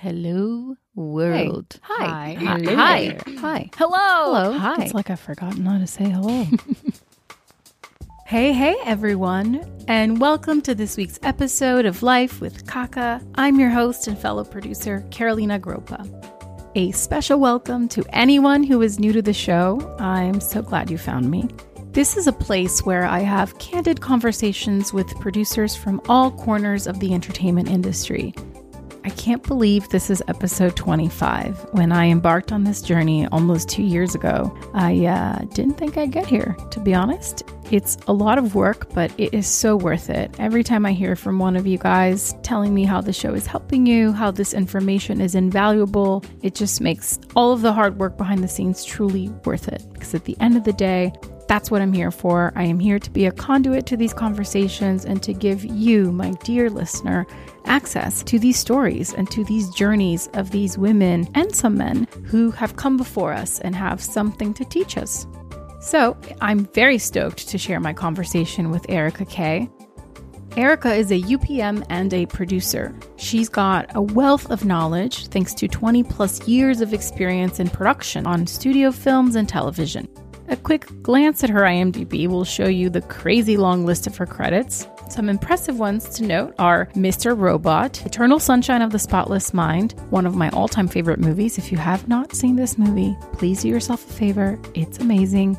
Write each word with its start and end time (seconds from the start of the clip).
Hello, 0.00 0.76
world. 0.94 1.80
Hi. 1.82 2.34
Hi. 2.34 2.34
Hello 2.38 2.76
Hi. 2.76 3.18
Hi. 3.40 3.70
Hello. 3.74 3.98
Hello. 3.98 4.52
Hi. 4.56 4.84
It's 4.84 4.94
like 4.94 5.10
I've 5.10 5.18
forgotten 5.18 5.66
how 5.66 5.78
to 5.78 5.88
say 5.88 6.08
hello. 6.08 6.46
Hey, 8.26 8.52
hey, 8.52 8.76
everyone, 8.84 9.64
and 9.88 10.20
welcome 10.20 10.60
to 10.60 10.74
this 10.74 10.98
week's 10.98 11.18
episode 11.22 11.86
of 11.86 12.02
Life 12.02 12.42
with 12.42 12.66
Kaka. 12.66 13.22
I'm 13.36 13.58
your 13.58 13.70
host 13.70 14.06
and 14.06 14.18
fellow 14.18 14.44
producer, 14.44 15.00
Carolina 15.10 15.58
Gropa. 15.58 16.06
A 16.74 16.92
special 16.92 17.40
welcome 17.40 17.88
to 17.88 18.04
anyone 18.12 18.62
who 18.62 18.82
is 18.82 18.98
new 18.98 19.14
to 19.14 19.22
the 19.22 19.32
show. 19.32 19.80
I'm 19.98 20.42
so 20.42 20.60
glad 20.60 20.90
you 20.90 20.98
found 20.98 21.30
me. 21.30 21.48
This 21.92 22.18
is 22.18 22.26
a 22.26 22.32
place 22.32 22.84
where 22.84 23.06
I 23.06 23.20
have 23.20 23.58
candid 23.58 24.02
conversations 24.02 24.92
with 24.92 25.18
producers 25.20 25.74
from 25.74 26.00
all 26.06 26.30
corners 26.30 26.86
of 26.86 27.00
the 27.00 27.14
entertainment 27.14 27.70
industry. 27.70 28.34
I 29.04 29.10
can't 29.10 29.42
believe 29.42 29.88
this 29.88 30.10
is 30.10 30.22
episode 30.28 30.76
25. 30.76 31.68
When 31.72 31.92
I 31.92 32.06
embarked 32.06 32.52
on 32.52 32.64
this 32.64 32.82
journey 32.82 33.26
almost 33.28 33.68
two 33.68 33.82
years 33.82 34.14
ago, 34.14 34.56
I 34.74 35.06
uh, 35.06 35.44
didn't 35.54 35.74
think 35.74 35.96
I'd 35.96 36.10
get 36.12 36.26
here, 36.26 36.56
to 36.70 36.80
be 36.80 36.94
honest. 36.94 37.44
It's 37.70 37.96
a 38.06 38.12
lot 38.12 38.38
of 38.38 38.54
work, 38.54 38.92
but 38.94 39.12
it 39.18 39.32
is 39.34 39.46
so 39.46 39.76
worth 39.76 40.10
it. 40.10 40.34
Every 40.38 40.64
time 40.64 40.86
I 40.86 40.92
hear 40.92 41.16
from 41.16 41.38
one 41.38 41.54
of 41.56 41.66
you 41.66 41.78
guys 41.78 42.34
telling 42.42 42.74
me 42.74 42.84
how 42.84 43.00
the 43.00 43.12
show 43.12 43.34
is 43.34 43.46
helping 43.46 43.86
you, 43.86 44.12
how 44.12 44.30
this 44.30 44.54
information 44.54 45.20
is 45.20 45.34
invaluable, 45.34 46.24
it 46.42 46.54
just 46.54 46.80
makes 46.80 47.18
all 47.36 47.52
of 47.52 47.62
the 47.62 47.72
hard 47.72 47.98
work 47.98 48.16
behind 48.16 48.42
the 48.42 48.48
scenes 48.48 48.84
truly 48.84 49.28
worth 49.44 49.68
it. 49.68 49.84
Because 49.92 50.14
at 50.14 50.24
the 50.24 50.36
end 50.40 50.56
of 50.56 50.64
the 50.64 50.72
day, 50.72 51.12
that's 51.48 51.70
what 51.70 51.80
I'm 51.80 51.94
here 51.94 52.10
for. 52.10 52.52
I 52.54 52.64
am 52.64 52.78
here 52.78 52.98
to 52.98 53.10
be 53.10 53.26
a 53.26 53.32
conduit 53.32 53.86
to 53.86 53.96
these 53.96 54.12
conversations 54.12 55.04
and 55.06 55.22
to 55.22 55.32
give 55.32 55.64
you, 55.64 56.12
my 56.12 56.32
dear 56.44 56.68
listener, 56.68 57.26
access 57.68 58.22
to 58.24 58.38
these 58.38 58.58
stories 58.58 59.14
and 59.14 59.30
to 59.30 59.44
these 59.44 59.70
journeys 59.70 60.28
of 60.34 60.50
these 60.50 60.76
women 60.76 61.28
and 61.34 61.54
some 61.54 61.76
men 61.76 62.08
who 62.24 62.50
have 62.50 62.76
come 62.76 62.96
before 62.96 63.32
us 63.32 63.60
and 63.60 63.74
have 63.76 64.02
something 64.02 64.52
to 64.54 64.64
teach 64.64 64.96
us. 64.96 65.26
So, 65.80 66.16
I'm 66.40 66.66
very 66.66 66.98
stoked 66.98 67.48
to 67.48 67.58
share 67.58 67.78
my 67.78 67.92
conversation 67.92 68.70
with 68.70 68.84
Erica 68.88 69.24
Kay. 69.24 69.70
Erica 70.56 70.92
is 70.92 71.12
a 71.12 71.20
UPM 71.20 71.86
and 71.88 72.12
a 72.12 72.26
producer. 72.26 72.92
She's 73.16 73.48
got 73.48 73.94
a 73.94 74.02
wealth 74.02 74.50
of 74.50 74.64
knowledge 74.64 75.28
thanks 75.28 75.54
to 75.54 75.68
20 75.68 76.02
plus 76.02 76.48
years 76.48 76.80
of 76.80 76.92
experience 76.92 77.60
in 77.60 77.68
production 77.68 78.26
on 78.26 78.46
studio 78.46 78.90
films 78.90 79.36
and 79.36 79.48
television. 79.48 80.08
A 80.48 80.56
quick 80.56 80.86
glance 81.02 81.44
at 81.44 81.50
her 81.50 81.60
IMDb 81.60 82.26
will 82.26 82.44
show 82.44 82.66
you 82.66 82.90
the 82.90 83.02
crazy 83.02 83.56
long 83.56 83.84
list 83.84 84.06
of 84.06 84.16
her 84.16 84.26
credits. 84.26 84.88
Some 85.08 85.28
impressive 85.30 85.78
ones 85.78 86.08
to 86.10 86.24
note 86.24 86.54
are 86.58 86.86
Mr. 86.94 87.36
Robot, 87.36 88.04
Eternal 88.04 88.38
Sunshine 88.38 88.82
of 88.82 88.92
the 88.92 88.98
Spotless 88.98 89.54
Mind, 89.54 89.92
one 90.10 90.26
of 90.26 90.36
my 90.36 90.50
all 90.50 90.68
time 90.68 90.86
favorite 90.86 91.18
movies. 91.18 91.56
If 91.56 91.72
you 91.72 91.78
have 91.78 92.08
not 92.08 92.34
seen 92.34 92.56
this 92.56 92.76
movie, 92.76 93.16
please 93.32 93.62
do 93.62 93.68
yourself 93.68 94.08
a 94.08 94.12
favor, 94.12 94.60
it's 94.74 94.98
amazing. 94.98 95.56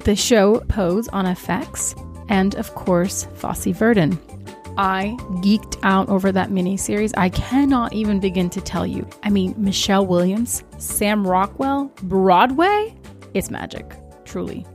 The 0.00 0.14
show 0.14 0.60
Pose 0.68 1.08
on 1.08 1.24
FX, 1.24 1.98
and 2.28 2.54
of 2.56 2.74
course, 2.74 3.26
Fosse 3.34 3.66
Verdon. 3.66 4.18
I 4.76 5.16
geeked 5.36 5.78
out 5.82 6.08
over 6.08 6.30
that 6.32 6.50
miniseries. 6.50 7.14
I 7.16 7.30
cannot 7.30 7.92
even 7.92 8.20
begin 8.20 8.50
to 8.50 8.60
tell 8.60 8.86
you. 8.86 9.08
I 9.22 9.30
mean, 9.30 9.54
Michelle 9.56 10.04
Williams, 10.04 10.62
Sam 10.78 11.26
Rockwell, 11.26 11.90
Broadway? 12.02 12.94
It's 13.32 13.50
magic 13.50 13.94
truly. 14.24 14.66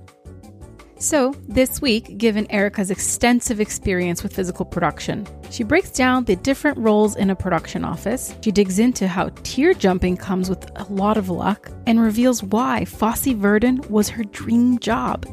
So, 1.01 1.33
this 1.47 1.81
week, 1.81 2.17
given 2.17 2.45
Erica's 2.51 2.91
extensive 2.91 3.61
experience 3.61 4.21
with 4.21 4.35
physical 4.35 4.65
production, 4.65 5.25
she 5.49 5.63
breaks 5.63 5.91
down 5.91 6.25
the 6.25 6.35
different 6.35 6.77
roles 6.77 7.15
in 7.15 7.29
a 7.29 7.37
production 7.37 7.85
office. 7.85 8.35
She 8.41 8.51
digs 8.51 8.79
into 8.79 9.07
how 9.07 9.29
tier 9.43 9.73
jumping 9.73 10.17
comes 10.17 10.49
with 10.49 10.69
a 10.75 10.83
lot 10.91 11.15
of 11.15 11.29
luck 11.29 11.71
and 11.87 12.01
reveals 12.01 12.43
why 12.43 12.83
Fosse 12.83 13.27
Verdon 13.27 13.81
was 13.89 14.09
her 14.09 14.25
dream 14.25 14.77
job. 14.79 15.25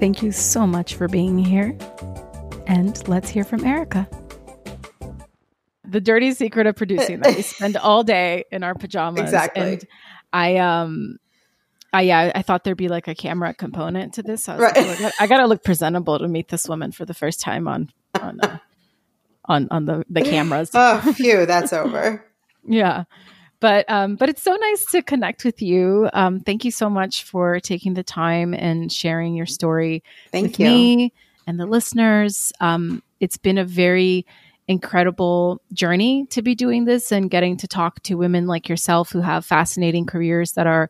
Thank 0.00 0.20
you 0.20 0.32
so 0.32 0.66
much 0.66 0.96
for 0.96 1.06
being 1.06 1.38
here. 1.38 1.78
And 2.66 3.06
let's 3.06 3.28
hear 3.28 3.44
from 3.44 3.64
Erica. 3.64 4.08
The 5.84 6.00
dirty 6.00 6.34
secret 6.34 6.66
of 6.66 6.74
producing 6.74 7.20
that 7.20 7.36
we 7.36 7.42
spend 7.42 7.76
all 7.76 8.02
day 8.02 8.46
in 8.50 8.64
our 8.64 8.74
pajamas. 8.74 9.20
Exactly. 9.20 9.62
And 9.62 9.84
I 10.32 10.56
um 10.56 11.18
I 11.92 12.02
yeah, 12.02 12.32
I 12.34 12.42
thought 12.42 12.64
there'd 12.64 12.76
be 12.76 12.88
like 12.88 13.08
a 13.08 13.14
camera 13.14 13.52
component 13.54 14.14
to 14.14 14.22
this. 14.22 14.44
So 14.44 14.54
I, 14.54 14.58
Right. 14.58 14.76
like, 14.76 15.00
"Oh, 15.00 15.10
I, 15.18 15.26
gotta, 15.26 15.46
look 15.46 15.64
presentable 15.64 16.18
to 16.18 16.28
meet 16.28 16.48
this 16.48 16.68
woman 16.68 16.92
for 16.92 17.04
the 17.04 17.14
first 17.14 17.40
time 17.40 17.66
on 17.66 17.90
on 18.20 18.40
uh, 18.40 18.58
on 19.46 19.68
on 19.70 19.84
the 19.86 20.04
the 20.08 20.22
cameras. 20.22 20.70
Oh, 20.74 21.00
phew, 21.16 21.46
that's 21.46 21.72
over. 21.72 22.24
yeah, 22.64 23.04
but 23.58 23.90
um, 23.90 24.16
but 24.16 24.28
it's 24.28 24.42
so 24.42 24.54
nice 24.54 24.84
to 24.92 25.02
connect 25.02 25.44
with 25.44 25.60
you. 25.62 26.08
Um, 26.12 26.40
thank 26.40 26.64
you 26.64 26.70
so 26.70 26.88
much 26.88 27.24
for 27.24 27.58
taking 27.58 27.94
the 27.94 28.04
time 28.04 28.54
and 28.54 28.92
sharing 28.92 29.34
your 29.34 29.46
story 29.46 30.04
Thank 30.30 30.44
with 30.44 30.60
you. 30.60 30.66
me 30.66 31.12
and 31.46 31.58
the 31.58 31.66
listeners. 31.66 32.52
Um, 32.60 33.02
it's 33.18 33.36
been 33.36 33.58
a 33.58 33.64
very 33.64 34.26
incredible 34.68 35.60
journey 35.72 36.26
to 36.30 36.42
be 36.42 36.54
doing 36.54 36.84
this 36.84 37.10
and 37.10 37.28
getting 37.28 37.56
to 37.56 37.66
talk 37.66 38.00
to 38.04 38.14
women 38.14 38.46
like 38.46 38.68
yourself 38.68 39.10
who 39.10 39.20
have 39.20 39.44
fascinating 39.44 40.06
careers 40.06 40.52
that 40.52 40.68
are 40.68 40.88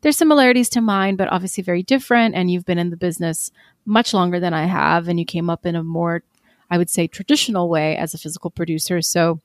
there's 0.00 0.16
similarities 0.16 0.68
to 0.70 0.80
mine, 0.80 1.16
but 1.16 1.30
obviously 1.30 1.62
very 1.62 1.82
different. 1.82 2.34
And 2.34 2.50
you've 2.50 2.64
been 2.64 2.78
in 2.78 2.90
the 2.90 2.96
business 2.96 3.50
much 3.84 4.14
longer 4.14 4.40
than 4.40 4.54
I 4.54 4.66
have, 4.66 5.08
and 5.08 5.18
you 5.18 5.24
came 5.24 5.50
up 5.50 5.66
in 5.66 5.76
a 5.76 5.82
more, 5.82 6.22
I 6.70 6.78
would 6.78 6.90
say, 6.90 7.06
traditional 7.06 7.68
way 7.68 7.96
as 7.96 8.14
a 8.14 8.18
physical 8.18 8.50
producer. 8.50 9.02
So 9.02 9.40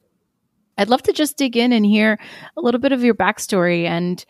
I'd 0.78 0.90
love 0.90 1.04
to 1.04 1.14
just 1.14 1.38
dig 1.38 1.56
in 1.58 1.72
and 1.72 1.86
hear 1.86 2.20
a 2.58 2.62
little 2.62 2.80
bit 2.80 2.92
of 2.92 3.04
your 3.04 3.16
backstory 3.16 3.86
and, 3.86 4.24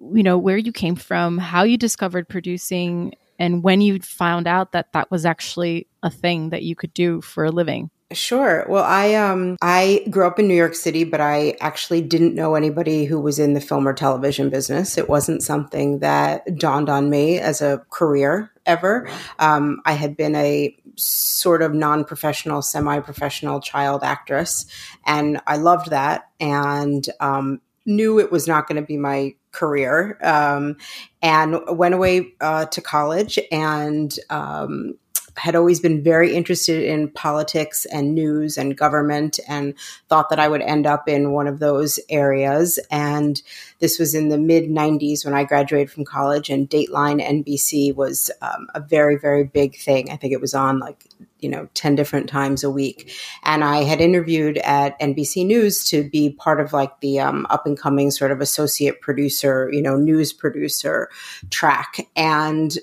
you 0.00 0.22
know, 0.22 0.38
where 0.38 0.58
you 0.58 0.72
came 0.72 0.96
from, 0.96 1.38
how 1.38 1.62
you 1.62 1.78
discovered 1.78 2.28
producing, 2.28 3.14
and 3.38 3.62
when 3.62 3.80
you 3.80 4.00
found 4.00 4.46
out 4.46 4.72
that 4.72 4.92
that 4.92 5.10
was 5.10 5.24
actually 5.24 5.86
a 6.02 6.10
thing 6.10 6.50
that 6.50 6.62
you 6.62 6.76
could 6.76 6.92
do 6.94 7.20
for 7.20 7.44
a 7.44 7.50
living. 7.50 7.90
Sure. 8.12 8.64
Well, 8.68 8.84
I 8.84 9.14
um 9.14 9.56
I 9.60 10.04
grew 10.10 10.28
up 10.28 10.38
in 10.38 10.46
New 10.46 10.54
York 10.54 10.76
City, 10.76 11.02
but 11.02 11.20
I 11.20 11.56
actually 11.60 12.02
didn't 12.02 12.36
know 12.36 12.54
anybody 12.54 13.04
who 13.04 13.20
was 13.20 13.40
in 13.40 13.54
the 13.54 13.60
film 13.60 13.86
or 13.86 13.92
television 13.92 14.48
business. 14.48 14.96
It 14.96 15.08
wasn't 15.08 15.42
something 15.42 15.98
that 15.98 16.56
dawned 16.56 16.88
on 16.88 17.10
me 17.10 17.40
as 17.40 17.60
a 17.60 17.84
career 17.90 18.52
ever. 18.64 19.08
Um, 19.40 19.80
I 19.86 19.94
had 19.94 20.16
been 20.16 20.36
a 20.36 20.76
sort 20.94 21.62
of 21.62 21.74
non-professional, 21.74 22.62
semi-professional 22.62 23.60
child 23.60 24.04
actress, 24.04 24.66
and 25.04 25.40
I 25.48 25.56
loved 25.56 25.90
that, 25.90 26.28
and 26.38 27.04
um, 27.18 27.60
knew 27.86 28.20
it 28.20 28.30
was 28.30 28.46
not 28.46 28.68
going 28.68 28.80
to 28.80 28.86
be 28.86 28.96
my 28.96 29.34
career. 29.50 30.16
Um, 30.22 30.76
and 31.22 31.58
went 31.68 31.94
away 31.94 32.34
uh, 32.40 32.66
to 32.66 32.80
college 32.80 33.36
and. 33.50 34.16
Um, 34.30 34.94
had 35.36 35.54
always 35.54 35.80
been 35.80 36.02
very 36.02 36.34
interested 36.34 36.82
in 36.82 37.10
politics 37.10 37.84
and 37.86 38.14
news 38.14 38.56
and 38.56 38.76
government 38.76 39.38
and 39.48 39.74
thought 40.08 40.30
that 40.30 40.40
I 40.40 40.48
would 40.48 40.62
end 40.62 40.86
up 40.86 41.08
in 41.08 41.32
one 41.32 41.46
of 41.46 41.58
those 41.58 42.00
areas. 42.08 42.78
And 42.90 43.40
this 43.78 43.98
was 43.98 44.14
in 44.14 44.28
the 44.28 44.38
mid 44.38 44.64
90s 44.64 45.24
when 45.24 45.34
I 45.34 45.44
graduated 45.44 45.90
from 45.90 46.04
college, 46.04 46.48
and 46.48 46.68
Dateline 46.68 47.22
NBC 47.22 47.94
was 47.94 48.30
um, 48.40 48.68
a 48.74 48.80
very, 48.80 49.16
very 49.16 49.44
big 49.44 49.76
thing. 49.76 50.10
I 50.10 50.16
think 50.16 50.32
it 50.32 50.40
was 50.40 50.54
on 50.54 50.78
like, 50.78 51.04
you 51.40 51.48
know, 51.50 51.68
10 51.74 51.94
different 51.94 52.28
times 52.28 52.64
a 52.64 52.70
week. 52.70 53.12
And 53.44 53.62
I 53.62 53.82
had 53.82 54.00
interviewed 54.00 54.58
at 54.58 54.98
NBC 55.00 55.44
News 55.44 55.84
to 55.90 56.08
be 56.08 56.30
part 56.30 56.60
of 56.60 56.72
like 56.72 57.00
the 57.00 57.20
um, 57.20 57.46
up 57.50 57.66
and 57.66 57.78
coming 57.78 58.10
sort 58.10 58.32
of 58.32 58.40
associate 58.40 59.02
producer, 59.02 59.70
you 59.70 59.82
know, 59.82 59.96
news 59.96 60.32
producer 60.32 61.10
track. 61.50 62.08
And 62.16 62.76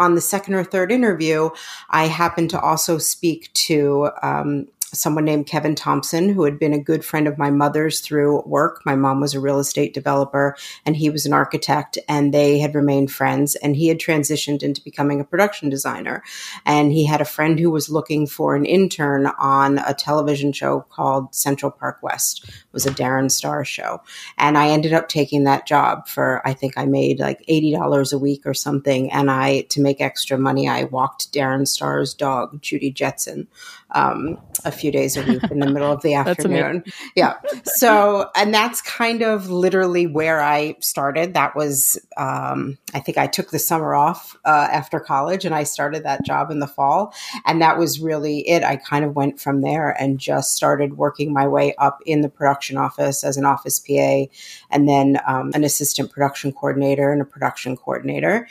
on 0.00 0.14
the 0.14 0.20
second 0.20 0.54
or 0.54 0.64
third 0.64 0.90
interview, 0.90 1.50
I 1.90 2.06
happened 2.06 2.50
to 2.50 2.60
also 2.60 2.98
speak 2.98 3.52
to 3.52 4.10
um, 4.22 4.66
someone 4.92 5.24
named 5.24 5.46
Kevin 5.46 5.74
Thompson, 5.74 6.28
who 6.28 6.44
had 6.44 6.58
been 6.58 6.72
a 6.72 6.82
good 6.82 7.04
friend 7.04 7.26
of 7.26 7.38
my 7.38 7.50
mother's 7.50 8.00
through 8.00 8.42
work. 8.42 8.82
My 8.84 8.94
mom 8.94 9.20
was 9.20 9.34
a 9.34 9.40
real 9.40 9.58
estate 9.58 9.94
developer 9.94 10.56
and 10.84 10.96
he 10.96 11.10
was 11.10 11.26
an 11.26 11.32
architect, 11.32 11.98
and 12.08 12.34
they 12.34 12.58
had 12.58 12.74
remained 12.74 13.12
friends. 13.12 13.54
And 13.56 13.76
he 13.76 13.88
had 13.88 13.98
transitioned 13.98 14.62
into 14.62 14.82
becoming 14.82 15.20
a 15.20 15.24
production 15.24 15.68
designer. 15.68 16.22
And 16.64 16.92
he 16.92 17.06
had 17.06 17.20
a 17.20 17.24
friend 17.24 17.58
who 17.58 17.70
was 17.70 17.90
looking 17.90 18.26
for 18.26 18.56
an 18.56 18.64
intern 18.64 19.26
on 19.38 19.78
a 19.78 19.94
television 19.94 20.52
show 20.52 20.80
called 20.90 21.34
Central 21.34 21.70
Park 21.70 21.98
West. 22.02 22.48
It 22.48 22.72
was 22.72 22.86
a 22.86 22.90
Darren 22.90 23.30
Star 23.30 23.64
show. 23.64 24.02
And 24.38 24.58
I 24.58 24.68
ended 24.68 24.92
up 24.92 25.08
taking 25.08 25.44
that 25.44 25.66
job 25.66 26.08
for, 26.08 26.46
I 26.46 26.52
think 26.52 26.74
I 26.76 26.86
made 26.86 27.20
like 27.20 27.44
$80 27.48 28.12
a 28.12 28.18
week 28.18 28.42
or 28.46 28.54
something. 28.54 29.10
And 29.12 29.30
I, 29.30 29.62
to 29.70 29.80
make 29.80 30.00
extra 30.00 30.38
money, 30.38 30.68
I 30.68 30.84
walked 30.84 31.32
Darren 31.32 31.66
Star's 31.66 32.14
dog, 32.14 32.60
Judy 32.60 32.90
Jetson, 32.90 33.48
um, 33.92 34.38
a 34.64 34.70
few 34.70 34.90
days 34.90 35.16
a 35.16 35.22
week 35.22 35.42
in 35.50 35.60
the 35.60 35.70
middle 35.70 35.90
of 35.90 36.02
the 36.02 36.14
afternoon. 36.26 36.84
Yeah. 37.14 37.34
So, 37.64 38.30
and 38.36 38.52
that's 38.52 38.80
kind 38.82 39.22
of 39.22 39.50
literally 39.50 40.06
where 40.06 40.40
I 40.40 40.76
started. 40.80 41.34
That 41.34 41.56
was, 41.56 41.98
um, 42.16 42.78
I 42.94 43.00
think 43.00 43.18
I 43.18 43.26
took 43.26 43.50
the 43.50 43.58
summer 43.58 43.94
off 43.94 44.36
uh, 44.44 44.68
after 44.70 45.00
college 45.00 45.44
and 45.44 45.54
I 45.54 45.64
started 45.64 46.04
that 46.04 46.24
job 46.24 46.50
in 46.50 46.58
the 46.60 46.66
fall. 46.66 47.14
And 47.46 47.62
that 47.62 47.78
was 47.78 48.00
really 48.00 48.48
it. 48.48 48.62
I 48.62 48.76
kind 48.76 49.04
of 49.04 49.16
went 49.16 49.40
from 49.40 49.62
there 49.62 49.90
and 49.90 50.18
just 50.18 50.54
started 50.54 50.96
working 50.96 51.32
my 51.32 51.46
way 51.46 51.74
up 51.76 52.00
in 52.06 52.20
the 52.20 52.28
production 52.28 52.76
office 52.76 53.24
as 53.24 53.36
an 53.36 53.44
office 53.44 53.80
PA 53.80 54.24
and 54.70 54.88
then 54.88 55.18
um, 55.26 55.50
an 55.54 55.64
assistant 55.64 56.12
production 56.12 56.52
coordinator 56.52 57.12
and 57.12 57.22
a 57.22 57.24
production 57.24 57.76
coordinator. 57.76 58.46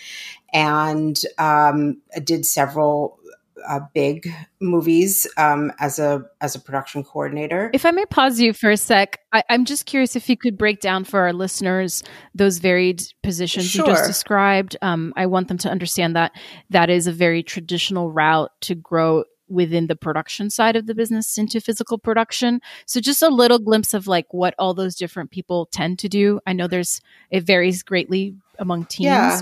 And 0.51 1.19
um, 1.37 2.01
I 2.15 2.19
did 2.19 2.45
several 2.45 3.18
uh, 3.67 3.79
big 3.93 4.33
movies 4.59 5.27
um, 5.37 5.71
as 5.79 5.99
a 5.99 6.23
as 6.41 6.55
a 6.55 6.59
production 6.59 7.03
coordinator. 7.03 7.69
If 7.73 7.85
I 7.85 7.91
may 7.91 8.05
pause 8.05 8.39
you 8.39 8.53
for 8.53 8.69
a 8.69 8.77
sec, 8.77 9.19
I, 9.31 9.43
am 9.49 9.65
just 9.65 9.85
curious 9.85 10.15
if 10.15 10.29
you 10.29 10.37
could 10.37 10.57
break 10.57 10.79
down 10.79 11.03
for 11.03 11.21
our 11.21 11.33
listeners 11.33 12.03
those 12.33 12.59
varied 12.59 13.03
positions 13.23 13.65
sure. 13.65 13.85
you 13.85 13.91
just 13.91 14.05
described. 14.05 14.75
Um, 14.81 15.13
I 15.15 15.25
want 15.25 15.47
them 15.47 15.57
to 15.59 15.69
understand 15.69 16.15
that 16.15 16.31
that 16.69 16.89
is 16.89 17.07
a 17.07 17.11
very 17.11 17.43
traditional 17.43 18.11
route 18.11 18.51
to 18.61 18.75
grow 18.75 19.23
within 19.49 19.87
the 19.87 19.95
production 19.95 20.49
side 20.49 20.75
of 20.75 20.85
the 20.85 20.95
business 20.95 21.37
into 21.37 21.59
physical 21.59 21.97
production. 21.97 22.61
So 22.85 22.99
just 22.99 23.21
a 23.21 23.29
little 23.29 23.59
glimpse 23.59 23.93
of 23.93 24.07
like 24.07 24.31
what 24.31 24.53
all 24.59 24.73
those 24.73 24.95
different 24.95 25.31
people 25.31 25.67
tend 25.71 25.99
to 25.99 26.09
do. 26.09 26.39
I 26.45 26.53
know 26.53 26.67
there's 26.67 27.01
it 27.31 27.43
varies 27.43 27.83
greatly 27.83 28.35
among 28.59 28.85
teams? 28.85 29.05
Yeah, 29.05 29.41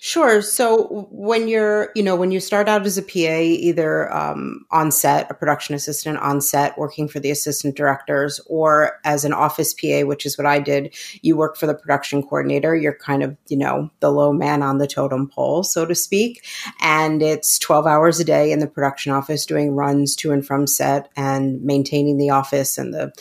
sure. 0.00 0.42
So 0.42 1.08
when 1.10 1.48
you're, 1.48 1.90
you 1.94 2.02
know, 2.02 2.14
when 2.14 2.30
you 2.30 2.40
start 2.40 2.68
out 2.68 2.86
as 2.86 2.98
a 2.98 3.02
PA, 3.02 3.40
either 3.40 4.12
um, 4.14 4.66
on 4.70 4.90
set, 4.90 5.30
a 5.30 5.34
production 5.34 5.74
assistant 5.74 6.18
on 6.18 6.40
set, 6.40 6.78
working 6.78 7.08
for 7.08 7.18
the 7.18 7.30
assistant 7.30 7.76
directors, 7.76 8.40
or 8.46 9.00
as 9.04 9.24
an 9.24 9.32
office 9.32 9.74
PA, 9.74 10.02
which 10.02 10.24
is 10.24 10.38
what 10.38 10.46
I 10.46 10.60
did, 10.60 10.94
you 11.22 11.36
work 11.36 11.56
for 11.56 11.66
the 11.66 11.74
production 11.74 12.22
coordinator. 12.22 12.76
You're 12.76 12.96
kind 12.96 13.22
of, 13.22 13.36
you 13.48 13.56
know, 13.56 13.90
the 14.00 14.12
low 14.12 14.32
man 14.32 14.62
on 14.62 14.78
the 14.78 14.86
totem 14.86 15.28
pole, 15.28 15.62
so 15.62 15.84
to 15.86 15.94
speak. 15.94 16.44
And 16.80 17.22
it's 17.22 17.58
12 17.58 17.86
hours 17.86 18.20
a 18.20 18.24
day 18.24 18.52
in 18.52 18.60
the 18.60 18.66
production 18.66 19.12
office 19.12 19.46
doing 19.46 19.74
runs 19.74 20.14
to 20.16 20.32
and 20.32 20.46
from 20.46 20.66
set 20.66 21.10
and 21.16 21.62
maintaining 21.62 22.18
the 22.18 22.30
office 22.30 22.78
and 22.78 22.94
the, 22.94 23.12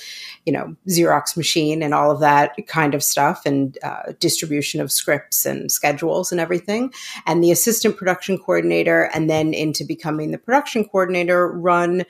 you 0.47 0.53
know, 0.53 0.73
Xerox 0.87 1.35
machine 1.35 1.83
and 1.83 1.93
all 1.93 2.09
of 2.09 2.21
that 2.21 2.55
kind 2.67 2.95
of 2.95 3.03
stuff 3.03 3.45
and 3.45 3.77
uh, 3.83 4.13
distribution 4.17 4.79
of 4.79 4.93
scripts 4.93 5.45
and 5.45 5.69
schedules 5.69 6.31
and 6.31 6.39
everything. 6.39 6.93
And 7.25 7.43
the 7.43 7.51
assistant 7.51 7.97
production 7.97 8.37
coordinator, 8.37 9.09
and 9.13 9.29
then 9.29 9.53
into 9.53 9.83
becoming 9.83 10.31
the 10.31 10.37
production 10.37 10.85
coordinator, 10.85 11.51
run 11.51 12.05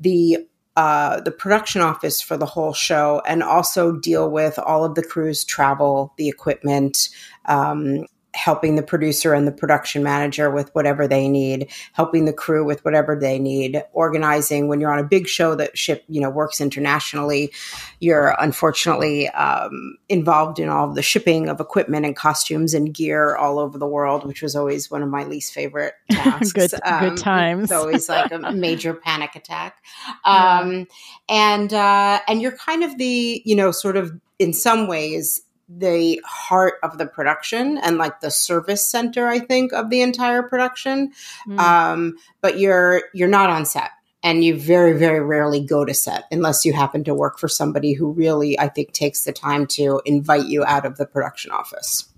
the 0.00 0.38
uh, 0.74 1.20
the 1.20 1.30
production 1.30 1.82
office 1.82 2.22
for 2.22 2.38
the 2.38 2.46
whole 2.46 2.72
show 2.72 3.20
and 3.26 3.42
also 3.42 3.92
deal 3.92 4.30
with 4.30 4.58
all 4.58 4.86
of 4.86 4.94
the 4.94 5.02
crew's 5.02 5.44
travel, 5.44 6.14
the 6.16 6.30
equipment, 6.30 7.10
um, 7.44 8.06
helping 8.34 8.76
the 8.76 8.82
producer 8.82 9.34
and 9.34 9.46
the 9.46 9.52
production 9.52 10.02
manager 10.02 10.50
with 10.50 10.74
whatever 10.74 11.06
they 11.06 11.28
need, 11.28 11.70
helping 11.92 12.24
the 12.24 12.32
crew 12.32 12.64
with 12.64 12.84
whatever 12.84 13.14
they 13.14 13.38
need, 13.38 13.82
organizing 13.92 14.68
when 14.68 14.80
you're 14.80 14.92
on 14.92 14.98
a 14.98 15.04
big 15.04 15.28
show 15.28 15.54
that 15.54 15.76
ship, 15.76 16.02
you 16.08 16.20
know, 16.20 16.30
works 16.30 16.60
internationally, 16.60 17.52
you're 18.00 18.34
unfortunately 18.38 19.28
um, 19.30 19.96
involved 20.08 20.58
in 20.58 20.68
all 20.68 20.88
of 20.88 20.94
the 20.94 21.02
shipping 21.02 21.48
of 21.48 21.60
equipment 21.60 22.06
and 22.06 22.16
costumes 22.16 22.72
and 22.72 22.94
gear 22.94 23.36
all 23.36 23.58
over 23.58 23.76
the 23.76 23.86
world, 23.86 24.26
which 24.26 24.40
was 24.40 24.56
always 24.56 24.90
one 24.90 25.02
of 25.02 25.08
my 25.08 25.24
least 25.24 25.52
favorite 25.52 25.94
tasks. 26.10 26.52
good, 26.52 26.72
um, 26.84 27.10
good 27.10 27.18
times. 27.18 27.64
It's 27.64 27.72
always 27.72 28.08
like 28.08 28.32
a 28.32 28.38
major 28.52 28.94
panic 28.94 29.36
attack. 29.36 29.76
Um, 30.24 30.72
yeah. 30.72 30.84
and, 31.28 31.72
uh, 31.74 32.20
and 32.26 32.40
you're 32.40 32.56
kind 32.56 32.82
of 32.82 32.96
the, 32.96 33.42
you 33.44 33.54
know, 33.54 33.72
sort 33.72 33.96
of 33.96 34.18
in 34.38 34.52
some 34.54 34.88
ways, 34.88 35.42
the 35.78 36.20
heart 36.24 36.74
of 36.82 36.98
the 36.98 37.06
production 37.06 37.78
and 37.78 37.98
like 37.98 38.20
the 38.20 38.30
service 38.30 38.86
center 38.86 39.26
i 39.26 39.38
think 39.38 39.72
of 39.72 39.90
the 39.90 40.02
entire 40.02 40.42
production 40.42 41.12
mm. 41.46 41.58
um, 41.58 42.14
but 42.40 42.58
you're 42.58 43.02
you're 43.14 43.28
not 43.28 43.50
on 43.50 43.64
set 43.64 43.90
and 44.22 44.44
you 44.44 44.56
very 44.58 44.96
very 44.98 45.20
rarely 45.20 45.60
go 45.60 45.84
to 45.84 45.94
set 45.94 46.24
unless 46.30 46.64
you 46.64 46.72
happen 46.72 47.04
to 47.04 47.14
work 47.14 47.38
for 47.38 47.48
somebody 47.48 47.92
who 47.92 48.12
really 48.12 48.58
i 48.58 48.68
think 48.68 48.92
takes 48.92 49.24
the 49.24 49.32
time 49.32 49.66
to 49.66 50.00
invite 50.04 50.46
you 50.46 50.64
out 50.64 50.84
of 50.84 50.96
the 50.96 51.06
production 51.06 51.50
office 51.50 52.08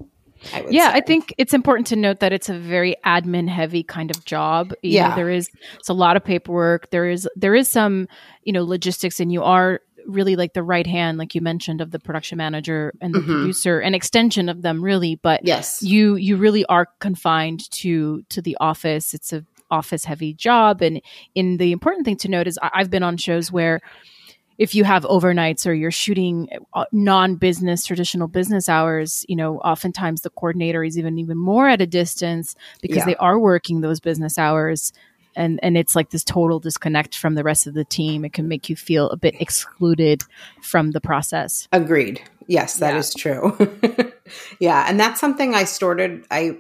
I 0.53 0.67
yeah, 0.69 0.93
say. 0.93 0.99
I 0.99 1.01
think 1.01 1.35
it's 1.39 1.55
important 1.55 1.87
to 1.89 1.97
note 1.97 2.21
that 2.21 2.33
it's 2.33 2.49
a 2.49 2.59
very 2.59 2.97
admin 3.05 3.49
heavy 3.49 3.83
kind 3.83 4.11
of 4.11 4.25
job. 4.25 4.73
You 4.83 4.93
yeah, 4.93 5.09
know, 5.09 5.17
there 5.17 5.31
is 5.31 5.49
it's 5.79 5.89
a 5.89 5.95
lot 5.95 6.17
of 6.17 6.25
paperwork. 6.25 6.91
There 6.91 7.09
is 7.09 7.29
there 7.37 7.55
is 7.55 7.69
some 7.69 8.09
you 8.43 8.53
know 8.53 8.65
logistics, 8.65 9.21
and 9.21 9.33
you 9.33 9.43
are 9.43 9.81
really 10.07 10.37
like 10.37 10.53
the 10.53 10.63
right 10.63 10.87
hand 10.87 11.19
like 11.19 11.35
you 11.35 11.41
mentioned 11.41 11.81
of 11.81 11.91
the 11.91 11.99
production 11.99 12.39
manager 12.39 12.93
and 13.01 13.15
the 13.15 13.21
mm-hmm. 13.21 13.33
producer 13.33 13.81
an 13.81 13.95
extension 13.95 14.49
of 14.49 14.63
them 14.63 14.83
really 14.83 15.17
but 15.17 15.45
yes 15.45 15.83
you 15.83 16.17
you 16.17 16.37
really 16.37 16.65
are 16.67 16.87
confined 17.01 17.71
to 17.71 18.23
to 18.29 18.41
the 18.43 18.57
office 18.61 19.15
it's 19.15 19.33
a 19.33 19.45
office 19.71 20.05
heavy 20.05 20.35
job 20.35 20.83
and 20.83 21.01
in 21.35 21.57
the 21.57 21.73
important 21.73 22.05
thing 22.05 22.17
to 22.17 22.29
note 22.29 22.47
is 22.47 22.59
i've 22.63 22.91
been 22.91 23.03
on 23.03 23.17
shows 23.17 23.51
where 23.51 23.81
if 24.57 24.75
you 24.75 24.85
have 24.85 25.03
overnights 25.05 25.67
or 25.67 25.73
you're 25.73 25.91
shooting 25.91 26.49
uh, 26.75 26.85
non-business 26.93 27.85
traditional 27.85 28.29
business 28.29 28.69
hours 28.69 29.25
you 29.29 29.37
know 29.37 29.59
oftentimes 29.59 30.21
the 30.21 30.31
coordinator 30.31 30.85
is 30.85 30.99
even 30.99 31.19
even 31.19 31.37
more 31.37 31.69
at 31.69 31.81
a 31.81 31.87
distance 31.87 32.55
because 32.83 32.99
yeah. 32.99 33.07
they 33.07 33.17
are 33.17 33.39
working 33.39 33.81
those 33.81 34.01
business 34.01 34.39
hours 34.39 34.93
and 35.37 35.61
and 35.63 35.77
it's 35.77 35.95
like 35.97 36.11
this 36.11 36.25
total 36.25 36.61
disconnect 36.61 37.17
from 37.17 37.35
the 37.35 37.45
rest 37.45 37.67
of 37.67 37.75
the 37.75 37.85
team. 37.85 38.25
It 38.25 38.33
can 38.33 38.49
make 38.49 38.69
you 38.69 38.77
feel 38.77 39.09
a 39.11 39.17
bit 39.17 39.41
excluded 39.41 40.23
from 40.63 40.93
the 40.93 41.01
process. 41.01 41.69
Agreed. 41.73 42.21
Yes 42.47 42.79
that 42.79 42.93
yeah. 42.93 42.99
is 42.99 43.15
true. 43.15 43.57
Yeah 44.59 44.87
and 44.89 44.99
that's 44.99 45.21
something 45.21 45.55
i 45.55 45.65
started 45.65 46.25
i 46.31 46.57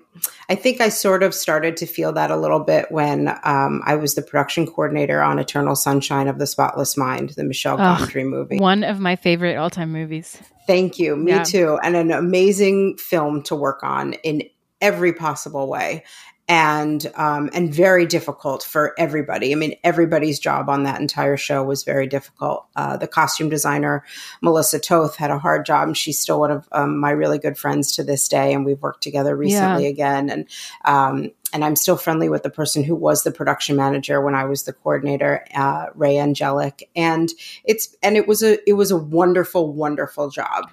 i 0.50 0.54
think 0.54 0.82
i 0.82 0.90
sort 0.90 1.22
of 1.22 1.32
started 1.32 1.78
to 1.78 1.86
feel 1.86 2.12
that 2.12 2.30
a 2.30 2.36
little 2.36 2.60
bit 2.60 2.92
when 2.92 3.28
um, 3.42 3.80
i 3.86 3.94
was 3.94 4.14
the 4.16 4.20
production 4.20 4.66
coordinator 4.66 5.22
on 5.22 5.38
eternal 5.38 5.74
sunshine 5.74 6.28
of 6.28 6.38
the 6.38 6.46
spotless 6.46 6.94
mind 6.98 7.30
the 7.30 7.44
michel 7.44 7.78
gondry 7.78 8.28
movie. 8.28 8.58
One 8.58 8.84
of 8.84 9.00
my 9.00 9.16
favorite 9.16 9.56
all-time 9.56 9.92
movies. 9.92 10.38
Thank 10.66 10.98
you. 10.98 11.16
Me 11.16 11.32
yeah. 11.32 11.44
too. 11.44 11.78
And 11.82 11.96
an 11.96 12.10
amazing 12.10 12.96
film 12.96 13.42
to 13.44 13.54
work 13.54 13.82
on 13.82 14.14
in 14.14 14.42
every 14.80 15.12
possible 15.12 15.68
way 15.68 16.04
and 16.46 17.10
um, 17.14 17.48
and 17.54 17.74
very 17.74 18.04
difficult 18.04 18.62
for 18.62 18.94
everybody. 18.98 19.52
I 19.52 19.54
mean, 19.54 19.76
everybody's 19.82 20.38
job 20.38 20.68
on 20.68 20.82
that 20.84 21.00
entire 21.00 21.38
show 21.38 21.62
was 21.64 21.84
very 21.84 22.06
difficult. 22.06 22.66
Uh, 22.76 22.96
the 22.96 23.08
costume 23.08 23.48
designer 23.48 24.04
Melissa 24.42 24.78
Toth 24.78 25.16
had 25.16 25.30
a 25.30 25.38
hard 25.38 25.64
job, 25.64 25.88
and 25.88 25.96
she's 25.96 26.18
still 26.18 26.40
one 26.40 26.50
of 26.50 26.68
um, 26.72 26.98
my 26.98 27.10
really 27.10 27.38
good 27.38 27.56
friends 27.56 27.92
to 27.92 28.04
this 28.04 28.28
day, 28.28 28.52
and 28.52 28.66
we've 28.66 28.82
worked 28.82 29.02
together 29.02 29.34
recently 29.34 29.84
yeah. 29.84 29.90
again. 29.90 30.28
And 30.28 30.48
um, 30.84 31.30
and 31.54 31.64
I'm 31.64 31.76
still 31.76 31.96
friendly 31.96 32.28
with 32.28 32.42
the 32.42 32.50
person 32.50 32.82
who 32.82 32.96
was 32.96 33.22
the 33.22 33.30
production 33.30 33.76
manager 33.76 34.20
when 34.20 34.34
I 34.34 34.44
was 34.44 34.64
the 34.64 34.72
coordinator, 34.72 35.46
uh, 35.54 35.86
Ray 35.94 36.18
Angelic, 36.18 36.90
and 36.96 37.30
it's 37.64 37.96
and 38.02 38.16
it 38.16 38.26
was 38.26 38.42
a 38.42 38.58
it 38.68 38.74
was 38.74 38.90
a 38.90 38.96
wonderful, 38.96 39.72
wonderful 39.72 40.28
job. 40.28 40.70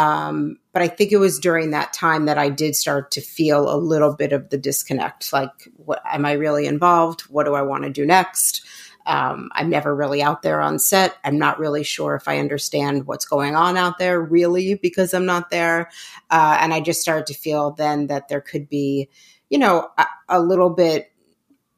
Um, 0.00 0.56
but 0.72 0.80
I 0.80 0.88
think 0.88 1.12
it 1.12 1.18
was 1.18 1.38
during 1.38 1.70
that 1.70 1.92
time 1.92 2.24
that 2.24 2.38
I 2.38 2.48
did 2.48 2.74
start 2.74 3.10
to 3.12 3.20
feel 3.20 3.70
a 3.70 3.76
little 3.76 4.14
bit 4.14 4.32
of 4.32 4.48
the 4.48 4.56
disconnect. 4.56 5.30
Like, 5.30 5.50
what 5.76 6.00
am 6.10 6.24
I 6.24 6.32
really 6.32 6.66
involved? 6.66 7.22
What 7.22 7.44
do 7.44 7.54
I 7.54 7.62
want 7.62 7.84
to 7.84 7.90
do 7.90 8.06
next? 8.06 8.62
Um, 9.04 9.50
I'm 9.52 9.68
never 9.68 9.94
really 9.94 10.22
out 10.22 10.42
there 10.42 10.60
on 10.60 10.78
set. 10.78 11.16
I'm 11.22 11.38
not 11.38 11.58
really 11.58 11.82
sure 11.82 12.14
if 12.14 12.28
I 12.28 12.38
understand 12.38 13.06
what's 13.06 13.26
going 13.26 13.56
on 13.56 13.76
out 13.76 13.98
there, 13.98 14.20
really, 14.20 14.74
because 14.74 15.12
I'm 15.12 15.26
not 15.26 15.50
there. 15.50 15.90
Uh, 16.30 16.56
and 16.60 16.72
I 16.72 16.80
just 16.80 17.02
started 17.02 17.26
to 17.26 17.34
feel 17.34 17.72
then 17.72 18.06
that 18.06 18.28
there 18.28 18.40
could 18.40 18.68
be, 18.68 19.10
you 19.50 19.58
know, 19.58 19.90
a, 19.98 20.06
a, 20.28 20.40
little 20.40 20.70
bit 20.70 21.12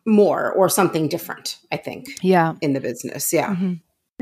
more 0.04 0.52
or 0.52 0.68
something 0.68 1.08
different, 1.08 1.58
I 1.72 1.76
think. 1.76 2.18
Yeah. 2.22 2.54
In 2.60 2.72
the 2.72 2.80
business. 2.80 3.32
Yeah. 3.32 3.54
Mm-hmm. 3.54 3.72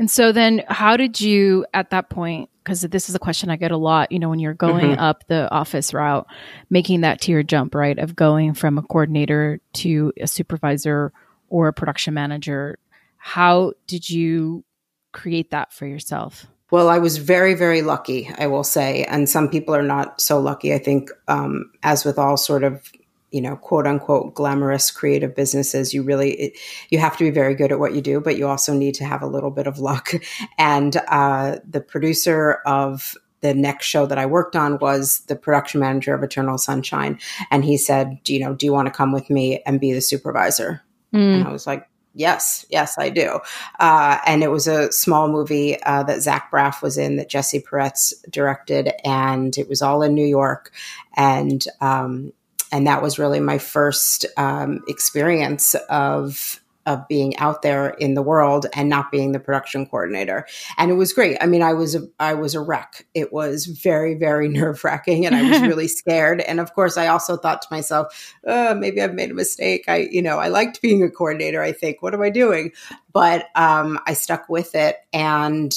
And 0.01 0.09
so 0.09 0.31
then, 0.31 0.63
how 0.67 0.97
did 0.97 1.21
you 1.21 1.63
at 1.75 1.91
that 1.91 2.09
point? 2.09 2.49
Because 2.63 2.81
this 2.81 3.07
is 3.07 3.13
a 3.13 3.19
question 3.19 3.51
I 3.51 3.55
get 3.55 3.69
a 3.69 3.77
lot, 3.77 4.11
you 4.11 4.17
know, 4.17 4.29
when 4.29 4.39
you're 4.39 4.55
going 4.55 4.93
mm-hmm. 4.93 4.99
up 4.99 5.27
the 5.27 5.47
office 5.51 5.93
route, 5.93 6.25
making 6.71 7.01
that 7.01 7.21
tier 7.21 7.43
jump, 7.43 7.75
right? 7.75 7.99
Of 7.99 8.15
going 8.15 8.55
from 8.55 8.79
a 8.79 8.81
coordinator 8.81 9.59
to 9.73 10.11
a 10.19 10.25
supervisor 10.25 11.13
or 11.49 11.67
a 11.67 11.73
production 11.73 12.15
manager. 12.15 12.79
How 13.17 13.73
did 13.85 14.09
you 14.09 14.63
create 15.11 15.51
that 15.51 15.71
for 15.71 15.85
yourself? 15.85 16.47
Well, 16.71 16.89
I 16.89 16.97
was 16.97 17.17
very, 17.17 17.53
very 17.53 17.83
lucky, 17.83 18.27
I 18.39 18.47
will 18.47 18.63
say. 18.63 19.03
And 19.03 19.29
some 19.29 19.49
people 19.49 19.75
are 19.75 19.83
not 19.83 20.19
so 20.19 20.39
lucky. 20.39 20.73
I 20.73 20.79
think, 20.79 21.11
um, 21.27 21.71
as 21.83 22.05
with 22.05 22.17
all 22.17 22.37
sort 22.37 22.63
of 22.63 22.91
you 23.31 23.41
know 23.41 23.55
quote 23.55 23.87
unquote 23.87 24.33
glamorous 24.35 24.91
creative 24.91 25.35
businesses 25.35 25.93
you 25.93 26.03
really 26.03 26.33
it, 26.33 26.57
you 26.89 26.99
have 26.99 27.17
to 27.17 27.23
be 27.23 27.31
very 27.31 27.55
good 27.55 27.71
at 27.71 27.79
what 27.79 27.93
you 27.93 28.01
do 28.01 28.19
but 28.19 28.37
you 28.37 28.47
also 28.47 28.73
need 28.73 28.93
to 28.95 29.05
have 29.05 29.21
a 29.21 29.27
little 29.27 29.51
bit 29.51 29.67
of 29.67 29.79
luck 29.79 30.11
and 30.57 30.97
uh, 31.07 31.57
the 31.67 31.81
producer 31.81 32.59
of 32.65 33.15
the 33.41 33.53
next 33.55 33.87
show 33.87 34.05
that 34.05 34.19
I 34.19 34.27
worked 34.27 34.55
on 34.55 34.77
was 34.77 35.21
the 35.21 35.35
production 35.35 35.79
manager 35.79 36.13
of 36.13 36.21
Eternal 36.21 36.59
Sunshine. 36.59 37.19
And 37.49 37.65
he 37.65 37.75
said, 37.75 38.19
do 38.23 38.35
you 38.35 38.39
know, 38.39 38.53
do 38.53 38.67
you 38.67 38.71
want 38.71 38.85
to 38.85 38.93
come 38.93 39.11
with 39.11 39.31
me 39.31 39.63
and 39.65 39.79
be 39.79 39.93
the 39.93 40.01
supervisor? 40.01 40.83
Mm. 41.11 41.37
And 41.37 41.47
I 41.47 41.51
was 41.51 41.65
like, 41.67 41.87
Yes, 42.13 42.65
yes, 42.69 42.97
I 42.97 43.09
do. 43.09 43.39
Uh, 43.79 44.17
and 44.25 44.43
it 44.43 44.51
was 44.51 44.67
a 44.67 44.91
small 44.91 45.29
movie 45.29 45.81
uh, 45.83 46.03
that 46.03 46.21
Zach 46.21 46.51
Braff 46.51 46.81
was 46.81 46.97
in 46.97 47.15
that 47.15 47.29
Jesse 47.29 47.61
Peretz 47.61 48.13
directed, 48.29 48.91
and 49.05 49.57
it 49.57 49.69
was 49.69 49.81
all 49.81 50.01
in 50.01 50.13
New 50.13 50.25
York. 50.25 50.71
And 51.15 51.65
um, 51.79 52.33
and 52.71 52.87
that 52.87 53.01
was 53.01 53.19
really 53.19 53.39
my 53.39 53.57
first 53.57 54.25
um, 54.37 54.81
experience 54.87 55.75
of 55.89 56.61
of 56.87 57.07
being 57.07 57.37
out 57.37 57.61
there 57.61 57.89
in 57.89 58.15
the 58.15 58.21
world 58.21 58.65
and 58.73 58.89
not 58.89 59.11
being 59.11 59.31
the 59.31 59.39
production 59.39 59.85
coordinator. 59.85 60.47
And 60.77 60.89
it 60.89 60.95
was 60.95 61.13
great. 61.13 61.37
I 61.39 61.45
mean, 61.45 61.61
I 61.61 61.73
was 61.73 61.93
a, 61.93 62.07
I 62.19 62.33
was 62.33 62.55
a 62.55 62.59
wreck. 62.59 63.05
It 63.13 63.31
was 63.31 63.65
very 63.65 64.15
very 64.15 64.47
nerve 64.49 64.83
wracking, 64.83 65.25
and 65.25 65.35
I 65.35 65.49
was 65.49 65.61
really 65.61 65.87
scared. 66.01 66.41
And 66.41 66.59
of 66.59 66.73
course, 66.73 66.97
I 66.97 67.07
also 67.07 67.37
thought 67.37 67.61
to 67.61 67.67
myself, 67.71 68.35
oh, 68.45 68.73
maybe 68.73 69.01
I've 69.01 69.13
made 69.13 69.31
a 69.31 69.35
mistake. 69.35 69.85
I 69.87 70.09
you 70.11 70.21
know 70.21 70.39
I 70.39 70.47
liked 70.47 70.81
being 70.81 71.03
a 71.03 71.09
coordinator. 71.09 71.61
I 71.61 71.71
think, 71.71 72.01
what 72.01 72.13
am 72.13 72.21
I 72.21 72.29
doing? 72.29 72.71
But 73.11 73.47
um, 73.55 73.99
I 74.05 74.13
stuck 74.13 74.49
with 74.49 74.75
it, 74.75 74.97
and 75.13 75.73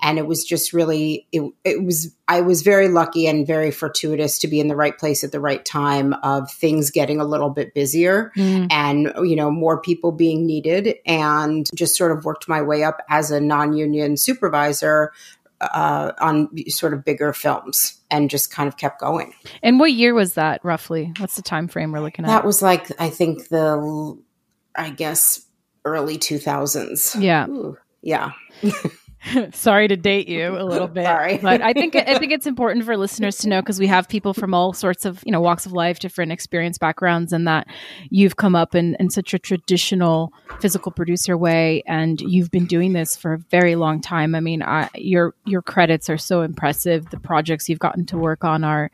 and 0.00 0.18
it 0.18 0.26
was 0.26 0.44
just 0.44 0.72
really 0.72 1.26
it, 1.32 1.42
it 1.64 1.82
was 1.82 2.14
i 2.28 2.40
was 2.40 2.62
very 2.62 2.88
lucky 2.88 3.26
and 3.26 3.46
very 3.46 3.70
fortuitous 3.70 4.38
to 4.38 4.48
be 4.48 4.60
in 4.60 4.68
the 4.68 4.76
right 4.76 4.98
place 4.98 5.24
at 5.24 5.32
the 5.32 5.40
right 5.40 5.64
time 5.64 6.12
of 6.22 6.50
things 6.50 6.90
getting 6.90 7.20
a 7.20 7.24
little 7.24 7.50
bit 7.50 7.74
busier 7.74 8.32
mm. 8.36 8.66
and 8.70 9.12
you 9.28 9.36
know 9.36 9.50
more 9.50 9.80
people 9.80 10.12
being 10.12 10.46
needed 10.46 10.96
and 11.06 11.68
just 11.74 11.96
sort 11.96 12.12
of 12.12 12.24
worked 12.24 12.48
my 12.48 12.62
way 12.62 12.82
up 12.82 13.00
as 13.08 13.30
a 13.30 13.40
non-union 13.40 14.16
supervisor 14.16 15.12
uh, 15.58 16.12
on 16.20 16.50
sort 16.68 16.92
of 16.92 17.02
bigger 17.02 17.32
films 17.32 17.98
and 18.10 18.28
just 18.28 18.50
kind 18.50 18.68
of 18.68 18.76
kept 18.76 19.00
going. 19.00 19.32
And 19.62 19.80
what 19.80 19.90
year 19.90 20.12
was 20.12 20.34
that 20.34 20.62
roughly? 20.62 21.14
What's 21.16 21.36
the 21.36 21.40
time 21.40 21.66
frame 21.66 21.92
we're 21.92 22.00
looking 22.00 22.26
at? 22.26 22.28
That 22.28 22.44
was 22.44 22.60
like 22.60 22.92
I 23.00 23.08
think 23.08 23.48
the 23.48 24.20
I 24.76 24.90
guess 24.90 25.45
early 25.86 26.18
2000s. 26.18 27.20
Yeah. 27.20 27.48
Ooh, 27.48 27.78
yeah. 28.02 28.32
Sorry 29.52 29.88
to 29.88 29.96
date 29.96 30.28
you 30.28 30.56
a 30.56 30.62
little 30.62 30.86
bit. 30.86 31.04
Sorry. 31.04 31.38
but 31.38 31.60
I 31.60 31.72
think 31.72 31.96
I 31.96 32.18
think 32.18 32.30
it's 32.30 32.46
important 32.46 32.84
for 32.84 32.96
listeners 32.96 33.38
to 33.38 33.48
know 33.48 33.60
because 33.60 33.80
we 33.80 33.88
have 33.88 34.08
people 34.08 34.32
from 34.32 34.54
all 34.54 34.72
sorts 34.72 35.04
of, 35.04 35.20
you 35.26 35.32
know, 35.32 35.40
walks 35.40 35.66
of 35.66 35.72
life, 35.72 35.98
different 35.98 36.30
experience 36.30 36.78
backgrounds, 36.78 37.32
and 37.32 37.46
that 37.48 37.66
you've 38.10 38.36
come 38.36 38.54
up 38.54 38.74
in, 38.74 38.96
in 39.00 39.10
such 39.10 39.34
a 39.34 39.38
traditional 39.38 40.32
physical 40.60 40.92
producer 40.92 41.36
way 41.36 41.82
and 41.86 42.20
you've 42.20 42.50
been 42.50 42.66
doing 42.66 42.92
this 42.92 43.16
for 43.16 43.32
a 43.32 43.38
very 43.50 43.74
long 43.74 44.00
time. 44.00 44.34
I 44.34 44.40
mean, 44.40 44.62
I, 44.62 44.88
your 44.94 45.34
your 45.44 45.62
credits 45.62 46.08
are 46.08 46.18
so 46.18 46.42
impressive. 46.42 47.10
The 47.10 47.18
projects 47.18 47.68
you've 47.68 47.80
gotten 47.80 48.06
to 48.06 48.18
work 48.18 48.44
on 48.44 48.62
are 48.62 48.90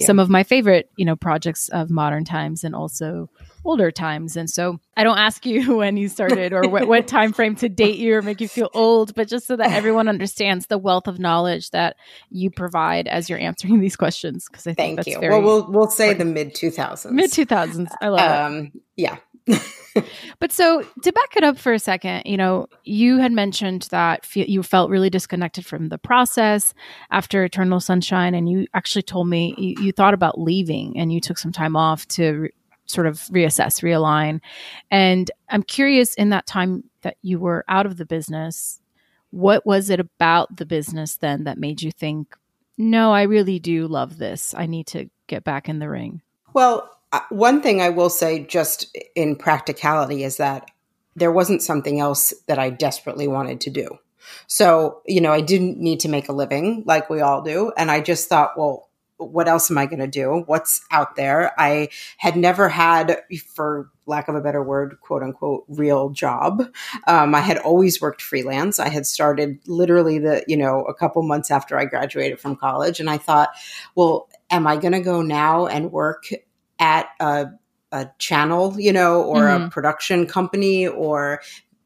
some 0.00 0.18
of 0.18 0.30
my 0.30 0.44
favorite, 0.44 0.88
you 0.96 1.04
know, 1.04 1.16
projects 1.16 1.68
of 1.68 1.90
modern 1.90 2.24
times 2.24 2.64
and 2.64 2.74
also 2.74 3.28
older 3.64 3.90
times. 3.90 4.36
And 4.36 4.48
so 4.48 4.78
I 4.96 5.04
don't 5.04 5.18
ask 5.18 5.44
you 5.46 5.76
when 5.76 5.96
you 5.96 6.08
started 6.08 6.52
or 6.52 6.68
what, 6.68 6.86
what 6.86 7.08
time 7.08 7.32
frame 7.32 7.56
to 7.56 7.68
date 7.68 7.96
you 7.96 8.14
or 8.14 8.22
make 8.22 8.40
you 8.40 8.48
feel 8.48 8.70
old, 8.74 9.14
but 9.14 9.28
just 9.28 9.46
so 9.46 9.56
that 9.56 9.72
everyone 9.72 10.08
understands 10.08 10.66
the 10.66 10.78
wealth 10.78 11.08
of 11.08 11.18
knowledge 11.18 11.70
that 11.70 11.96
you 12.30 12.50
provide 12.50 13.08
as 13.08 13.28
you're 13.28 13.38
answering 13.38 13.80
these 13.80 13.96
questions. 13.96 14.46
Because 14.50 14.66
I 14.66 14.74
think 14.74 15.02
thank 15.02 15.22
you. 15.22 15.28
well, 15.28 15.42
we'll 15.42 15.70
we'll 15.70 15.90
say 15.90 16.10
important. 16.10 16.34
the 16.34 16.44
mid 16.44 16.54
two 16.54 16.70
thousands. 16.70 17.14
Mid 17.14 17.32
two 17.32 17.44
thousands. 17.44 17.90
I 18.00 18.08
love 18.08 18.52
um, 18.52 18.58
it. 18.74 18.82
Yeah. 18.96 19.16
but 20.38 20.50
so 20.52 20.82
to 21.02 21.12
back 21.12 21.36
it 21.36 21.44
up 21.44 21.58
for 21.58 21.72
a 21.72 21.78
second, 21.78 22.22
you 22.24 22.36
know, 22.36 22.66
you 22.84 23.18
had 23.18 23.32
mentioned 23.32 23.88
that 23.90 24.34
you 24.34 24.62
felt 24.62 24.90
really 24.90 25.10
disconnected 25.10 25.66
from 25.66 25.88
the 25.88 25.98
process 25.98 26.72
after 27.10 27.44
Eternal 27.44 27.80
Sunshine, 27.80 28.34
and 28.34 28.48
you 28.48 28.66
actually 28.72 29.02
told 29.02 29.28
me 29.28 29.54
you, 29.58 29.84
you 29.84 29.92
thought 29.92 30.14
about 30.14 30.40
leaving 30.40 30.98
and 30.98 31.12
you 31.12 31.20
took 31.20 31.38
some 31.38 31.52
time 31.52 31.76
off 31.76 32.06
to 32.08 32.48
sort 32.86 33.06
of 33.06 33.18
reassess, 33.30 33.82
realign. 33.82 34.40
And 34.90 35.30
I'm 35.48 35.62
curious 35.62 36.14
in 36.14 36.30
that 36.30 36.46
time 36.46 36.84
that 37.02 37.16
you 37.22 37.38
were 37.38 37.64
out 37.68 37.86
of 37.86 37.96
the 37.96 38.06
business, 38.06 38.80
what 39.30 39.66
was 39.66 39.90
it 39.90 40.00
about 40.00 40.56
the 40.56 40.66
business 40.66 41.16
then 41.16 41.44
that 41.44 41.58
made 41.58 41.82
you 41.82 41.90
think, 41.90 42.36
no, 42.76 43.12
I 43.12 43.22
really 43.22 43.58
do 43.58 43.86
love 43.86 44.18
this. 44.18 44.54
I 44.56 44.66
need 44.66 44.86
to 44.88 45.08
get 45.26 45.44
back 45.44 45.68
in 45.68 45.78
the 45.78 45.88
ring? 45.88 46.22
Well, 46.52 46.90
uh, 47.12 47.20
one 47.30 47.62
thing 47.62 47.80
I 47.80 47.90
will 47.90 48.10
say 48.10 48.44
just 48.44 48.96
in 49.14 49.36
practicality 49.36 50.24
is 50.24 50.36
that 50.38 50.70
there 51.16 51.32
wasn't 51.32 51.62
something 51.62 52.00
else 52.00 52.34
that 52.46 52.58
I 52.58 52.70
desperately 52.70 53.28
wanted 53.28 53.60
to 53.62 53.70
do. 53.70 53.98
So, 54.46 55.02
you 55.06 55.20
know, 55.20 55.32
I 55.32 55.40
didn't 55.40 55.78
need 55.78 56.00
to 56.00 56.08
make 56.08 56.28
a 56.28 56.32
living 56.32 56.82
like 56.86 57.10
we 57.10 57.20
all 57.20 57.42
do. 57.42 57.72
And 57.76 57.90
I 57.90 58.00
just 58.00 58.28
thought, 58.28 58.58
well, 58.58 58.88
what 59.30 59.48
else 59.48 59.70
am 59.70 59.78
I 59.78 59.86
going 59.86 60.00
to 60.00 60.06
do? 60.06 60.44
What's 60.46 60.80
out 60.90 61.16
there? 61.16 61.52
I 61.58 61.88
had 62.18 62.36
never 62.36 62.68
had, 62.68 63.22
for 63.54 63.90
lack 64.06 64.28
of 64.28 64.34
a 64.34 64.40
better 64.40 64.62
word, 64.62 64.98
quote 65.00 65.22
unquote, 65.22 65.64
real 65.68 66.10
job. 66.10 66.70
Um, 67.06 67.34
I 67.34 67.40
had 67.40 67.58
always 67.58 68.00
worked 68.00 68.22
freelance. 68.22 68.78
I 68.78 68.88
had 68.88 69.06
started 69.06 69.58
literally 69.66 70.18
the, 70.18 70.44
you 70.46 70.56
know, 70.56 70.84
a 70.84 70.94
couple 70.94 71.22
months 71.22 71.50
after 71.50 71.78
I 71.78 71.86
graduated 71.86 72.40
from 72.40 72.56
college. 72.56 73.00
And 73.00 73.08
I 73.08 73.18
thought, 73.18 73.50
well, 73.94 74.28
am 74.50 74.66
I 74.66 74.76
going 74.76 74.92
to 74.92 75.00
go 75.00 75.22
now 75.22 75.66
and 75.66 75.90
work 75.90 76.24
at 76.78 77.08
a, 77.20 77.46
a 77.92 78.10
channel, 78.18 78.78
you 78.78 78.92
know, 78.92 79.22
or 79.22 79.42
mm-hmm. 79.42 79.64
a 79.64 79.70
production 79.70 80.26
company 80.26 80.86
or 80.86 81.40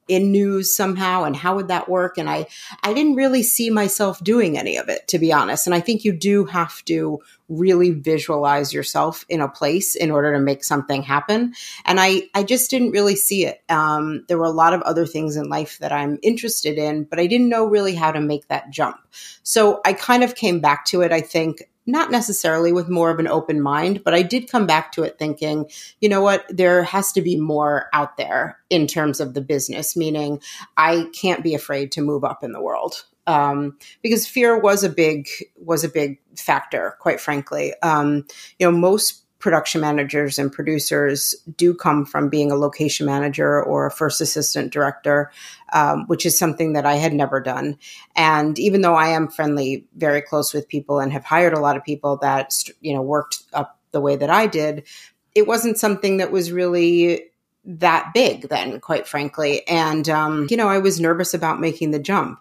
in 0.09 0.33
news 0.33 0.75
somehow 0.75 1.25
and 1.25 1.37
how 1.37 1.57
would 1.57 1.69
that 1.69 1.89
work? 1.89 2.19
And 2.19 2.29
i 2.29 2.47
i 2.83 2.93
didn't 2.93 3.15
really 3.15 3.43
see 3.43 3.71
myself 3.71 4.23
doing 4.23 4.59
any 4.59 4.77
of 4.77 4.89
it 4.89 5.07
to 5.09 5.19
be 5.19 5.33
honest. 5.33 5.67
And 5.67 5.75
i 5.75 5.81
think 5.81 6.05
you 6.05 6.13
do 6.13 6.45
have 6.47 6.85
to 6.87 7.21
really 7.49 7.93
visualize 7.93 8.75
yourself 8.75 9.25
in 9.31 9.41
a 9.41 9.49
place 9.49 9.95
in 9.95 10.11
order 10.11 10.35
to 10.35 10.41
make 10.41 10.63
something 10.65 11.03
happen. 11.03 11.55
And 11.85 12.01
i 12.01 12.23
i 12.35 12.43
just 12.43 12.71
didn't 12.71 12.91
really 12.91 13.17
see 13.17 13.47
it. 13.47 13.63
Um, 13.69 14.25
there 14.29 14.39
were 14.39 14.45
a 14.45 14.51
lot 14.51 14.75
of 14.75 14.83
other 14.83 15.07
things 15.07 15.37
in 15.37 15.49
life 15.49 15.79
that 15.79 15.93
i'm 15.93 16.19
interested 16.23 16.79
in 16.79 17.05
but 17.05 17.21
i 17.21 17.27
didn't 17.27 17.49
know 17.49 17.67
really 17.67 17.95
how 17.95 18.13
to 18.13 18.21
make 18.21 18.49
that 18.49 18.71
jump. 18.71 18.97
So 19.43 19.81
i 19.85 19.93
kind 19.93 20.25
of 20.25 20.35
came 20.35 20.61
back 20.61 20.85
to 20.87 21.03
it 21.03 21.13
i 21.13 21.21
think 21.21 21.69
not 21.89 22.11
necessarily 22.11 22.71
with 22.71 22.89
more 22.89 23.11
of 23.11 23.19
an 23.19 23.27
open 23.27 23.61
mind, 23.61 24.05
but 24.05 24.15
I 24.15 24.23
did 24.23 24.51
come 24.51 24.67
back 24.67 24.93
to 24.93 25.03
it 25.03 25.19
thinking, 25.19 25.69
you 26.01 26.09
know 26.09 26.21
what, 26.21 26.45
there 26.49 26.85
has 26.85 27.11
to 27.13 27.23
be 27.23 27.37
more 27.41 27.87
out 27.95 28.19
there 28.19 28.59
in 28.69 28.87
terms 28.87 29.21
of 29.21 29.33
the 29.33 29.41
business, 29.41 29.97
meaning 29.97 30.41
I 30.77 31.09
can't 31.15 31.43
be 31.43 31.55
afraid 31.55 31.91
to 31.93 32.03
move 32.03 32.25
up 32.25 32.45
in 32.45 32.53
the 32.53 32.61
world. 32.61 33.05
Um, 33.27 33.77
because 34.03 34.27
fear 34.27 34.59
was 34.59 34.85
a 34.85 34.89
big 34.89 35.29
was 35.57 35.85
a 35.85 35.89
big 35.89 36.19
factor, 36.37 36.97
quite 37.01 37.21
frankly. 37.21 37.75
Um, 37.83 38.27
you 38.59 38.71
know, 38.71 38.71
most 38.71 39.25
production 39.39 39.81
managers 39.81 40.39
and 40.39 40.53
producers 40.53 41.35
do 41.57 41.73
come 41.73 42.05
from 42.05 42.29
being 42.29 42.51
a 42.51 42.57
location 42.57 43.07
manager 43.07 43.63
or 43.63 43.87
a 43.87 43.91
first 43.91 44.21
assistant 44.21 44.73
director, 44.73 45.31
um, 45.73 46.07
which 46.07 46.27
is 46.27 46.39
something 46.39 46.73
that 46.73 46.85
I 46.85 46.95
had 46.95 47.13
never 47.13 47.41
done. 47.41 47.79
And 48.17 48.59
even 48.59 48.81
though 48.81 48.97
I 48.97 49.09
am 49.09 49.29
friendly, 49.29 49.87
very 49.97 50.23
close 50.23 50.53
with 50.53 50.69
people, 50.69 50.99
and 50.99 51.13
have 51.13 51.25
hired 51.25 51.53
a 51.53 51.61
lot 51.61 51.77
of 51.77 51.85
people 51.85 52.17
that 52.19 52.53
you 52.81 52.95
know 52.95 53.03
worked 53.03 53.43
up 53.53 53.79
the 53.93 54.01
way 54.01 54.17
that 54.17 54.31
I 54.31 54.47
did, 54.47 54.87
it 55.35 55.47
wasn't 55.47 55.79
something 55.79 56.17
that 56.17 56.33
was 56.33 56.51
really 56.51 57.31
that 57.65 58.13
big 58.15 58.49
then, 58.49 58.81
quite 58.81 59.07
frankly. 59.07 59.67
And, 59.69 60.09
um, 60.09 60.47
you 60.51 60.57
know, 60.57 60.69
I 60.69 60.79
was 60.79 61.01
nervous 61.01 61.35
about 61.35 61.61
making 61.61 61.91
the 61.91 61.99
jump. 61.99 62.41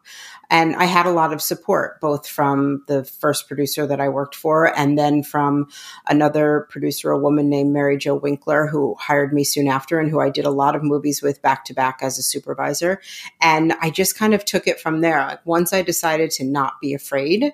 And 0.50 0.76
I 0.78 0.86
had 0.86 1.06
a 1.06 1.12
lot 1.12 1.34
of 1.34 1.42
support, 1.42 2.00
both 2.00 2.26
from 2.26 2.84
the 2.88 3.04
first 3.04 3.48
producer 3.48 3.86
that 3.86 4.00
I 4.00 4.08
worked 4.08 4.36
for 4.36 4.74
and 4.78 4.98
then 4.98 5.22
from 5.22 5.68
another 6.08 6.68
producer, 6.70 7.12
a 7.12 7.20
woman 7.20 7.50
named 7.50 7.74
Mari 7.74 7.98
Jo 7.98 8.16
Winkler, 8.16 8.68
who 8.68 8.96
hired 8.98 9.34
me 9.34 9.44
soon 9.44 9.68
after 9.68 10.00
and 10.00 10.10
who 10.10 10.22
I 10.22 10.30
did 10.30 10.46
a 10.46 10.50
lot 10.50 10.76
of 10.76 10.84
movies 10.84 11.22
with 11.22 11.42
back 11.42 11.66
to 11.66 11.74
back 11.74 12.00
as 12.02 12.18
a 12.18 12.24
supervisor. 12.24 13.02
And 13.42 13.74
I 13.82 13.90
just 13.90 14.18
kind 14.18 14.34
of 14.34 14.46
took 14.46 14.68
it 14.68 14.80
from 14.80 15.02
there. 15.02 15.20
Like 15.20 15.46
once 15.46 15.74
I 15.74 15.82
decided 15.82 16.32
to 16.32 16.46
not 16.46 16.80
be 16.82 16.94
afraid, 16.94 17.52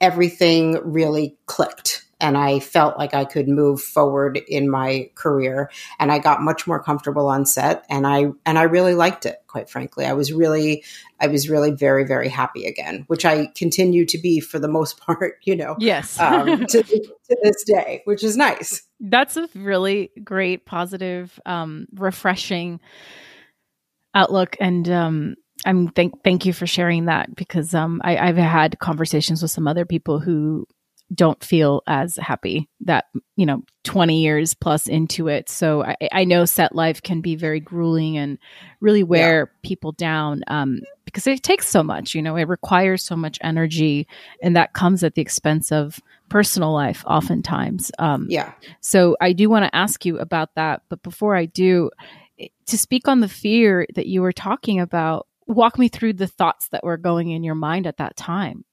everything 0.00 0.80
really 0.82 1.36
clicked 1.44 2.03
and 2.24 2.38
I 2.38 2.58
felt 2.58 2.96
like 2.96 3.12
I 3.12 3.26
could 3.26 3.48
move 3.48 3.82
forward 3.82 4.38
in 4.48 4.70
my 4.70 5.10
career 5.14 5.70
and 5.98 6.10
I 6.10 6.18
got 6.18 6.40
much 6.40 6.66
more 6.66 6.82
comfortable 6.82 7.28
on 7.28 7.44
set 7.44 7.84
and 7.90 8.06
I 8.06 8.28
and 8.46 8.58
I 8.58 8.62
really 8.62 8.94
liked 8.94 9.26
it 9.26 9.42
quite 9.46 9.68
frankly. 9.68 10.06
I 10.06 10.14
was 10.14 10.32
really 10.32 10.82
I 11.20 11.26
was 11.26 11.50
really 11.50 11.70
very 11.70 12.06
very 12.06 12.30
happy 12.30 12.64
again, 12.64 13.04
which 13.08 13.26
I 13.26 13.48
continue 13.54 14.06
to 14.06 14.16
be 14.16 14.40
for 14.40 14.58
the 14.58 14.68
most 14.68 14.98
part, 15.06 15.34
you 15.42 15.54
know. 15.54 15.76
Yes. 15.78 16.18
um, 16.18 16.64
to, 16.68 16.82
to 16.82 17.36
this 17.42 17.62
day, 17.64 18.00
which 18.06 18.24
is 18.24 18.38
nice. 18.38 18.82
That's 19.00 19.36
a 19.36 19.46
really 19.54 20.10
great 20.24 20.64
positive 20.64 21.38
um 21.44 21.86
refreshing 21.92 22.80
outlook 24.14 24.56
and 24.60 24.88
um 24.88 25.34
I'm 25.66 25.88
thank 25.88 26.24
thank 26.24 26.46
you 26.46 26.54
for 26.54 26.66
sharing 26.66 27.04
that 27.04 27.36
because 27.36 27.74
um 27.74 28.00
I, 28.02 28.16
I've 28.16 28.38
had 28.38 28.78
conversations 28.78 29.42
with 29.42 29.50
some 29.50 29.68
other 29.68 29.84
people 29.84 30.20
who 30.20 30.66
don't 31.12 31.44
feel 31.44 31.82
as 31.86 32.16
happy 32.16 32.68
that 32.80 33.06
you 33.36 33.44
know 33.44 33.62
20 33.84 34.20
years 34.20 34.54
plus 34.54 34.86
into 34.86 35.28
it 35.28 35.48
so 35.48 35.84
i, 35.84 35.96
I 36.12 36.24
know 36.24 36.44
set 36.44 36.74
life 36.74 37.02
can 37.02 37.20
be 37.20 37.36
very 37.36 37.60
grueling 37.60 38.16
and 38.16 38.38
really 38.80 39.02
wear 39.02 39.50
yeah. 39.52 39.68
people 39.68 39.92
down 39.92 40.42
um, 40.46 40.80
because 41.04 41.26
it 41.26 41.42
takes 41.42 41.68
so 41.68 41.82
much 41.82 42.14
you 42.14 42.22
know 42.22 42.36
it 42.36 42.48
requires 42.48 43.04
so 43.04 43.16
much 43.16 43.38
energy 43.42 44.08
and 44.42 44.56
that 44.56 44.72
comes 44.72 45.04
at 45.04 45.14
the 45.14 45.22
expense 45.22 45.70
of 45.70 46.00
personal 46.30 46.72
life 46.72 47.04
oftentimes 47.06 47.92
um, 47.98 48.26
yeah 48.30 48.52
so 48.80 49.16
i 49.20 49.32
do 49.32 49.50
want 49.50 49.64
to 49.64 49.76
ask 49.76 50.06
you 50.06 50.18
about 50.18 50.54
that 50.54 50.82
but 50.88 51.02
before 51.02 51.36
i 51.36 51.44
do 51.44 51.90
to 52.66 52.78
speak 52.78 53.08
on 53.08 53.20
the 53.20 53.28
fear 53.28 53.86
that 53.94 54.06
you 54.06 54.22
were 54.22 54.32
talking 54.32 54.80
about, 54.80 55.26
walk 55.46 55.78
me 55.78 55.88
through 55.88 56.14
the 56.14 56.26
thoughts 56.26 56.68
that 56.68 56.84
were 56.84 56.96
going 56.96 57.30
in 57.30 57.44
your 57.44 57.54
mind 57.54 57.86
at 57.86 57.98
that 57.98 58.16
time. 58.16 58.64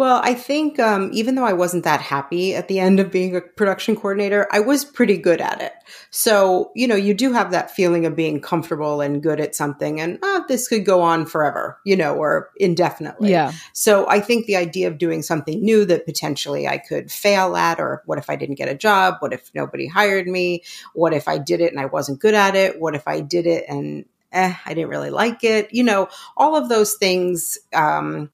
Well, 0.00 0.22
I 0.24 0.32
think 0.32 0.78
um, 0.78 1.10
even 1.12 1.34
though 1.34 1.44
I 1.44 1.52
wasn't 1.52 1.84
that 1.84 2.00
happy 2.00 2.54
at 2.54 2.68
the 2.68 2.78
end 2.80 3.00
of 3.00 3.10
being 3.10 3.36
a 3.36 3.42
production 3.42 3.94
coordinator, 3.94 4.48
I 4.50 4.60
was 4.60 4.82
pretty 4.82 5.18
good 5.18 5.42
at 5.42 5.60
it. 5.60 5.74
So, 6.08 6.72
you 6.74 6.88
know, 6.88 6.94
you 6.94 7.12
do 7.12 7.34
have 7.34 7.50
that 7.50 7.70
feeling 7.70 8.06
of 8.06 8.16
being 8.16 8.40
comfortable 8.40 9.02
and 9.02 9.22
good 9.22 9.40
at 9.40 9.54
something, 9.54 10.00
and 10.00 10.18
oh, 10.22 10.46
this 10.48 10.68
could 10.68 10.86
go 10.86 11.02
on 11.02 11.26
forever, 11.26 11.78
you 11.84 11.96
know, 11.96 12.16
or 12.16 12.48
indefinitely. 12.56 13.30
Yeah. 13.30 13.52
So, 13.74 14.08
I 14.08 14.20
think 14.20 14.46
the 14.46 14.56
idea 14.56 14.88
of 14.88 14.96
doing 14.96 15.20
something 15.20 15.62
new 15.62 15.84
that 15.84 16.06
potentially 16.06 16.66
I 16.66 16.78
could 16.78 17.12
fail 17.12 17.54
at, 17.54 17.78
or 17.78 18.02
what 18.06 18.16
if 18.16 18.30
I 18.30 18.36
didn't 18.36 18.54
get 18.54 18.70
a 18.70 18.74
job? 18.74 19.16
What 19.18 19.34
if 19.34 19.50
nobody 19.54 19.86
hired 19.86 20.26
me? 20.26 20.64
What 20.94 21.12
if 21.12 21.28
I 21.28 21.36
did 21.36 21.60
it 21.60 21.72
and 21.72 21.78
I 21.78 21.84
wasn't 21.84 22.20
good 22.20 22.32
at 22.32 22.56
it? 22.56 22.80
What 22.80 22.94
if 22.94 23.06
I 23.06 23.20
did 23.20 23.46
it 23.46 23.66
and 23.68 24.06
eh, 24.32 24.54
I 24.64 24.72
didn't 24.72 24.88
really 24.88 25.10
like 25.10 25.44
it? 25.44 25.74
You 25.74 25.82
know, 25.82 26.08
all 26.38 26.56
of 26.56 26.70
those 26.70 26.94
things. 26.94 27.58
Um, 27.74 28.30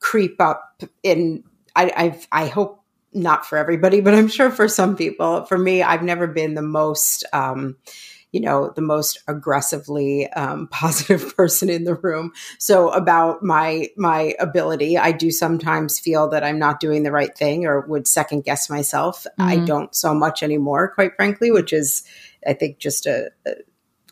creep 0.00 0.40
up 0.40 0.82
in 1.02 1.44
I, 1.78 1.92
I've, 1.96 2.26
I 2.32 2.46
hope 2.46 2.82
not 3.12 3.46
for 3.46 3.56
everybody, 3.56 4.00
but 4.00 4.14
I'm 4.14 4.28
sure 4.28 4.50
for 4.50 4.66
some 4.68 4.96
people. 4.96 5.44
For 5.44 5.56
me, 5.56 5.82
I've 5.82 6.02
never 6.02 6.26
been 6.26 6.54
the 6.54 6.62
most, 6.62 7.24
um, 7.32 7.76
you 8.32 8.40
know, 8.40 8.72
the 8.74 8.82
most 8.82 9.22
aggressively 9.28 10.28
um, 10.32 10.66
positive 10.72 11.36
person 11.36 11.70
in 11.70 11.84
the 11.84 11.94
room. 11.94 12.32
So 12.58 12.90
about 12.90 13.42
my 13.42 13.88
my 13.96 14.34
ability, 14.40 14.98
I 14.98 15.12
do 15.12 15.30
sometimes 15.30 16.00
feel 16.00 16.28
that 16.30 16.42
I'm 16.42 16.58
not 16.58 16.80
doing 16.80 17.04
the 17.04 17.12
right 17.12 17.36
thing 17.36 17.64
or 17.64 17.80
would 17.82 18.08
second 18.08 18.44
guess 18.44 18.68
myself. 18.68 19.24
Mm-hmm. 19.38 19.42
I 19.42 19.56
don't 19.64 19.94
so 19.94 20.12
much 20.12 20.42
anymore, 20.42 20.88
quite 20.88 21.14
frankly, 21.14 21.50
which 21.50 21.72
is, 21.72 22.02
I 22.46 22.54
think, 22.54 22.78
just 22.78 23.06
a, 23.06 23.30
a 23.46 23.54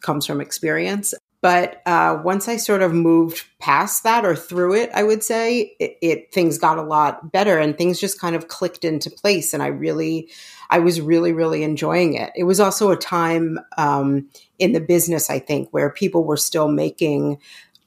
comes 0.01 0.25
from 0.25 0.41
experience. 0.41 1.15
But 1.47 1.81
uh, 1.87 2.21
once 2.25 2.49
I 2.49 2.57
sort 2.57 2.83
of 2.83 2.93
moved 2.93 3.45
past 3.61 4.03
that 4.03 4.25
or 4.25 4.35
through 4.35 4.75
it, 4.75 4.91
I 4.93 5.05
would 5.05 5.23
say 5.23 5.77
it, 5.79 5.97
it, 6.03 6.33
things 6.33 6.59
got 6.59 6.77
a 6.77 6.83
lot 6.83 7.31
better 7.31 7.57
and 7.57 7.79
things 7.79 8.01
just 8.01 8.21
kind 8.21 8.35
of 8.35 8.49
clicked 8.49 8.85
into 8.85 9.11
place. 9.11 9.55
And 9.55 9.63
I 9.63 9.69
really, 9.69 10.29
I 10.71 10.81
was 10.81 11.01
really, 11.01 11.33
really 11.33 11.63
enjoying 11.63 12.15
it. 12.15 12.33
It 12.35 12.43
was 12.43 12.59
also 12.59 12.91
a 12.91 12.97
time 12.97 13.61
um, 13.79 14.29
in 14.59 14.73
the 14.73 14.81
business, 14.81 15.31
I 15.31 15.39
think, 15.39 15.69
where 15.71 15.89
people 15.89 16.25
were 16.25 16.37
still 16.37 16.67
making, 16.67 17.39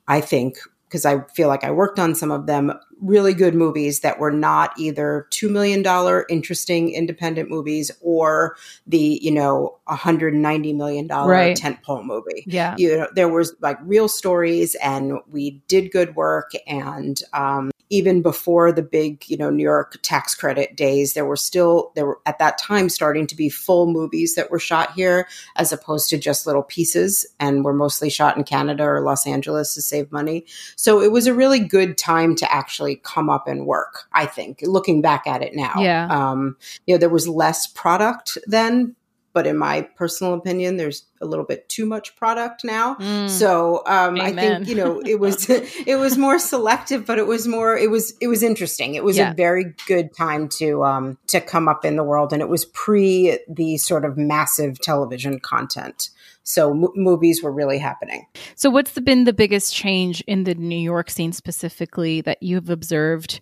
I 0.07 0.21
think, 0.21 0.55
because 0.87 1.03
I 1.03 1.25
feel 1.35 1.49
like 1.49 1.65
I 1.65 1.71
worked 1.71 1.99
on 1.99 2.15
some 2.15 2.31
of 2.31 2.45
them, 2.45 2.71
really 3.01 3.33
good 3.33 3.55
movies 3.55 4.01
that 4.01 4.19
were 4.19 4.31
not 4.31 4.77
either 4.77 5.27
$2 5.31 5.49
million 5.49 6.25
interesting 6.29 6.91
independent 6.93 7.49
movies 7.49 7.91
or 8.01 8.55
the, 8.87 9.19
you 9.21 9.31
know, 9.31 9.77
$190 9.87 10.75
million 10.75 11.07
right. 11.07 11.57
tentpole 11.57 12.03
movie. 12.03 12.43
Yeah. 12.45 12.75
You 12.77 12.97
know, 12.97 13.07
there 13.13 13.29
was 13.29 13.55
like 13.61 13.77
real 13.83 14.07
stories 14.07 14.75
and 14.75 15.19
we 15.29 15.61
did 15.67 15.91
good 15.91 16.15
work 16.15 16.51
and, 16.67 17.21
um, 17.33 17.71
even 17.89 18.21
before 18.21 18.71
the 18.71 18.83
big, 18.83 19.23
you 19.27 19.37
know, 19.37 19.49
New 19.49 19.63
York 19.63 19.97
tax 20.01 20.35
credit 20.35 20.75
days, 20.75 21.13
there 21.13 21.25
were 21.25 21.35
still 21.35 21.91
there 21.95 22.05
were 22.05 22.19
at 22.25 22.39
that 22.39 22.57
time 22.57 22.89
starting 22.89 23.25
to 23.27 23.35
be 23.35 23.49
full 23.49 23.91
movies 23.91 24.35
that 24.35 24.51
were 24.51 24.59
shot 24.59 24.93
here 24.93 25.27
as 25.55 25.73
opposed 25.73 26.09
to 26.09 26.17
just 26.17 26.45
little 26.45 26.63
pieces 26.63 27.25
and 27.39 27.65
were 27.65 27.73
mostly 27.73 28.09
shot 28.09 28.37
in 28.37 28.43
Canada 28.43 28.83
or 28.83 29.01
Los 29.01 29.25
Angeles 29.25 29.73
to 29.73 29.81
save 29.81 30.11
money. 30.11 30.45
So 30.75 31.01
it 31.01 31.11
was 31.11 31.27
a 31.27 31.33
really 31.33 31.59
good 31.59 31.97
time 31.97 32.35
to 32.35 32.51
actually 32.53 32.97
come 32.97 33.29
up 33.29 33.47
and 33.47 33.65
work, 33.65 34.03
I 34.13 34.25
think, 34.25 34.59
looking 34.63 35.01
back 35.01 35.25
at 35.25 35.41
it 35.41 35.55
now. 35.55 35.73
Yeah. 35.77 36.07
Um, 36.09 36.57
you 36.85 36.93
know, 36.93 36.99
there 36.99 37.09
was 37.09 37.27
less 37.27 37.65
product 37.67 38.37
then, 38.45 38.95
but 39.39 39.47
in 39.47 39.57
my 39.57 39.83
personal 39.95 40.33
opinion, 40.33 40.75
there's 40.75 41.05
a 41.21 41.25
little 41.25 41.45
bit 41.45 41.69
too 41.69 41.85
much 41.85 42.13
product 42.17 42.65
now. 42.65 42.95
Mm. 42.95 43.29
So 43.29 43.81
um, 43.85 44.19
I 44.19 44.33
think 44.33 44.67
you 44.67 44.75
know 44.75 44.99
it 44.99 45.17
was 45.17 45.49
it 45.49 45.97
was 45.97 46.17
more 46.17 46.37
selective, 46.39 47.05
but 47.05 47.17
it 47.17 47.25
was 47.25 47.47
more 47.47 47.77
it 47.77 47.89
was 47.89 48.13
it 48.19 48.27
was 48.27 48.43
interesting. 48.43 48.95
It 48.95 49.03
was 49.05 49.15
yeah. 49.15 49.31
a 49.31 49.33
very 49.33 49.73
good 49.87 50.13
time 50.13 50.49
to 50.57 50.83
um, 50.83 51.17
to 51.27 51.39
come 51.39 51.69
up 51.69 51.85
in 51.85 51.95
the 51.95 52.03
world, 52.03 52.33
and 52.33 52.41
it 52.41 52.49
was 52.49 52.65
pre 52.65 53.39
the 53.47 53.77
sort 53.77 54.03
of 54.03 54.17
massive 54.17 54.77
television 54.81 55.39
content. 55.39 56.09
So 56.43 56.71
m- 56.71 56.91
movies 56.97 57.41
were 57.41 57.53
really 57.53 57.77
happening. 57.77 58.25
So 58.55 58.69
what's 58.69 58.91
the, 58.91 58.99
been 58.99 59.23
the 59.23 59.31
biggest 59.31 59.73
change 59.73 60.19
in 60.27 60.43
the 60.43 60.55
New 60.55 60.75
York 60.75 61.09
scene 61.09 61.31
specifically 61.31 62.19
that 62.23 62.43
you've 62.43 62.69
observed 62.69 63.39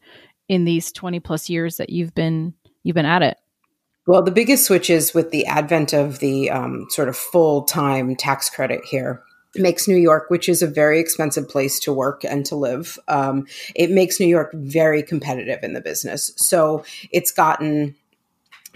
in 0.48 0.64
these 0.64 0.92
twenty 0.92 1.20
plus 1.20 1.50
years 1.50 1.78
that 1.78 1.90
you've 1.90 2.14
been 2.14 2.54
you've 2.84 2.94
been 2.94 3.08
at 3.08 3.24
it? 3.24 3.40
Well, 4.08 4.24
the 4.24 4.32
biggest 4.32 4.64
switch 4.64 4.90
is 4.90 5.14
with 5.14 5.32
the 5.32 5.46
advent 5.46 5.94
of 5.94 6.20
the 6.20 6.50
um, 6.50 6.88
sort 6.90 7.10
of 7.10 7.18
full 7.18 7.64
time 7.64 8.16
tax 8.16 8.50
credit 8.50 8.86
here. 8.86 9.22
Makes 9.56 9.88
New 9.88 9.98
York, 9.98 10.30
which 10.30 10.48
is 10.48 10.62
a 10.62 10.68
very 10.68 11.00
expensive 11.00 11.50
place 11.50 11.78
to 11.82 11.92
work 11.92 12.24
and 12.24 12.46
to 12.46 12.56
live, 12.56 12.98
um, 13.08 13.48
it 13.76 13.92
makes 13.92 14.20
New 14.20 14.28
York 14.28 14.52
very 14.54 15.04
competitive 15.04 15.60
in 15.62 15.74
the 15.74 15.82
business. 15.82 16.32
So 16.38 16.86
it's 17.12 17.32
gotten 17.32 17.96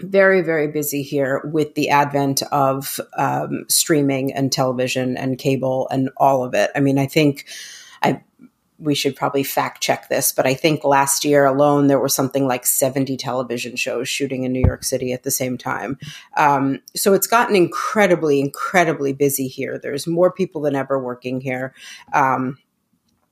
very, 0.00 0.42
very 0.42 0.68
busy 0.68 1.02
here 1.02 1.40
with 1.44 1.76
the 1.76 1.88
advent 1.88 2.42
of 2.50 3.00
um, 3.16 3.64
streaming 3.68 4.34
and 4.34 4.52
television 4.52 5.16
and 5.16 5.38
cable 5.38 5.88
and 5.90 6.10
all 6.18 6.44
of 6.44 6.52
it. 6.54 6.70
I 6.74 6.80
mean, 6.80 6.98
I 6.98 7.06
think 7.06 7.46
I 8.02 8.22
we 8.82 8.94
should 8.94 9.14
probably 9.14 9.42
fact 9.42 9.82
check 9.82 10.08
this, 10.08 10.32
but 10.32 10.46
I 10.46 10.54
think 10.54 10.84
last 10.84 11.24
year 11.24 11.46
alone 11.46 11.86
there 11.86 12.00
were 12.00 12.08
something 12.08 12.46
like 12.46 12.66
70 12.66 13.16
television 13.16 13.76
shows 13.76 14.08
shooting 14.08 14.44
in 14.44 14.52
New 14.52 14.62
York 14.64 14.84
City 14.84 15.12
at 15.12 15.22
the 15.22 15.30
same 15.30 15.56
time. 15.56 15.98
Um, 16.36 16.80
so 16.96 17.14
it's 17.14 17.26
gotten 17.26 17.54
incredibly, 17.54 18.40
incredibly 18.40 19.12
busy 19.12 19.46
here. 19.46 19.78
There's 19.78 20.06
more 20.06 20.32
people 20.32 20.62
than 20.62 20.74
ever 20.74 20.98
working 20.98 21.40
here. 21.40 21.74
Um, 22.12 22.58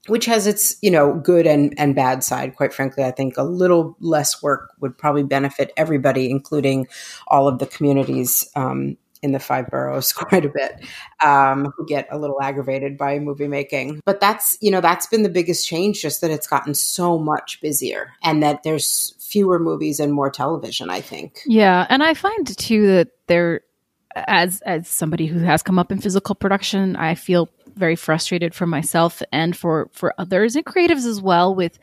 which 0.06 0.24
has 0.24 0.46
its 0.46 0.76
you 0.80 0.90
know 0.90 1.14
good 1.14 1.46
and, 1.46 1.74
and 1.78 1.94
bad 1.94 2.24
side 2.24 2.56
quite 2.56 2.72
frankly 2.72 3.04
i 3.04 3.10
think 3.10 3.36
a 3.36 3.42
little 3.42 3.96
less 4.00 4.42
work 4.42 4.70
would 4.80 4.96
probably 4.96 5.22
benefit 5.22 5.72
everybody 5.76 6.30
including 6.30 6.88
all 7.28 7.46
of 7.46 7.58
the 7.58 7.66
communities 7.66 8.48
um, 8.56 8.96
in 9.22 9.32
the 9.32 9.38
five 9.38 9.68
boroughs 9.68 10.12
quite 10.14 10.44
a 10.44 10.48
bit 10.48 10.84
um, 11.24 11.72
who 11.76 11.86
get 11.86 12.08
a 12.10 12.18
little 12.18 12.40
aggravated 12.40 12.96
by 12.96 13.18
movie 13.18 13.48
making. 13.48 14.00
But 14.04 14.20
that's 14.20 14.56
you 14.60 14.70
know 14.70 14.80
that's 14.80 15.06
been 15.06 15.22
the 15.22 15.28
biggest 15.28 15.66
change 15.66 16.02
just 16.02 16.20
that 16.20 16.30
it's 16.30 16.46
gotten 16.46 16.74
so 16.74 17.18
much 17.18 17.60
busier 17.60 18.12
and 18.22 18.42
that 18.42 18.62
there's 18.62 19.14
fewer 19.18 19.58
movies 19.58 20.00
and 20.00 20.12
more 20.12 20.30
television 20.30 20.90
i 20.90 21.00
think. 21.00 21.40
Yeah 21.46 21.86
and 21.88 22.02
i 22.02 22.14
find 22.14 22.56
too 22.58 22.86
that 22.88 23.08
there 23.26 23.62
as 24.14 24.60
as 24.62 24.88
somebody 24.88 25.26
who 25.26 25.38
has 25.38 25.62
come 25.62 25.78
up 25.78 25.92
in 25.92 26.00
physical 26.00 26.34
production 26.34 26.96
i 26.96 27.14
feel 27.14 27.48
very 27.76 27.96
frustrated 27.96 28.54
for 28.54 28.66
myself 28.66 29.22
and 29.32 29.56
for 29.56 29.88
for 29.92 30.12
others 30.18 30.56
and 30.56 30.66
creatives 30.66 31.06
as 31.06 31.20
well 31.20 31.54
with 31.54 31.78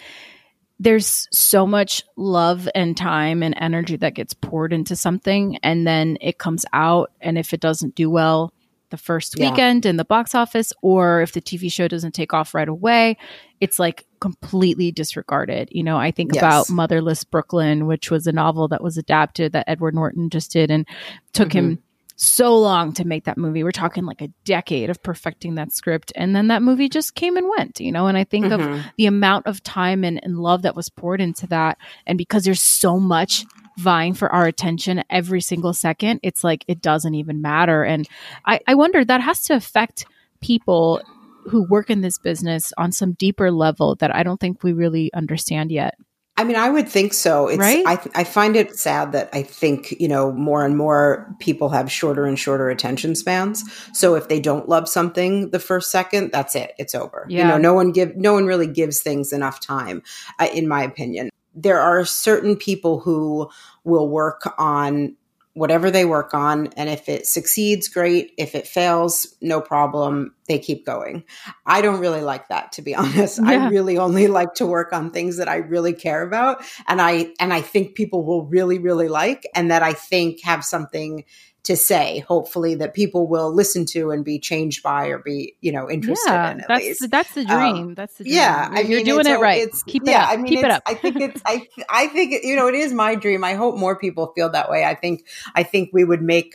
there's 0.79 1.27
so 1.31 1.65
much 1.65 2.03
love 2.15 2.69
and 2.75 2.95
time 2.95 3.41
and 3.41 3.55
energy 3.57 3.95
that 3.97 4.13
gets 4.13 4.33
poured 4.33 4.71
into 4.73 4.95
something 4.95 5.57
and 5.63 5.87
then 5.87 6.17
it 6.21 6.37
comes 6.37 6.65
out 6.73 7.11
and 7.21 7.37
if 7.37 7.53
it 7.53 7.59
doesn't 7.59 7.95
do 7.95 8.09
well 8.09 8.53
the 8.89 8.97
first 8.97 9.37
yeah. 9.37 9.49
weekend 9.49 9.85
in 9.85 9.97
the 9.97 10.05
box 10.05 10.33
office 10.33 10.71
or 10.81 11.21
if 11.21 11.33
the 11.33 11.41
TV 11.41 11.71
show 11.71 11.87
doesn't 11.87 12.13
take 12.13 12.33
off 12.33 12.53
right 12.53 12.69
away 12.69 13.17
it's 13.59 13.79
like 13.79 14.05
completely 14.19 14.91
disregarded 14.91 15.67
you 15.71 15.83
know 15.83 15.97
i 15.97 16.11
think 16.11 16.33
yes. 16.33 16.41
about 16.41 16.69
motherless 16.69 17.23
brooklyn 17.23 17.85
which 17.87 18.09
was 18.11 18.27
a 18.27 18.31
novel 18.31 18.67
that 18.67 18.83
was 18.83 18.97
adapted 18.97 19.51
that 19.51 19.67
edward 19.67 19.93
norton 19.93 20.29
just 20.29 20.51
did 20.51 20.71
and 20.71 20.87
took 21.33 21.49
mm-hmm. 21.49 21.71
him 21.71 21.83
so 22.17 22.57
long 22.57 22.93
to 22.93 23.05
make 23.05 23.25
that 23.25 23.37
movie. 23.37 23.63
We're 23.63 23.71
talking 23.71 24.03
like 24.03 24.21
a 24.21 24.29
decade 24.43 24.89
of 24.89 25.01
perfecting 25.03 25.55
that 25.55 25.71
script. 25.71 26.11
And 26.15 26.35
then 26.35 26.47
that 26.47 26.63
movie 26.63 26.89
just 26.89 27.13
came 27.13 27.37
and 27.37 27.47
went, 27.57 27.79
you 27.79 27.91
know? 27.91 28.07
And 28.07 28.17
I 28.17 28.23
think 28.23 28.47
mm-hmm. 28.47 28.73
of 28.73 28.85
the 28.97 29.05
amount 29.05 29.45
of 29.45 29.63
time 29.63 30.03
and, 30.03 30.19
and 30.23 30.39
love 30.39 30.63
that 30.63 30.75
was 30.75 30.89
poured 30.89 31.21
into 31.21 31.45
that. 31.47 31.77
And 32.07 32.17
because 32.17 32.43
there's 32.43 32.61
so 32.61 32.99
much 32.99 33.45
vying 33.77 34.15
for 34.15 34.31
our 34.33 34.47
attention 34.47 35.03
every 35.11 35.41
single 35.41 35.73
second, 35.73 36.19
it's 36.23 36.43
like 36.43 36.65
it 36.67 36.81
doesn't 36.81 37.13
even 37.13 37.41
matter. 37.41 37.83
And 37.83 38.07
I, 38.45 38.59
I 38.67 38.73
wonder 38.73 39.05
that 39.05 39.21
has 39.21 39.43
to 39.43 39.53
affect 39.53 40.05
people 40.41 41.01
who 41.45 41.67
work 41.69 41.91
in 41.91 42.01
this 42.01 42.17
business 42.17 42.73
on 42.77 42.91
some 42.91 43.13
deeper 43.13 43.51
level 43.51 43.95
that 43.95 44.13
I 44.13 44.23
don't 44.23 44.39
think 44.39 44.63
we 44.63 44.73
really 44.73 45.13
understand 45.13 45.71
yet. 45.71 45.95
I 46.37 46.43
mean, 46.43 46.55
I 46.55 46.69
would 46.69 46.87
think 46.87 47.13
so. 47.13 47.47
It's, 47.47 47.57
right? 47.57 47.83
I, 47.87 47.99
I 48.13 48.23
find 48.23 48.55
it 48.55 48.77
sad 48.77 49.11
that 49.13 49.29
I 49.33 49.41
think, 49.41 49.99
you 49.99 50.07
know, 50.07 50.31
more 50.31 50.63
and 50.63 50.77
more 50.77 51.35
people 51.39 51.69
have 51.69 51.91
shorter 51.91 52.25
and 52.25 52.37
shorter 52.37 52.69
attention 52.69 53.15
spans. 53.15 53.63
So 53.91 54.13
if 54.13 54.27
they 54.27 54.39
don't 54.39 54.69
love 54.69 54.87
something 54.87 55.49
the 55.49 55.59
first 55.59 55.89
second, 55.89 56.31
that's 56.31 56.53
it. 56.53 56.73
It's 56.77 56.93
over. 56.93 57.25
Yeah. 57.27 57.41
You 57.41 57.47
know, 57.47 57.57
no 57.57 57.73
one 57.73 57.91
give, 57.91 58.15
no 58.15 58.33
one 58.33 58.45
really 58.45 58.67
gives 58.67 59.01
things 59.01 59.33
enough 59.33 59.59
time, 59.59 60.03
uh, 60.37 60.47
in 60.53 60.67
my 60.67 60.83
opinion. 60.83 61.31
There 61.55 61.79
are 61.79 62.05
certain 62.05 62.55
people 62.55 62.99
who 62.99 63.49
will 63.83 64.07
work 64.07 64.53
on 64.59 65.15
whatever 65.57 65.89
they 65.89 66.05
work 66.05 66.35
on. 66.35 66.67
And 66.77 66.87
if 66.87 67.09
it 67.09 67.25
succeeds, 67.25 67.87
great. 67.87 68.31
If 68.37 68.53
it 68.53 68.67
fails, 68.67 69.35
no 69.41 69.59
problem. 69.59 70.35
They 70.47 70.59
keep 70.59 70.85
going. 70.85 71.23
I 71.65 71.81
don't 71.81 71.99
really 71.99 72.21
like 72.21 72.49
that, 72.49 72.73
to 72.73 72.83
be 72.83 72.93
honest. 72.95 73.39
Yeah. 73.43 73.49
I 73.49 73.69
really 73.69 73.97
only 73.97 74.27
like 74.27 74.53
to 74.55 74.67
work 74.67 74.93
on 74.93 75.09
things 75.09 75.37
that 75.37 75.49
I 75.49 75.55
really 75.55 75.93
care 75.93 76.21
about. 76.21 76.63
And 76.87 77.01
I, 77.01 77.31
and 77.39 77.51
I 77.51 77.61
think 77.61 77.95
people 77.95 78.23
will 78.23 78.45
really, 78.45 78.77
really 78.77 79.07
like, 79.07 79.47
and 79.55 79.71
that 79.71 79.81
I 79.81 79.93
think 79.93 80.43
have 80.43 80.63
something 80.63 81.25
to 81.67 81.77
say. 81.77 82.19
Hopefully, 82.27 82.75
that 82.75 82.93
people 82.93 83.27
will 83.27 83.53
listen 83.53 83.85
to 83.85 84.11
and 84.11 84.25
be 84.25 84.39
changed 84.39 84.83
by 84.83 85.07
or 85.07 85.19
be 85.19 85.55
you 85.61 85.71
know 85.71 85.89
interested 85.89 86.29
yeah, 86.29 86.51
in. 86.51 86.61
At 86.61 86.67
that's 86.67 86.83
least. 86.83 87.01
The, 87.01 87.07
that's 87.07 87.33
the 87.33 87.41
Um, 87.41 87.47
dream. 87.47 87.93
that's 87.95 88.15
the 88.15 88.23
dream. 88.25 88.35
Yeah, 88.35 88.69
you're, 88.69 88.77
I 88.79 88.81
mean, 88.83 88.91
you're 88.91 89.03
doing 89.03 89.27
it 89.27 89.39
right. 89.39 89.61
It's, 89.61 89.83
Keep 89.83 90.03
it 90.03 90.09
yeah, 90.11 90.23
up. 90.23 90.29
I 90.31 90.37
mean, 90.37 90.47
Keep 90.47 90.65
it 90.65 90.71
up. 90.71 90.83
I 90.85 90.93
think 90.95 91.21
it's. 91.21 91.41
I 91.45 91.67
I 91.89 92.07
think 92.07 92.43
you 92.43 92.55
know 92.55 92.67
it 92.67 92.75
is 92.75 92.91
my 92.93 93.15
dream. 93.15 93.43
I 93.43 93.53
hope 93.53 93.77
more 93.77 93.95
people 93.97 94.31
feel 94.35 94.49
that 94.49 94.69
way. 94.69 94.83
I 94.83 94.95
think 94.95 95.25
I 95.55 95.63
think 95.63 95.91
we 95.93 96.03
would 96.03 96.21
make. 96.21 96.53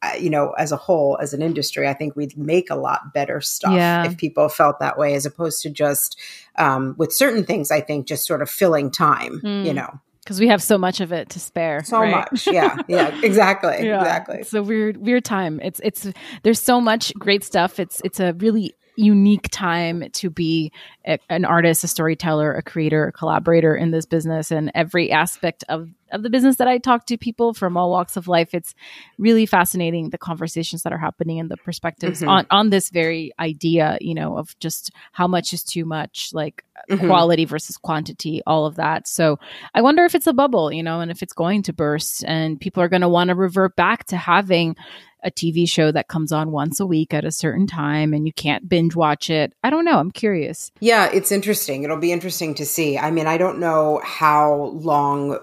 Uh, 0.00 0.12
you 0.16 0.30
know, 0.30 0.52
as 0.52 0.70
a 0.70 0.76
whole, 0.76 1.18
as 1.20 1.34
an 1.34 1.42
industry, 1.42 1.88
I 1.88 1.92
think 1.92 2.14
we'd 2.14 2.38
make 2.38 2.70
a 2.70 2.76
lot 2.76 3.12
better 3.12 3.40
stuff 3.40 3.72
Yeah. 3.72 4.06
if 4.06 4.16
people 4.16 4.48
felt 4.48 4.78
that 4.78 4.96
way, 4.96 5.14
as 5.14 5.26
opposed 5.26 5.60
to 5.62 5.70
just 5.70 6.16
um, 6.56 6.94
with 6.96 7.12
certain 7.12 7.42
things. 7.44 7.72
I 7.72 7.80
think 7.80 8.06
just 8.06 8.24
sort 8.24 8.40
of 8.40 8.48
filling 8.48 8.92
time. 8.92 9.40
Mm. 9.42 9.64
You 9.66 9.74
know, 9.74 9.98
because 10.28 10.40
we 10.40 10.48
have 10.48 10.62
so 10.62 10.76
much 10.76 11.00
of 11.00 11.10
it 11.10 11.30
to 11.30 11.40
spare. 11.40 11.82
so 11.84 12.00
right? 12.00 12.10
much. 12.10 12.46
Yeah, 12.46 12.76
yeah, 12.86 13.18
exactly, 13.22 13.86
Yeah. 13.86 13.98
exactly. 14.00 14.36
It's 14.40 14.52
a 14.52 14.62
weird, 14.62 14.98
weird 14.98 15.24
time. 15.24 15.58
It's 15.62 15.80
it's 15.82 16.06
there's 16.42 16.60
so 16.60 16.82
much 16.82 17.14
great 17.14 17.42
stuff. 17.42 17.80
It's 17.80 18.02
it's 18.04 18.20
a 18.20 18.34
really 18.34 18.74
unique 18.98 19.48
time 19.50 20.04
to 20.12 20.28
be 20.28 20.72
a, 21.06 21.18
an 21.30 21.44
artist, 21.44 21.84
a 21.84 21.88
storyteller, 21.88 22.52
a 22.52 22.62
creator, 22.62 23.06
a 23.06 23.12
collaborator 23.12 23.76
in 23.76 23.92
this 23.92 24.06
business, 24.06 24.50
and 24.50 24.70
every 24.74 25.10
aspect 25.12 25.64
of 25.68 25.88
of 26.10 26.22
the 26.22 26.30
business 26.30 26.56
that 26.56 26.66
I 26.66 26.78
talk 26.78 27.04
to 27.06 27.18
people 27.18 27.52
from 27.52 27.76
all 27.76 27.90
walks 27.90 28.16
of 28.16 28.28
life. 28.28 28.54
It's 28.54 28.74
really 29.18 29.44
fascinating 29.44 30.08
the 30.08 30.16
conversations 30.16 30.82
that 30.84 30.92
are 30.92 30.98
happening 30.98 31.38
and 31.38 31.50
the 31.50 31.58
perspectives 31.58 32.22
Mhm. 32.22 32.28
on 32.28 32.46
on 32.50 32.70
this 32.70 32.88
very 32.88 33.30
idea, 33.38 33.98
you 34.00 34.14
know, 34.14 34.38
of 34.38 34.58
just 34.58 34.90
how 35.12 35.26
much 35.28 35.52
is 35.52 35.62
too 35.62 35.84
much, 35.84 36.30
like 36.32 36.64
Mhm. 36.90 37.06
quality 37.06 37.44
versus 37.44 37.76
quantity, 37.76 38.40
all 38.46 38.64
of 38.64 38.76
that. 38.76 39.06
So 39.06 39.38
I 39.74 39.82
wonder 39.82 40.04
if 40.06 40.14
it's 40.14 40.26
a 40.26 40.32
bubble, 40.32 40.72
you 40.72 40.82
know, 40.82 41.00
and 41.00 41.10
if 41.10 41.22
it's 41.22 41.34
going 41.34 41.62
to 41.64 41.72
burst 41.74 42.24
and 42.26 42.58
people 42.58 42.82
are 42.82 42.88
going 42.88 43.02
to 43.02 43.08
want 43.08 43.28
to 43.28 43.34
revert 43.34 43.76
back 43.76 44.04
to 44.06 44.16
having 44.16 44.76
a 45.24 45.30
TV 45.30 45.68
show 45.68 45.90
that 45.92 46.08
comes 46.08 46.32
on 46.32 46.50
once 46.50 46.80
a 46.80 46.86
week 46.86 47.12
at 47.12 47.24
a 47.24 47.32
certain 47.32 47.66
time 47.66 48.14
and 48.14 48.26
you 48.26 48.32
can't 48.32 48.68
binge 48.68 48.94
watch 48.94 49.30
it. 49.30 49.52
I 49.64 49.70
don't 49.70 49.84
know. 49.84 49.98
I'm 49.98 50.10
curious. 50.10 50.70
Yeah, 50.80 51.10
it's 51.12 51.32
interesting. 51.32 51.82
It'll 51.82 51.96
be 51.98 52.12
interesting 52.12 52.54
to 52.54 52.64
see. 52.66 52.96
I 52.98 53.10
mean, 53.10 53.26
I 53.26 53.36
don't 53.36 53.58
know 53.58 54.00
how 54.04 54.54
long 54.74 55.38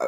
uh, 0.00 0.06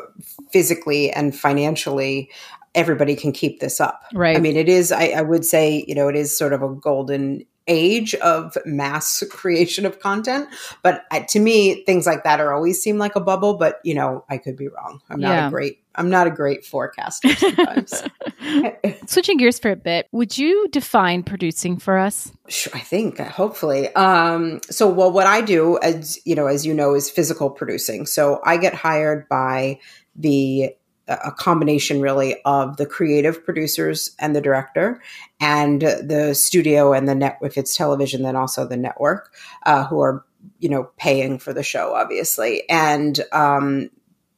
physically 0.50 1.10
and 1.10 1.36
financially 1.36 2.30
everybody 2.74 3.14
can 3.14 3.32
keep 3.32 3.60
this 3.60 3.80
up. 3.80 4.02
Right. 4.14 4.36
I 4.36 4.40
mean, 4.40 4.56
it 4.56 4.68
is, 4.68 4.92
I, 4.92 5.08
I 5.08 5.22
would 5.22 5.44
say, 5.44 5.84
you 5.86 5.94
know, 5.94 6.08
it 6.08 6.16
is 6.16 6.36
sort 6.36 6.54
of 6.54 6.62
a 6.62 6.68
golden 6.74 7.44
age 7.68 8.14
of 8.16 8.56
mass 8.64 9.22
creation 9.30 9.84
of 9.84 10.00
content. 10.00 10.48
But 10.82 11.04
uh, 11.10 11.20
to 11.28 11.38
me, 11.38 11.84
things 11.84 12.06
like 12.06 12.24
that 12.24 12.40
are 12.40 12.52
always 12.52 12.80
seem 12.82 12.96
like 12.98 13.14
a 13.14 13.20
bubble, 13.20 13.54
but, 13.54 13.78
you 13.84 13.94
know, 13.94 14.24
I 14.30 14.38
could 14.38 14.56
be 14.56 14.68
wrong. 14.68 15.00
I'm 15.10 15.20
not 15.20 15.28
Yeah. 15.32 15.46
a 15.48 15.50
great, 15.50 15.81
I'm 15.94 16.10
not 16.10 16.26
a 16.26 16.30
great 16.30 16.64
forecaster 16.64 17.34
sometimes. 17.34 18.02
Switching 19.06 19.36
gears 19.36 19.58
for 19.58 19.70
a 19.70 19.76
bit, 19.76 20.08
would 20.12 20.36
you 20.36 20.68
define 20.68 21.22
producing 21.22 21.78
for 21.78 21.98
us? 21.98 22.32
Sure, 22.48 22.72
I 22.74 22.80
think 22.80 23.20
uh, 23.20 23.24
hopefully. 23.24 23.94
Um, 23.94 24.60
so, 24.70 24.88
well, 24.88 25.12
what 25.12 25.26
I 25.26 25.40
do, 25.40 25.78
as 25.82 26.18
you 26.24 26.34
know, 26.34 26.46
as 26.46 26.66
you 26.66 26.74
know, 26.74 26.94
is 26.94 27.10
physical 27.10 27.50
producing. 27.50 28.06
So, 28.06 28.40
I 28.44 28.56
get 28.56 28.74
hired 28.74 29.28
by 29.28 29.78
the 30.16 30.74
a 31.08 31.32
combination 31.32 32.00
really 32.00 32.36
of 32.44 32.76
the 32.76 32.86
creative 32.86 33.44
producers 33.44 34.14
and 34.18 34.36
the 34.36 34.40
director 34.40 35.02
and 35.40 35.82
the 35.82 36.32
studio 36.34 36.92
and 36.92 37.08
the 37.08 37.14
net 37.14 37.38
if 37.42 37.58
it's 37.58 37.76
television 37.76 38.22
then 38.22 38.36
also 38.36 38.66
the 38.66 38.76
network 38.76 39.34
uh, 39.66 39.84
who 39.84 40.00
are 40.00 40.24
you 40.60 40.68
know 40.68 40.90
paying 40.96 41.38
for 41.38 41.52
the 41.52 41.62
show 41.62 41.92
obviously 41.94 42.68
and 42.68 43.20
um, 43.32 43.90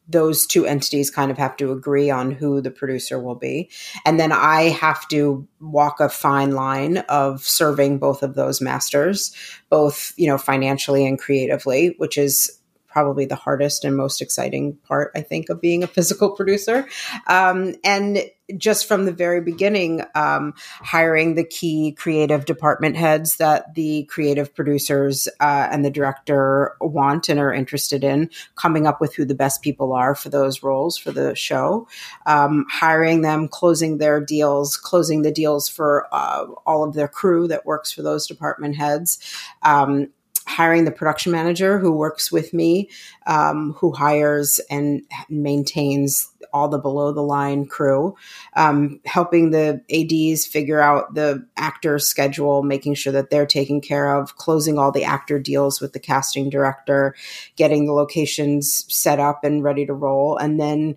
those 0.09 0.47
two 0.47 0.67
entities 0.67 1.11
kind 1.11 1.31
of 1.31 1.38
have 1.38 1.57
to 1.57 1.73
agree 1.73 2.11
on 2.11 2.31
who 2.31 2.61
the 2.61 2.71
producer 2.71 3.19
will 3.19 3.35
be. 3.35 3.71
And 4.05 4.21
then 4.21 4.33
i 4.33 4.62
have 4.64 5.07
to 5.09 5.47
walk 5.61 6.01
a 6.01 6.09
fine 6.09 6.53
line 6.53 6.99
of 7.09 7.43
serving 7.43 7.99
both 7.99 8.23
of 8.23 8.35
those 8.35 8.61
masters 8.61 9.35
both 9.71 10.12
you 10.17 10.27
know 10.27 10.38
financially 10.38 11.07
and 11.07 11.19
creatively 11.19 11.95
which 11.99 12.19
is 12.19 12.61
probably 12.87 13.25
the 13.25 13.35
hardest 13.35 13.85
and 13.85 13.97
most 13.97 14.21
exciting 14.21 14.77
part 14.87 15.11
i 15.14 15.21
think 15.21 15.49
of 15.49 15.61
being 15.61 15.83
a 15.83 15.87
physical 15.87 16.31
producer. 16.31 16.87
Um, 17.27 17.75
and 17.85 18.19
just 18.57 18.87
from 18.87 19.07
the 19.07 19.12
very 19.12 19.40
beginning 19.40 20.02
um, 20.14 20.54
hiring 20.57 21.35
the 21.35 21.44
key 21.44 21.92
creative 21.92 22.44
department 22.44 22.96
heads 22.96 23.37
that 23.37 23.74
the 23.74 24.04
creative 24.04 24.54
producers 24.54 25.28
uh, 25.40 25.68
and 25.70 25.85
the 25.85 25.90
director 25.90 26.76
want 26.80 27.28
and 27.28 27.40
are 27.40 27.52
interested 27.52 28.04
in 28.04 28.28
coming 28.54 28.87
up 28.87 29.00
with 29.00 29.14
who 29.14 29.24
the 29.24 29.35
best 29.35 29.62
people 29.62 29.92
are 29.92 30.14
for 30.14 30.28
those 30.28 30.62
roles 30.62 30.98
for 30.98 31.11
the 31.11 31.35
show. 31.35 31.88
Um, 32.26 32.66
hiring 32.70 33.22
them 33.22 33.48
closing 33.48 33.98
their 33.98 34.20
deals 34.20 34.76
closing 34.76 35.22
the 35.22 35.33
deals 35.33 35.68
for 35.68 36.07
uh, 36.12 36.46
all 36.66 36.85
of 36.85 36.94
their 36.94 37.09
crew 37.09 37.48
that 37.48 37.66
works 37.66 37.92
for 37.92 38.02
those 38.02 38.26
department 38.26 38.76
heads. 38.76 39.18
Um, 39.62 40.09
hiring 40.46 40.85
the 40.85 40.90
production 40.90 41.33
manager 41.33 41.78
who 41.78 41.90
works 41.90 42.30
with 42.30 42.52
me, 42.52 42.90
um, 43.26 43.72
who 43.78 43.92
hires 43.92 44.61
and 44.70 45.02
maintains 45.28 46.30
all 46.55 46.69
the 46.69 46.79
below 46.79 47.12
the 47.12 47.21
line 47.21 47.67
crew, 47.67 48.14
um, 48.55 49.01
helping 49.05 49.51
the 49.51 49.83
ADs 49.90 50.47
figure 50.47 50.81
out 50.81 51.14
the 51.14 51.47
actor 51.57 51.99
schedule, 51.99 52.62
making 52.62 52.95
sure 52.95 53.12
that 53.12 53.29
they're 53.29 53.45
taken 53.45 53.81
care 53.81 54.14
of, 54.14 54.37
closing 54.37 54.79
all 54.79 54.90
the 54.90 55.05
actor 55.05 55.38
deals 55.38 55.81
with 55.81 55.93
the 55.93 56.01
casting 56.01 56.49
director, 56.49 57.14
getting 57.57 57.85
the 57.87 57.93
locations 57.93 58.87
set 58.88 59.21
up 59.21 59.45
and 59.45 59.62
ready 59.62 59.85
to 59.85 59.93
roll, 59.93 60.37
and 60.38 60.59
then, 60.59 60.97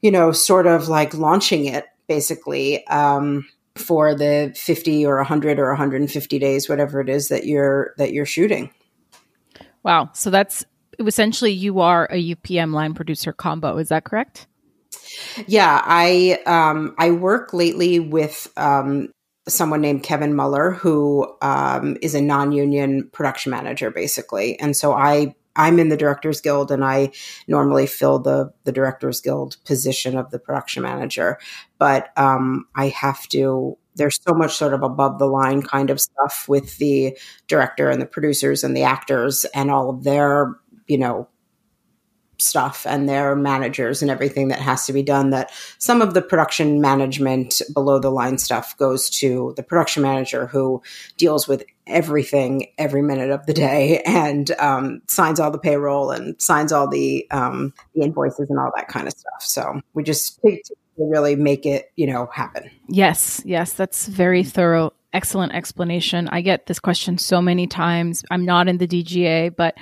you 0.00 0.10
know, 0.10 0.32
sort 0.32 0.66
of 0.66 0.88
like 0.88 1.12
launching 1.12 1.66
it 1.66 1.86
basically. 2.08 2.86
Um, 2.86 3.46
for 3.76 4.14
the 4.14 4.52
50 4.54 5.04
or 5.04 5.16
100 5.16 5.58
or 5.58 5.66
150 5.70 6.38
days 6.38 6.68
whatever 6.68 7.00
it 7.00 7.08
is 7.08 7.26
that 7.26 7.44
you're 7.44 7.92
that 7.98 8.12
you're 8.12 8.24
shooting 8.24 8.70
Wow. 9.84 10.10
So 10.14 10.30
that's 10.30 10.64
essentially 10.98 11.52
you 11.52 11.80
are 11.80 12.06
a 12.10 12.34
UPM 12.34 12.72
line 12.72 12.94
producer 12.94 13.32
combo. 13.32 13.76
Is 13.76 13.90
that 13.90 14.04
correct? 14.04 14.48
Yeah 15.46 15.80
i 15.84 16.38
um 16.46 16.94
i 16.98 17.10
work 17.10 17.52
lately 17.52 18.00
with 18.00 18.52
um 18.56 19.08
someone 19.46 19.82
named 19.82 20.02
Kevin 20.02 20.34
Muller 20.34 20.70
who 20.70 21.30
um 21.42 21.96
is 22.00 22.14
a 22.14 22.20
non-union 22.20 23.10
production 23.12 23.50
manager 23.50 23.90
basically 23.90 24.58
and 24.58 24.76
so 24.76 24.92
i 24.92 25.34
I'm 25.56 25.78
in 25.78 25.88
the 25.88 25.96
Directors 25.96 26.40
Guild, 26.40 26.70
and 26.70 26.84
I 26.84 27.12
normally 27.46 27.86
fill 27.86 28.18
the 28.18 28.52
the 28.64 28.72
Directors 28.72 29.20
Guild 29.20 29.56
position 29.64 30.16
of 30.16 30.30
the 30.30 30.38
production 30.38 30.82
manager. 30.82 31.38
But 31.78 32.08
um, 32.18 32.66
I 32.74 32.88
have 32.88 33.26
to. 33.28 33.78
There's 33.96 34.20
so 34.20 34.34
much 34.34 34.56
sort 34.56 34.74
of 34.74 34.82
above 34.82 35.20
the 35.20 35.26
line 35.26 35.62
kind 35.62 35.88
of 35.88 36.00
stuff 36.00 36.46
with 36.48 36.78
the 36.78 37.16
director 37.46 37.90
and 37.90 38.02
the 38.02 38.06
producers 38.06 38.64
and 38.64 38.76
the 38.76 38.82
actors 38.82 39.44
and 39.54 39.70
all 39.70 39.88
of 39.88 40.02
their, 40.02 40.56
you 40.88 40.98
know, 40.98 41.28
stuff 42.38 42.86
and 42.86 43.08
their 43.08 43.36
managers 43.36 44.02
and 44.02 44.10
everything 44.10 44.48
that 44.48 44.60
has 44.60 44.86
to 44.86 44.92
be 44.92 45.02
done 45.02 45.30
that 45.30 45.50
some 45.78 46.02
of 46.02 46.14
the 46.14 46.22
production 46.22 46.80
management 46.80 47.62
below 47.72 47.98
the 47.98 48.10
line 48.10 48.38
stuff 48.38 48.76
goes 48.76 49.08
to 49.08 49.54
the 49.56 49.62
production 49.62 50.02
manager 50.02 50.46
who 50.46 50.82
deals 51.16 51.46
with 51.46 51.64
everything 51.86 52.66
every 52.78 53.02
minute 53.02 53.30
of 53.30 53.44
the 53.46 53.52
day 53.52 54.02
and 54.06 54.50
um, 54.52 55.00
signs 55.06 55.38
all 55.38 55.50
the 55.50 55.58
payroll 55.58 56.10
and 56.10 56.40
signs 56.40 56.72
all 56.72 56.88
the 56.88 57.26
um, 57.30 57.72
the 57.94 58.02
invoices 58.02 58.48
and 58.50 58.58
all 58.58 58.72
that 58.74 58.88
kind 58.88 59.06
of 59.06 59.12
stuff 59.12 59.40
so 59.42 59.80
we 59.94 60.02
just 60.02 60.40
really 60.96 61.36
make 61.36 61.66
it 61.66 61.92
you 61.96 62.06
know 62.06 62.28
happen 62.32 62.70
Yes, 62.88 63.42
yes, 63.44 63.72
that's 63.72 64.06
very 64.06 64.44
thorough. 64.44 64.92
Excellent 65.14 65.54
explanation. 65.54 66.28
I 66.32 66.40
get 66.40 66.66
this 66.66 66.80
question 66.80 67.18
so 67.18 67.40
many 67.40 67.68
times. 67.68 68.24
I'm 68.32 68.44
not 68.44 68.68
in 68.68 68.78
the 68.78 68.88
DGA, 68.88 69.54
but 69.56 69.76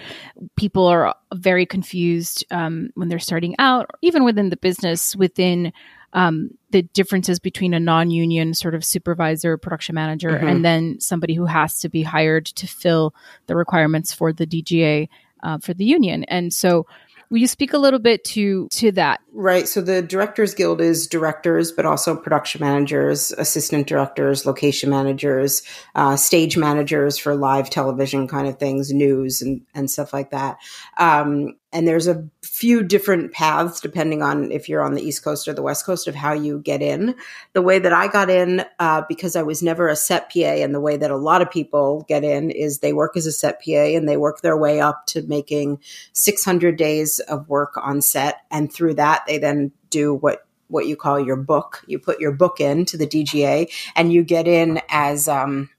people 0.57 0.87
are 0.87 1.15
very 1.35 1.65
confused 1.65 2.45
um, 2.51 2.91
when 2.95 3.09
they're 3.09 3.19
starting 3.19 3.55
out, 3.59 3.87
or 3.91 3.99
even 4.03 4.25
within 4.25 4.51
the 4.51 4.59
business, 4.59 5.17
within 5.17 5.73
um, 6.13 6.51
the 6.71 6.83
differences 6.83 7.39
between 7.39 7.73
a 7.73 7.81
non-union 7.81 8.53
sort 8.53 8.75
of 8.75 8.85
supervisor, 8.85 9.57
production 9.57 9.95
manager, 9.95 10.29
Mhm. 10.29 10.51
and 10.51 10.65
then 10.65 11.01
somebody 11.01 11.33
who 11.33 11.47
has 11.47 11.79
to 11.79 11.89
be 11.89 12.03
hired 12.03 12.45
to 12.45 12.67
fill 12.67 13.15
the 13.47 13.57
requirements 13.57 14.13
for 14.13 14.31
the 14.35 14.47
DGA 14.47 15.09
uh, 15.43 15.57
for 15.59 15.73
the 15.73 15.87
union. 15.87 16.25
And 16.25 16.53
so, 16.53 16.87
will 17.33 17.39
you 17.39 17.47
speak 17.49 17.73
a 17.73 17.79
little 17.79 17.99
bit 17.99 18.23
to 18.23 18.69
to 18.71 18.93
that? 18.93 19.21
Right. 19.33 19.67
So 19.67 19.81
the 19.81 20.03
Directors 20.03 20.55
Guild 20.55 20.83
is 20.83 21.07
directors, 21.07 21.73
but 21.73 21.87
also 21.87 22.15
production 22.15 22.61
managers, 22.61 23.33
assistant 23.33 23.87
directors, 23.87 24.45
location 24.45 24.91
managers, 24.91 25.63
uh, 25.95 26.17
stage 26.17 26.59
managers 26.59 27.17
for 27.17 27.35
live 27.35 27.71
television 27.71 28.29
kind 28.29 28.47
of 28.47 28.59
things, 28.59 28.93
news 28.93 29.41
and, 29.41 29.63
and 29.75 29.91
stuff 29.91 30.13
like 30.13 30.31
that. 30.31 30.59
Um, 30.99 31.57
and 31.73 31.89
there's 31.89 32.07
a 32.07 32.29
few 32.53 32.83
different 32.83 33.33
paths 33.33 33.81
depending 33.81 34.21
on 34.21 34.53
if 34.53 34.69
you're 34.69 34.83
on 34.83 34.93
the 34.93 35.01
East 35.01 35.25
Coast 35.25 35.49
or 35.49 35.55
the 35.55 35.63
West 35.63 35.87
Coast 35.87 36.07
of 36.07 36.15
how 36.15 36.35
you 36.35 36.59
get 36.59 36.83
in. 36.83 37.15
The 37.55 37.63
way 37.63 37.79
that 37.79 37.95
I 37.95 38.09
got 38.09 38.29
in, 38.29 38.63
uh, 38.79 39.05
because 39.09 39.37
I 39.37 39.43
was 39.43 39.63
never 39.63 39.89
a 39.89 39.97
set 39.97 40.31
PA, 40.31 40.41
and 40.41 40.75
the 40.75 40.81
way 40.81 40.99
that 40.99 41.11
a 41.11 41.17
lot 41.17 41.41
of 41.41 41.51
people 41.51 42.05
get 42.11 42.25
in 42.25 42.51
is 42.51 42.81
they 42.81 42.93
work 42.93 43.17
as 43.17 43.25
a 43.25 43.33
set 43.33 43.63
PA 43.65 43.97
and 43.97 44.07
they 44.07 44.19
work 44.19 44.43
their 44.43 44.55
way 44.55 44.83
up 44.83 45.07
to 45.07 45.23
making 45.23 45.81
600 46.13 46.77
days 46.77 47.21
of 47.21 47.49
work 47.49 47.73
on 47.79 48.03
set. 48.03 48.43
And 48.51 48.71
through 48.71 48.95
that, 48.95 49.23
they 49.27 49.39
then 49.39 49.73
do 49.89 50.13
what 50.13 50.47
what 50.69 50.87
you 50.87 50.95
call 50.95 51.19
your 51.19 51.37
book. 51.37 51.83
You 51.87 51.99
put 51.99 52.21
your 52.21 52.33
book 52.33 52.61
in 52.61 52.85
to 52.87 52.99
the 52.99 53.07
DGA 53.07 53.73
and 53.97 54.13
you 54.13 54.23
get 54.23 54.47
in 54.47 54.83
as 54.91 55.27
um, 55.27 55.71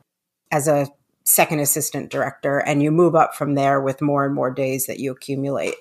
as 0.52 0.68
a 0.68 0.88
second 1.24 1.60
assistant 1.60 2.12
director 2.12 2.60
and 2.60 2.84
you 2.84 2.92
move 2.92 3.16
up 3.16 3.36
from 3.36 3.56
there 3.56 3.80
with 3.80 4.02
more 4.02 4.26
and 4.26 4.36
more 4.36 4.52
days 4.52 4.88
that 4.88 5.00
you 5.00 5.12
accumulate. 5.12 5.76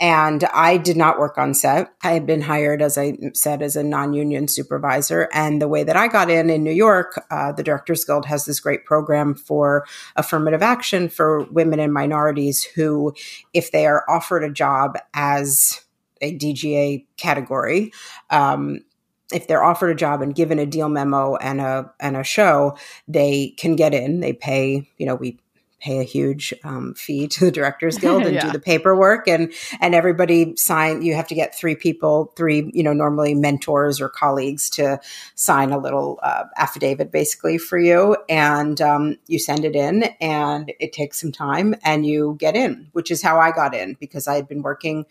And 0.00 0.44
I 0.44 0.76
did 0.76 0.96
not 0.96 1.18
work 1.18 1.38
on 1.38 1.54
set. 1.54 1.92
I 2.02 2.12
had 2.12 2.24
been 2.24 2.42
hired, 2.42 2.80
as 2.80 2.96
I 2.96 3.18
said, 3.34 3.62
as 3.62 3.74
a 3.74 3.82
non 3.82 4.12
union 4.14 4.46
supervisor. 4.46 5.28
And 5.32 5.60
the 5.60 5.66
way 5.66 5.82
that 5.82 5.96
I 5.96 6.06
got 6.06 6.30
in 6.30 6.50
in 6.50 6.62
New 6.62 6.72
York, 6.72 7.24
uh, 7.30 7.52
the 7.52 7.64
Directors 7.64 8.04
Guild 8.04 8.26
has 8.26 8.44
this 8.44 8.60
great 8.60 8.84
program 8.84 9.34
for 9.34 9.84
affirmative 10.14 10.62
action 10.62 11.08
for 11.08 11.44
women 11.50 11.80
and 11.80 11.92
minorities 11.92 12.62
who, 12.62 13.12
if 13.52 13.72
they 13.72 13.86
are 13.86 14.04
offered 14.08 14.44
a 14.44 14.52
job 14.52 14.96
as 15.14 15.80
a 16.20 16.36
DGA 16.36 17.04
category, 17.16 17.92
um, 18.30 18.80
if 19.32 19.46
they're 19.46 19.64
offered 19.64 19.90
a 19.90 19.94
job 19.94 20.22
and 20.22 20.34
given 20.34 20.58
a 20.58 20.66
deal 20.66 20.88
memo 20.88 21.36
and 21.36 21.60
a 21.60 21.92
and 22.00 22.16
a 22.16 22.24
show, 22.24 22.76
they 23.06 23.54
can 23.58 23.76
get 23.76 23.92
in. 23.92 24.20
They 24.20 24.32
pay, 24.32 24.88
you 24.96 25.06
know, 25.06 25.16
we 25.16 25.38
pay 25.80 26.00
a 26.00 26.04
huge 26.04 26.52
um, 26.64 26.94
fee 26.94 27.28
to 27.28 27.46
the 27.46 27.50
Directors 27.50 27.98
Guild 28.00 28.24
and 28.24 28.34
yeah. 28.34 28.46
do 28.46 28.52
the 28.52 28.58
paperwork, 28.58 29.28
and 29.28 29.52
and 29.80 29.94
everybody 29.94 30.54
sign. 30.56 31.02
You 31.02 31.14
have 31.14 31.28
to 31.28 31.34
get 31.34 31.54
three 31.54 31.74
people, 31.74 32.32
three 32.36 32.70
you 32.74 32.82
know 32.82 32.92
normally 32.92 33.34
mentors 33.34 34.00
or 34.00 34.08
colleagues 34.08 34.70
to 34.70 35.00
sign 35.34 35.70
a 35.70 35.78
little 35.78 36.18
uh, 36.22 36.44
affidavit 36.56 37.12
basically 37.12 37.58
for 37.58 37.78
you, 37.78 38.16
and 38.28 38.80
um, 38.80 39.16
you 39.26 39.38
send 39.38 39.64
it 39.64 39.76
in, 39.76 40.04
and 40.20 40.72
it 40.80 40.92
takes 40.92 41.20
some 41.20 41.32
time, 41.32 41.74
and 41.84 42.06
you 42.06 42.36
get 42.38 42.56
in, 42.56 42.88
which 42.92 43.10
is 43.10 43.22
how 43.22 43.38
I 43.38 43.52
got 43.52 43.74
in 43.74 43.96
because 44.00 44.26
I 44.28 44.34
had 44.34 44.48
been 44.48 44.62
working 44.62 45.06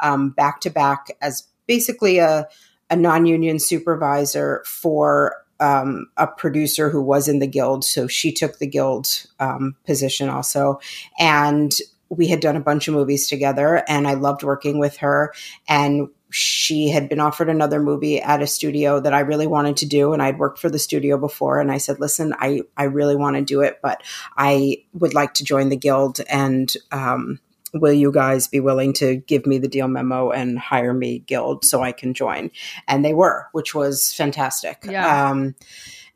um, 0.00 0.30
back 0.30 0.60
to 0.62 0.70
back 0.70 1.16
as 1.20 1.44
basically 1.66 2.18
a 2.18 2.48
a 2.90 2.96
non-union 2.96 3.58
supervisor 3.58 4.62
for 4.66 5.42
um, 5.60 6.06
a 6.16 6.26
producer 6.26 6.90
who 6.90 7.02
was 7.02 7.28
in 7.28 7.38
the 7.38 7.46
guild. 7.46 7.84
So 7.84 8.06
she 8.06 8.32
took 8.32 8.58
the 8.58 8.66
guild 8.66 9.08
um, 9.38 9.76
position 9.86 10.28
also. 10.28 10.80
And 11.18 11.72
we 12.08 12.28
had 12.28 12.40
done 12.40 12.56
a 12.56 12.60
bunch 12.60 12.88
of 12.88 12.94
movies 12.94 13.26
together, 13.26 13.82
and 13.88 14.06
I 14.06 14.14
loved 14.14 14.42
working 14.42 14.78
with 14.78 14.98
her. 14.98 15.32
And 15.66 16.08
she 16.30 16.88
had 16.88 17.08
been 17.08 17.20
offered 17.20 17.48
another 17.48 17.80
movie 17.80 18.20
at 18.20 18.42
a 18.42 18.46
studio 18.46 19.00
that 19.00 19.14
I 19.14 19.20
really 19.20 19.46
wanted 19.46 19.76
to 19.78 19.86
do. 19.86 20.12
And 20.12 20.22
I'd 20.22 20.38
worked 20.38 20.58
for 20.58 20.70
the 20.70 20.78
studio 20.78 21.18
before. 21.18 21.60
And 21.60 21.70
I 21.70 21.78
said, 21.78 22.00
listen, 22.00 22.34
I, 22.38 22.62
I 22.76 22.84
really 22.84 23.16
want 23.16 23.36
to 23.36 23.42
do 23.42 23.60
it, 23.60 23.80
but 23.82 24.02
I 24.36 24.84
would 24.94 25.14
like 25.14 25.34
to 25.34 25.44
join 25.44 25.68
the 25.68 25.76
guild. 25.76 26.20
And, 26.28 26.72
um, 26.90 27.38
will 27.72 27.92
you 27.92 28.12
guys 28.12 28.48
be 28.48 28.60
willing 28.60 28.92
to 28.94 29.16
give 29.16 29.46
me 29.46 29.58
the 29.58 29.68
deal 29.68 29.88
memo 29.88 30.30
and 30.30 30.58
hire 30.58 30.92
me 30.92 31.20
guild 31.20 31.64
so 31.64 31.82
I 31.82 31.92
can 31.92 32.14
join? 32.14 32.50
And 32.86 33.04
they 33.04 33.14
were, 33.14 33.48
which 33.52 33.74
was 33.74 34.12
fantastic. 34.12 34.84
Yeah. 34.84 35.30
Um, 35.30 35.54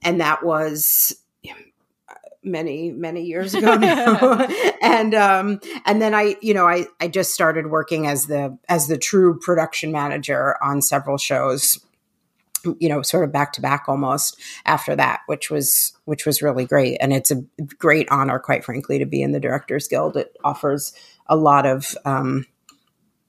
and 0.02 0.20
that 0.20 0.44
was 0.44 1.16
many 2.46 2.92
many 2.92 3.24
years 3.24 3.54
ago 3.54 3.74
now 3.74 4.46
and 4.82 5.14
um 5.14 5.60
and 5.84 6.00
then 6.00 6.14
i 6.14 6.36
you 6.40 6.54
know 6.54 6.66
i 6.66 6.86
i 7.00 7.08
just 7.08 7.34
started 7.34 7.66
working 7.66 8.06
as 8.06 8.26
the 8.26 8.56
as 8.68 8.86
the 8.86 8.96
true 8.96 9.36
production 9.40 9.90
manager 9.90 10.56
on 10.62 10.80
several 10.80 11.18
shows 11.18 11.84
you 12.78 12.88
know 12.88 13.02
sort 13.02 13.24
of 13.24 13.32
back 13.32 13.52
to 13.52 13.60
back 13.60 13.84
almost 13.88 14.40
after 14.64 14.94
that 14.94 15.20
which 15.26 15.50
was 15.50 15.92
which 16.04 16.24
was 16.24 16.40
really 16.40 16.64
great 16.64 16.96
and 17.00 17.12
it's 17.12 17.30
a 17.30 17.42
great 17.78 18.08
honor 18.10 18.38
quite 18.38 18.64
frankly 18.64 18.98
to 18.98 19.06
be 19.06 19.22
in 19.22 19.32
the 19.32 19.40
directors 19.40 19.88
guild 19.88 20.16
it 20.16 20.36
offers 20.44 20.92
a 21.28 21.36
lot 21.36 21.66
of 21.66 21.96
um, 22.04 22.46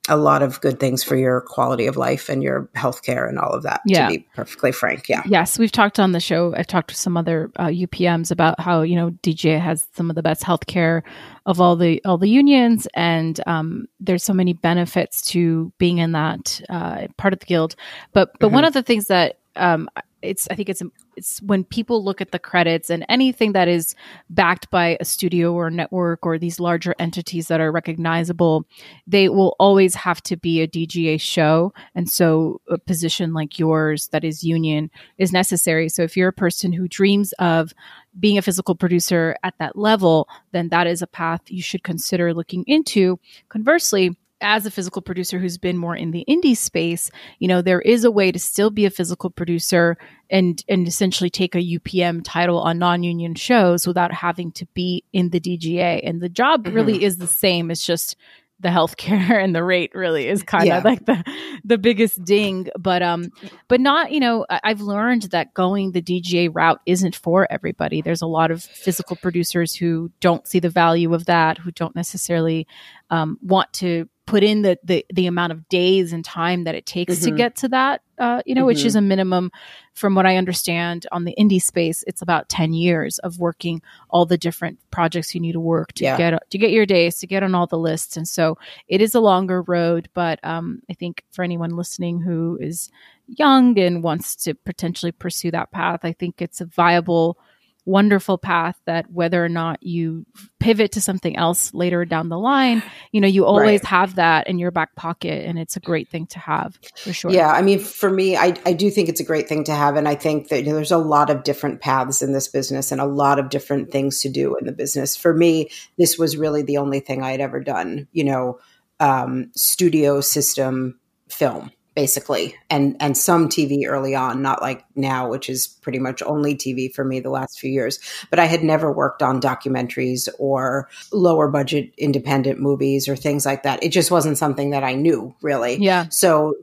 a 0.09 0.17
lot 0.17 0.41
of 0.41 0.61
good 0.61 0.79
things 0.79 1.03
for 1.03 1.15
your 1.15 1.41
quality 1.41 1.85
of 1.85 1.97
life 1.97 2.29
and 2.29 2.41
your 2.41 2.69
health 2.75 3.03
care 3.03 3.27
and 3.27 3.37
all 3.37 3.51
of 3.51 3.63
that 3.63 3.81
yeah. 3.85 4.07
to 4.07 4.17
be 4.17 4.25
perfectly 4.35 4.71
frank 4.71 5.09
yeah 5.09 5.21
yes 5.25 5.59
we've 5.59 5.71
talked 5.71 5.99
on 5.99 6.13
the 6.13 6.19
show 6.19 6.53
i've 6.55 6.67
talked 6.67 6.89
to 6.89 6.95
some 6.95 7.17
other 7.17 7.51
uh, 7.57 7.67
upms 7.67 8.31
about 8.31 8.59
how 8.59 8.81
you 8.81 8.95
know 8.95 9.11
dga 9.21 9.59
has 9.59 9.87
some 9.95 10.09
of 10.09 10.15
the 10.15 10.23
best 10.23 10.43
health 10.43 10.65
care 10.67 11.03
of 11.45 11.59
all 11.59 11.75
the 11.75 12.01
all 12.05 12.17
the 12.17 12.29
unions 12.29 12.87
and 12.93 13.41
um, 13.47 13.85
there's 13.99 14.23
so 14.23 14.33
many 14.33 14.53
benefits 14.53 15.21
to 15.21 15.71
being 15.77 15.97
in 15.97 16.13
that 16.13 16.61
uh, 16.69 17.07
part 17.17 17.33
of 17.33 17.39
the 17.39 17.45
guild 17.45 17.75
but 18.13 18.31
but 18.39 18.47
mm-hmm. 18.47 18.55
one 18.55 18.65
of 18.65 18.73
the 18.73 18.83
things 18.83 19.07
that 19.07 19.39
um, 19.57 19.89
it's 20.21 20.47
I 20.49 20.55
think 20.55 20.69
it's 20.69 20.81
it's 20.81 21.05
when 21.41 21.63
people 21.63 22.03
look 22.03 22.21
at 22.21 22.31
the 22.31 22.39
credits 22.39 22.89
and 22.89 23.05
anything 23.09 23.53
that 23.53 23.67
is 23.67 23.95
backed 24.29 24.69
by 24.69 24.97
a 24.99 25.05
studio 25.05 25.53
or 25.53 25.69
network 25.69 26.25
or 26.25 26.37
these 26.37 26.59
larger 26.59 26.95
entities 26.99 27.47
that 27.47 27.59
are 27.59 27.71
recognizable, 27.71 28.65
they 29.05 29.29
will 29.29 29.55
always 29.59 29.95
have 29.95 30.21
to 30.23 30.37
be 30.37 30.61
a 30.61 30.67
DGA 30.67 31.19
show, 31.19 31.73
and 31.95 32.09
so 32.09 32.61
a 32.69 32.77
position 32.77 33.33
like 33.33 33.59
yours 33.59 34.07
that 34.09 34.23
is 34.23 34.43
union 34.43 34.89
is 35.17 35.31
necessary. 35.31 35.89
So 35.89 36.03
if 36.03 36.15
you're 36.15 36.29
a 36.29 36.33
person 36.33 36.71
who 36.71 36.87
dreams 36.87 37.33
of 37.39 37.73
being 38.19 38.37
a 38.37 38.41
physical 38.41 38.75
producer 38.75 39.35
at 39.43 39.53
that 39.59 39.75
level, 39.75 40.27
then 40.51 40.69
that 40.69 40.87
is 40.87 41.01
a 41.01 41.07
path 41.07 41.41
you 41.47 41.61
should 41.61 41.83
consider 41.83 42.33
looking 42.33 42.63
into. 42.67 43.19
Conversely, 43.49 44.17
as 44.41 44.65
a 44.65 44.71
physical 44.71 45.01
producer 45.01 45.39
who's 45.39 45.57
been 45.57 45.77
more 45.77 45.95
in 45.95 46.11
the 46.11 46.23
indie 46.27 46.55
space, 46.55 47.09
you 47.39 47.47
know, 47.47 47.61
there 47.61 47.81
is 47.81 48.03
a 48.03 48.11
way 48.11 48.31
to 48.31 48.39
still 48.39 48.69
be 48.69 48.85
a 48.85 48.89
physical 48.89 49.29
producer 49.29 49.97
and 50.29 50.63
and 50.67 50.87
essentially 50.87 51.29
take 51.29 51.55
a 51.55 51.79
UPM 51.79 52.21
title 52.23 52.59
on 52.59 52.77
non-union 52.77 53.35
shows 53.35 53.87
without 53.87 54.13
having 54.13 54.51
to 54.53 54.65
be 54.73 55.03
in 55.13 55.29
the 55.29 55.39
DGA. 55.39 56.01
And 56.03 56.21
the 56.21 56.29
job 56.29 56.63
mm-hmm. 56.63 56.75
really 56.75 57.03
is 57.03 57.17
the 57.17 57.27
same. 57.27 57.71
It's 57.71 57.85
just 57.85 58.15
the 58.59 58.69
healthcare 58.69 59.31
and 59.43 59.55
the 59.55 59.63
rate 59.63 59.91
really 59.93 60.27
is 60.27 60.43
kind 60.43 60.63
of 60.63 60.67
yeah. 60.67 60.81
like 60.83 61.05
the 61.05 61.23
the 61.63 61.77
biggest 61.77 62.23
ding 62.23 62.67
but 62.77 63.01
um 63.01 63.29
but 63.67 63.79
not 63.79 64.11
you 64.11 64.19
know 64.19 64.45
i've 64.49 64.81
learned 64.81 65.23
that 65.23 65.53
going 65.53 65.91
the 65.91 66.01
dga 66.01 66.49
route 66.53 66.81
isn't 66.85 67.15
for 67.15 67.47
everybody 67.51 68.01
there's 68.01 68.21
a 68.21 68.27
lot 68.27 68.51
of 68.51 68.63
physical 68.63 69.15
producers 69.15 69.73
who 69.73 70.11
don't 70.19 70.47
see 70.47 70.59
the 70.59 70.69
value 70.69 71.13
of 71.13 71.25
that 71.25 71.57
who 71.57 71.71
don't 71.71 71.95
necessarily 71.95 72.67
um, 73.09 73.37
want 73.41 73.71
to 73.71 74.09
put 74.25 74.43
in 74.43 74.61
the, 74.61 74.77
the 74.83 75.05
the 75.13 75.27
amount 75.27 75.53
of 75.53 75.67
days 75.69 76.11
and 76.11 76.25
time 76.25 76.65
that 76.65 76.75
it 76.75 76.85
takes 76.85 77.15
mm-hmm. 77.15 77.31
to 77.31 77.31
get 77.31 77.55
to 77.55 77.69
that 77.69 78.01
uh, 78.17 78.41
you 78.45 78.55
know 78.55 78.61
mm-hmm. 78.61 78.67
which 78.67 78.83
is 78.83 78.93
mm-hmm. 78.93 79.05
a 79.05 79.07
minimum 79.07 79.51
from 79.93 80.15
what 80.15 80.25
i 80.25 80.35
understand 80.35 81.05
on 81.11 81.23
the 81.23 81.35
indie 81.37 81.61
space 81.61 82.03
it's 82.07 82.21
about 82.21 82.49
10 82.49 82.73
years 82.73 83.19
of 83.19 83.39
working 83.39 83.81
all 84.09 84.25
the 84.25 84.37
different 84.37 84.79
projects 84.91 85.33
you 85.33 85.41
need 85.41 85.53
to 85.53 85.59
work 85.59 85.93
to 85.93 86.03
yeah. 86.03 86.17
get 86.17 86.49
to 86.49 86.57
get 86.57 86.71
your 86.71 86.85
days 86.85 87.17
to 87.17 87.27
get 87.27 87.43
on 87.43 87.55
all 87.55 87.67
the 87.67 87.77
lists 87.77 88.17
and 88.17 88.27
so 88.27 88.57
it 88.87 89.01
is 89.01 89.15
a 89.15 89.19
longer 89.19 89.61
road 89.63 90.09
but 90.13 90.39
um, 90.43 90.81
i 90.89 90.93
think 90.93 91.23
for 91.31 91.43
anyone 91.43 91.75
listening 91.75 92.19
who 92.21 92.57
is 92.61 92.89
young 93.27 93.77
and 93.77 94.03
wants 94.03 94.35
to 94.35 94.53
potentially 94.53 95.11
pursue 95.11 95.51
that 95.51 95.71
path 95.71 96.01
i 96.03 96.13
think 96.13 96.41
it's 96.41 96.61
a 96.61 96.65
viable 96.65 97.37
wonderful 97.87 98.37
path 98.37 98.77
that 98.85 99.09
whether 99.09 99.43
or 99.43 99.47
not 99.47 99.81
you 99.81 100.25
pivot 100.59 100.91
to 100.91 100.99
something 100.99 101.37
else 101.37 101.73
later 101.73 102.03
down 102.03 102.27
the 102.27 102.37
line, 102.37 102.83
you 103.13 103.21
know, 103.21 103.27
you 103.27 103.45
always 103.45 103.79
right. 103.79 103.85
have 103.85 104.15
that 104.15 104.47
in 104.47 104.59
your 104.59 104.71
back 104.71 104.93
pocket 104.95 105.45
and 105.45 105.57
it's 105.57 105.77
a 105.77 105.79
great 105.79 106.09
thing 106.09 106.27
to 106.27 106.37
have 106.37 106.77
for 106.97 107.13
sure. 107.13 107.31
Yeah. 107.31 107.47
I 107.47 107.61
mean, 107.61 107.79
for 107.79 108.09
me, 108.09 108.35
I, 108.35 108.53
I 108.65 108.73
do 108.73 108.91
think 108.91 109.07
it's 109.07 109.21
a 109.21 109.23
great 109.23 109.47
thing 109.47 109.63
to 109.63 109.71
have. 109.73 109.95
And 109.95 110.05
I 110.05 110.15
think 110.15 110.49
that 110.49 110.63
you 110.63 110.69
know, 110.69 110.75
there's 110.75 110.91
a 110.91 110.97
lot 110.97 111.29
of 111.29 111.43
different 111.43 111.79
paths 111.79 112.21
in 112.21 112.33
this 112.33 112.49
business 112.49 112.91
and 112.91 112.99
a 112.99 113.05
lot 113.05 113.39
of 113.39 113.49
different 113.49 113.89
things 113.89 114.19
to 114.21 114.29
do 114.29 114.57
in 114.57 114.65
the 114.65 114.73
business. 114.73 115.15
For 115.15 115.33
me, 115.33 115.71
this 115.97 116.17
was 116.17 116.35
really 116.35 116.63
the 116.63 116.77
only 116.77 116.99
thing 116.99 117.23
I 117.23 117.31
had 117.31 117.39
ever 117.39 117.61
done, 117.61 118.09
you 118.11 118.25
know, 118.25 118.59
um, 118.99 119.49
studio 119.55 120.19
system 120.19 120.99
film 121.29 121.71
basically 121.97 122.53
and 122.69 122.95
and 122.99 123.17
some 123.17 123.49
tv 123.49 123.87
early 123.87 124.13
on 124.13 124.39
not 124.39 124.61
like 124.61 124.85
now 124.95 125.27
which 125.27 125.49
is 125.49 125.65
pretty 125.65 125.97
much 125.97 126.21
only 126.21 126.53
tv 126.53 126.93
for 126.93 127.03
me 127.03 127.19
the 127.19 127.31
last 127.31 127.59
few 127.59 127.71
years 127.71 127.99
but 128.29 128.37
i 128.37 128.45
had 128.45 128.63
never 128.63 128.91
worked 128.91 129.23
on 129.23 129.41
documentaries 129.41 130.29
or 130.37 130.87
lower 131.11 131.47
budget 131.47 131.91
independent 131.97 132.59
movies 132.59 133.07
or 133.09 133.15
things 133.15 133.47
like 133.47 133.63
that 133.63 133.81
it 133.81 133.89
just 133.89 134.11
wasn't 134.11 134.37
something 134.37 134.69
that 134.69 134.83
i 134.83 134.93
knew 134.93 135.33
really 135.41 135.75
yeah 135.77 136.05
so 136.09 136.53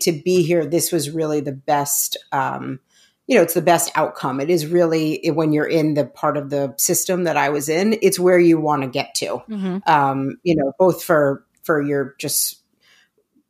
to 0.00 0.12
be 0.12 0.44
here 0.44 0.64
this 0.64 0.92
was 0.92 1.10
really 1.10 1.40
the 1.40 1.50
best 1.50 2.16
um, 2.30 2.78
you 3.26 3.36
know, 3.36 3.42
it's 3.42 3.52
the 3.52 3.60
best 3.60 3.92
outcome. 3.94 4.40
It 4.40 4.48
is 4.48 4.66
really 4.66 5.20
when 5.34 5.52
you're 5.52 5.66
in 5.66 5.92
the 5.92 6.06
part 6.06 6.38
of 6.38 6.48
the 6.48 6.72
system 6.78 7.24
that 7.24 7.36
I 7.36 7.50
was 7.50 7.68
in, 7.68 7.98
it's 8.00 8.18
where 8.18 8.38
you 8.38 8.58
want 8.58 8.84
to 8.84 8.88
get 8.88 9.14
to. 9.16 9.42
Mm-hmm. 9.50 9.78
Um, 9.86 10.38
you 10.44 10.56
know, 10.56 10.72
both 10.78 11.04
for 11.04 11.44
for 11.62 11.82
your 11.82 12.14
just 12.18 12.62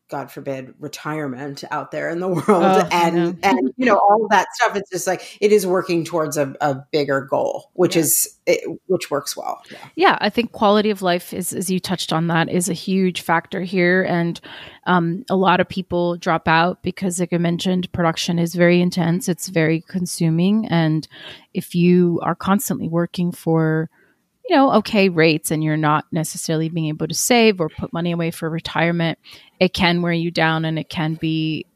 God 0.09 0.31
forbid, 0.31 0.75
retirement 0.79 1.65
out 1.71 1.91
there 1.91 2.09
in 2.09 2.21
the 2.21 2.29
world, 2.29 2.47
oh, 2.49 2.89
and 2.91 3.39
and 3.43 3.75
you 3.77 3.87
know 3.87 3.97
all 3.97 4.27
that 4.31 4.49
stuff. 4.55 4.77
It's 4.77 4.91
just 4.91 5.07
like 5.07 5.39
it 5.41 5.53
is 5.53 5.67
working 5.67 6.05
towards 6.05 6.37
a, 6.37 6.55
a 6.61 6.77
bigger 6.91 7.21
goal, 7.21 7.71
which 7.75 7.95
yeah. 7.95 8.03
is 8.03 8.39
it, 8.47 8.81
which 8.87 9.11
works 9.11 9.37
well. 9.37 9.63
Yeah. 9.71 9.89
yeah. 9.97 10.19
I 10.21 10.31
think 10.31 10.53
quality 10.53 10.91
of 10.91 11.03
life 11.03 11.35
is, 11.35 11.53
as 11.53 11.71
you 11.71 11.79
touched 11.79 12.13
on, 12.13 12.29
that 12.29 12.49
is 12.49 12.69
a 12.69 12.75
huge 12.75 13.21
factor 13.21 13.61
here, 13.63 14.03
and 14.03 14.41
um, 14.87 15.25
a 15.29 15.37
lot 15.37 15.61
of 15.61 15.69
people 15.69 16.17
drop 16.17 16.49
out 16.49 16.83
because, 16.83 17.21
like 17.21 17.33
I 17.33 17.39
mentioned, 17.39 17.93
production 17.93 18.39
is 18.39 18.55
very 18.55 18.81
intense. 18.81 19.29
It's 19.29 19.49
very 19.49 19.83
consuming, 19.83 20.67
and 20.69 21.07
if 21.53 21.75
you 21.75 22.21
are 22.23 22.35
constantly 22.35 22.89
working 22.89 23.31
for 23.31 23.91
you 24.49 24.57
know, 24.57 24.73
okay 24.75 25.09
rates 25.09 25.51
and 25.51 25.63
you're 25.63 25.77
not 25.77 26.07
necessarily 26.11 26.69
being 26.69 26.87
able 26.87 27.07
to 27.07 27.15
save 27.15 27.61
or 27.61 27.69
put 27.69 27.93
money 27.93 28.13
away 28.13 28.31
for 28.31 28.49
retirement, 28.49 29.19
it 29.61 29.75
can 29.75 30.01
wear 30.01 30.13
you 30.13 30.31
down 30.31 30.65
and 30.65 30.79
it 30.79 30.89
can 30.89 31.15
be 31.15 31.67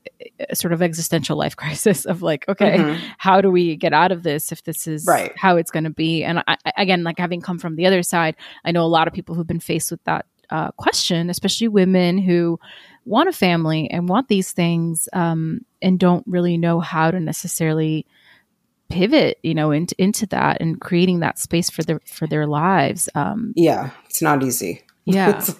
a 0.49 0.57
sort 0.57 0.73
of 0.73 0.81
existential 0.81 1.37
life 1.37 1.57
crisis 1.57 2.07
of 2.07 2.23
like, 2.23 2.49
okay, 2.49 2.79
mm-hmm. 2.79 3.07
how 3.19 3.41
do 3.41 3.51
we 3.51 3.77
get 3.77 3.93
out 3.93 4.13
of 4.13 4.23
this 4.23 4.53
if 4.53 4.63
this 4.65 4.87
is 4.87 5.07
right. 5.07 5.33
how 5.37 5.57
it's 5.57 5.71
going 5.71 5.85
to 5.85 5.91
be? 5.91 6.25
And 6.25 6.43
I, 6.47 6.57
again, 6.77 7.05
like 7.05 7.19
having 7.19 7.41
come 7.41 7.59
from 7.59 7.77
the 7.77 7.87
other 7.87 8.03
side, 8.03 8.37
I 8.65 8.73
know 8.73 8.85
a 8.85 8.87
lot 8.87 9.07
of 9.07 9.15
people 9.15 9.35
who've 9.35 9.47
been 9.47 9.61
faced 9.61 9.91
with 9.91 10.03
that 10.05 10.27
uh, 10.51 10.71
question, 10.73 11.31
especially 11.31 11.69
women 11.69 12.19
who 12.19 12.59
want 13.05 13.29
a 13.29 13.33
family 13.33 13.91
and 13.91 14.09
want 14.09 14.29
these 14.29 14.53
things 14.53 15.09
um, 15.13 15.65
and 15.81 15.99
don't 15.99 16.25
really 16.27 16.57
know 16.57 16.81
how 16.81 17.11
to 17.11 17.21
necessarily 17.21 18.07
pivot 18.93 19.39
you 19.43 19.55
know 19.55 19.71
into 19.71 19.95
into 19.99 20.27
that 20.27 20.59
and 20.61 20.81
creating 20.81 21.21
that 21.21 21.39
space 21.39 21.71
for 21.71 21.83
their 21.83 22.01
for 22.05 22.27
their 22.27 22.47
lives 22.47 23.09
um 23.15 23.53
yeah 23.57 23.91
it's 24.09 24.23
not 24.23 24.43
easy. 24.43 24.83
Yeah. 25.05 25.37
It's, 25.37 25.57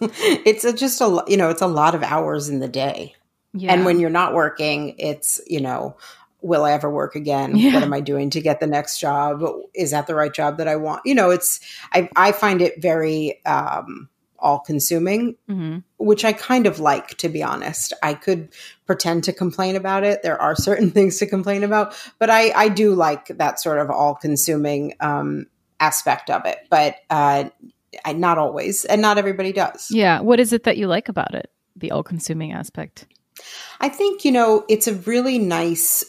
it's 0.47 0.65
a, 0.65 0.73
just 0.73 1.01
a 1.01 1.25
you 1.27 1.37
know 1.37 1.51
it's 1.51 1.63
a 1.63 1.67
lot 1.67 1.97
of 1.97 2.05
hours 2.05 2.49
in 2.49 2.61
the 2.61 2.69
day. 2.69 3.17
Yeah. 3.55 3.73
and 3.73 3.85
when 3.85 3.99
you're 3.99 4.09
not 4.09 4.35
working 4.35 4.95
it's 4.99 5.41
you 5.49 5.61
know 5.61 5.97
will 6.43 6.65
i 6.65 6.73
ever 6.73 6.89
work 6.91 7.17
again? 7.17 7.57
Yeah. 7.57 7.75
what 7.75 7.83
am 7.83 7.93
i 7.93 8.01
doing 8.01 8.31
to 8.31 8.41
get 8.41 8.61
the 8.61 8.69
next 8.69 9.01
job? 9.01 9.43
Is 9.75 9.91
that 9.91 10.07
the 10.07 10.15
right 10.15 10.33
job 10.33 10.59
that 10.59 10.69
i 10.69 10.77
want? 10.77 11.03
You 11.05 11.15
know 11.17 11.31
it's 11.31 11.59
i 11.93 12.09
i 12.15 12.31
find 12.33 12.63
it 12.63 12.81
very 12.81 13.45
um 13.45 14.09
all 14.43 14.59
consuming, 14.59 15.37
mm-hmm. 15.49 15.79
which 15.99 16.25
I 16.25 16.33
kind 16.33 16.67
of 16.67 16.79
like, 16.79 17.17
to 17.19 17.29
be 17.29 17.43
honest. 17.43 17.93
I 18.03 18.15
could 18.15 18.53
pretend 18.87 19.25
to 19.25 19.33
complain 19.33 19.77
about 19.77 20.05
it. 20.05 20.23
There 20.23 20.41
are 20.41 20.55
certain 20.57 20.91
things 20.91 21.19
to 21.19 21.27
complain 21.27 21.65
about, 21.65 21.95
but 22.19 22.29
I, 22.29 22.53
I 22.53 22.69
do 22.69 22.95
like 22.95 23.29
that 23.39 23.61
sort 23.61 23.79
of 23.79 23.91
all 23.91 24.15
consuming 24.15 24.95
um, 25.01 25.47
aspect 25.81 26.29
of 26.29 26.45
it. 26.45 26.59
But 26.69 26.97
uh, 27.09 27.45
I, 28.05 28.13
not 28.13 28.39
always, 28.39 28.85
and 28.85 29.01
not 29.01 29.19
everybody 29.19 29.53
does. 29.53 29.89
Yeah. 29.91 30.21
What 30.21 30.41
is 30.41 30.53
it 30.53 30.65
that 30.65 30.77
you 30.77 30.87
like 30.87 31.09
about 31.09 31.35
it? 31.35 31.51
The 31.77 31.91
all 31.91 32.03
consuming 32.03 32.53
aspect? 32.53 33.07
I 33.81 33.89
think, 33.89 34.25
you 34.25 34.33
know, 34.33 34.65
it's 34.69 34.87
a 34.87 34.95
really 34.95 35.39
nice 35.39 36.05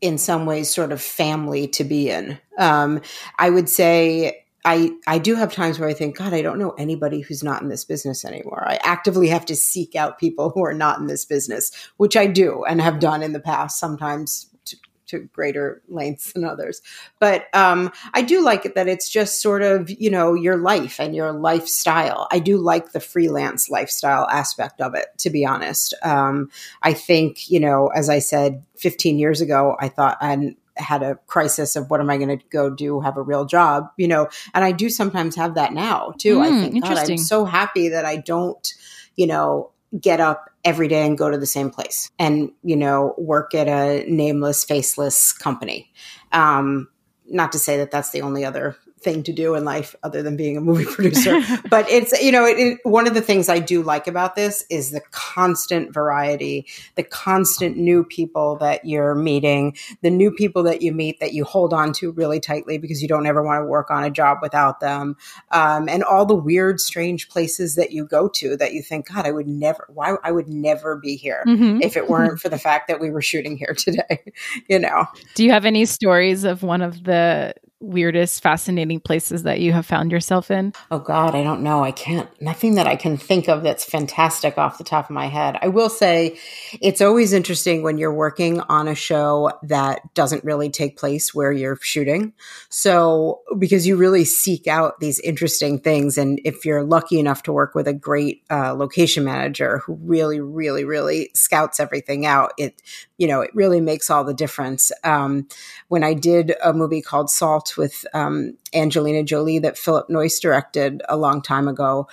in 0.00 0.18
some 0.18 0.46
ways 0.46 0.72
sort 0.72 0.92
of 0.92 1.00
family 1.00 1.66
to 1.68 1.84
be 1.84 2.10
in. 2.10 2.38
Um, 2.58 3.00
I 3.38 3.50
would 3.50 3.68
say 3.68 4.44
I 4.64 4.92
I 5.06 5.18
do 5.18 5.34
have 5.34 5.52
times 5.52 5.78
where 5.78 5.88
I 5.88 5.94
think, 5.94 6.16
God, 6.16 6.32
I 6.32 6.42
don't 6.42 6.58
know 6.58 6.72
anybody 6.72 7.20
who's 7.20 7.44
not 7.44 7.62
in 7.62 7.68
this 7.68 7.84
business 7.84 8.24
anymore. 8.24 8.64
I 8.66 8.78
actively 8.82 9.28
have 9.28 9.46
to 9.46 9.56
seek 9.56 9.94
out 9.94 10.18
people 10.18 10.50
who 10.50 10.64
are 10.64 10.74
not 10.74 10.98
in 10.98 11.06
this 11.06 11.24
business, 11.24 11.70
which 11.96 12.16
I 12.16 12.26
do 12.26 12.64
and 12.64 12.80
have 12.80 12.98
done 12.98 13.22
in 13.22 13.32
the 13.32 13.40
past, 13.40 13.78
sometimes 13.78 14.48
to, 14.66 14.76
to 15.06 15.18
greater 15.20 15.80
lengths 15.88 16.32
than 16.32 16.44
others. 16.44 16.82
But 17.20 17.46
um, 17.54 17.92
I 18.14 18.22
do 18.22 18.42
like 18.42 18.66
it 18.66 18.74
that 18.74 18.88
it's 18.88 19.08
just 19.08 19.40
sort 19.40 19.62
of 19.62 19.88
you 19.90 20.10
know 20.10 20.34
your 20.34 20.56
life 20.56 20.98
and 20.98 21.14
your 21.14 21.32
lifestyle. 21.32 22.26
I 22.32 22.40
do 22.40 22.58
like 22.58 22.90
the 22.90 23.00
freelance 23.00 23.70
lifestyle 23.70 24.26
aspect 24.28 24.80
of 24.80 24.94
it, 24.94 25.06
to 25.18 25.30
be 25.30 25.46
honest. 25.46 25.94
Um, 26.02 26.50
I 26.82 26.94
think 26.94 27.48
you 27.48 27.60
know, 27.60 27.88
as 27.94 28.08
I 28.08 28.18
said 28.18 28.64
15 28.76 29.20
years 29.20 29.40
ago, 29.40 29.76
I 29.78 29.88
thought 29.88 30.18
and 30.20 30.56
had 30.78 31.02
a 31.02 31.16
crisis 31.26 31.76
of 31.76 31.90
what 31.90 32.00
am 32.00 32.10
I 32.10 32.16
going 32.16 32.38
to 32.38 32.44
go 32.50 32.70
do, 32.70 33.00
have 33.00 33.16
a 33.16 33.22
real 33.22 33.44
job, 33.44 33.88
you 33.96 34.08
know, 34.08 34.28
and 34.54 34.64
I 34.64 34.72
do 34.72 34.88
sometimes 34.88 35.36
have 35.36 35.54
that 35.54 35.72
now 35.72 36.12
too. 36.18 36.38
Mm, 36.38 36.42
I 36.42 36.60
think, 36.60 36.82
God, 36.82 36.98
I'm 36.98 37.18
so 37.18 37.44
happy 37.44 37.88
that 37.88 38.04
I 38.04 38.16
don't, 38.16 38.72
you 39.16 39.26
know, 39.26 39.72
get 40.00 40.20
up 40.20 40.50
every 40.64 40.88
day 40.88 41.06
and 41.06 41.16
go 41.16 41.30
to 41.30 41.38
the 41.38 41.46
same 41.46 41.70
place 41.70 42.10
and, 42.18 42.50
you 42.62 42.76
know, 42.76 43.14
work 43.16 43.54
at 43.54 43.68
a 43.68 44.04
nameless, 44.10 44.64
faceless 44.64 45.32
company. 45.32 45.90
Um, 46.32 46.88
not 47.26 47.52
to 47.52 47.58
say 47.58 47.78
that 47.78 47.90
that's 47.90 48.10
the 48.10 48.22
only 48.22 48.44
other 48.44 48.76
thing 49.00 49.22
to 49.24 49.32
do 49.32 49.54
in 49.54 49.64
life 49.64 49.94
other 50.02 50.22
than 50.22 50.36
being 50.36 50.56
a 50.56 50.60
movie 50.60 50.84
producer. 50.90 51.40
but 51.70 51.88
it's, 51.90 52.12
you 52.20 52.32
know, 52.32 52.44
it, 52.44 52.58
it, 52.58 52.78
one 52.82 53.06
of 53.06 53.14
the 53.14 53.22
things 53.22 53.48
I 53.48 53.58
do 53.58 53.82
like 53.82 54.06
about 54.06 54.36
this 54.36 54.64
is 54.70 54.90
the 54.90 55.00
constant 55.10 55.92
variety, 55.92 56.66
the 56.96 57.02
constant 57.02 57.76
new 57.76 58.04
people 58.04 58.56
that 58.56 58.84
you're 58.84 59.14
meeting, 59.14 59.76
the 60.02 60.10
new 60.10 60.30
people 60.30 60.62
that 60.64 60.82
you 60.82 60.92
meet 60.92 61.20
that 61.20 61.32
you 61.32 61.44
hold 61.44 61.72
on 61.72 61.92
to 61.94 62.12
really 62.12 62.40
tightly 62.40 62.78
because 62.78 63.02
you 63.02 63.08
don't 63.08 63.26
ever 63.26 63.42
want 63.42 63.62
to 63.62 63.66
work 63.66 63.90
on 63.90 64.04
a 64.04 64.10
job 64.10 64.38
without 64.42 64.80
them. 64.80 65.16
Um, 65.50 65.88
and 65.88 66.02
all 66.02 66.26
the 66.26 66.34
weird, 66.34 66.80
strange 66.80 67.28
places 67.28 67.74
that 67.76 67.92
you 67.92 68.04
go 68.04 68.28
to 68.28 68.56
that 68.56 68.74
you 68.74 68.82
think, 68.82 69.08
God, 69.08 69.26
I 69.26 69.30
would 69.30 69.48
never, 69.48 69.86
why 69.88 70.16
I 70.22 70.32
would 70.32 70.48
never 70.48 70.96
be 70.96 71.16
here 71.16 71.44
mm-hmm. 71.46 71.80
if 71.82 71.96
it 71.96 72.08
weren't 72.08 72.40
for 72.40 72.48
the 72.48 72.58
fact 72.58 72.88
that 72.88 73.00
we 73.00 73.10
were 73.10 73.22
shooting 73.22 73.56
here 73.56 73.74
today, 73.76 74.32
you 74.68 74.78
know. 74.78 75.06
Do 75.34 75.44
you 75.44 75.50
have 75.50 75.64
any 75.64 75.84
stories 75.84 76.44
of 76.44 76.62
one 76.62 76.82
of 76.82 77.04
the 77.04 77.54
weirdest, 77.80 78.42
fascinating 78.42 78.98
places 78.98 79.44
that 79.44 79.60
you 79.60 79.72
have 79.72 79.86
found 79.86 80.10
yourself 80.10 80.50
in? 80.50 80.72
Oh 80.90 80.98
God, 80.98 81.34
I 81.34 81.42
don't 81.44 81.62
know. 81.62 81.84
I 81.84 81.92
can't. 81.92 82.28
Nothing 82.40 82.74
that 82.74 82.88
I 82.88 82.96
can 82.96 83.16
think 83.16 83.48
of 83.48 83.62
that's 83.62 83.84
fantastic 83.84 84.58
off 84.58 84.78
the 84.78 84.84
top 84.84 85.06
of 85.06 85.10
my 85.10 85.26
head. 85.26 85.58
I 85.62 85.68
will 85.68 85.88
say, 85.88 86.38
it's 86.80 87.00
always 87.00 87.32
interesting 87.32 87.82
when 87.82 87.98
you're 87.98 88.12
working 88.12 88.60
on 88.62 88.88
a 88.88 88.94
show 88.94 89.52
that 89.62 90.14
doesn't 90.14 90.44
really 90.44 90.70
take 90.70 90.98
place 90.98 91.32
where 91.32 91.52
you're 91.52 91.78
shooting. 91.80 92.32
So 92.68 93.42
because 93.58 93.86
you 93.86 93.96
really 93.96 94.24
seek 94.24 94.66
out 94.66 94.98
these 94.98 95.20
interesting 95.20 95.78
things, 95.78 96.18
and 96.18 96.40
if 96.44 96.64
you're 96.64 96.82
lucky 96.82 97.20
enough 97.20 97.44
to 97.44 97.52
work 97.52 97.74
with 97.74 97.86
a 97.86 97.94
great 97.94 98.42
uh, 98.50 98.74
location 98.74 99.24
manager 99.24 99.78
who 99.78 99.98
really, 100.02 100.40
really, 100.40 100.84
really 100.84 101.30
scouts 101.34 101.78
everything 101.78 102.26
out, 102.26 102.52
it 102.58 102.82
you 103.18 103.26
know 103.26 103.40
it 103.40 103.50
really 103.54 103.80
makes 103.80 104.10
all 104.10 104.24
the 104.24 104.34
difference. 104.34 104.90
Um, 105.04 105.46
when 105.88 106.02
I 106.02 106.14
did 106.14 106.54
a 106.62 106.72
movie 106.72 107.02
called 107.02 107.30
Salt 107.30 107.67
with 107.76 108.06
um, 108.14 108.56
Angelina 108.74 109.22
Jolie 109.22 109.58
that 109.58 109.78
Philip 109.78 110.08
Noyce 110.08 110.40
directed 110.40 111.02
a 111.08 111.16
long 111.16 111.42
time 111.42 111.68
ago. 111.68 112.08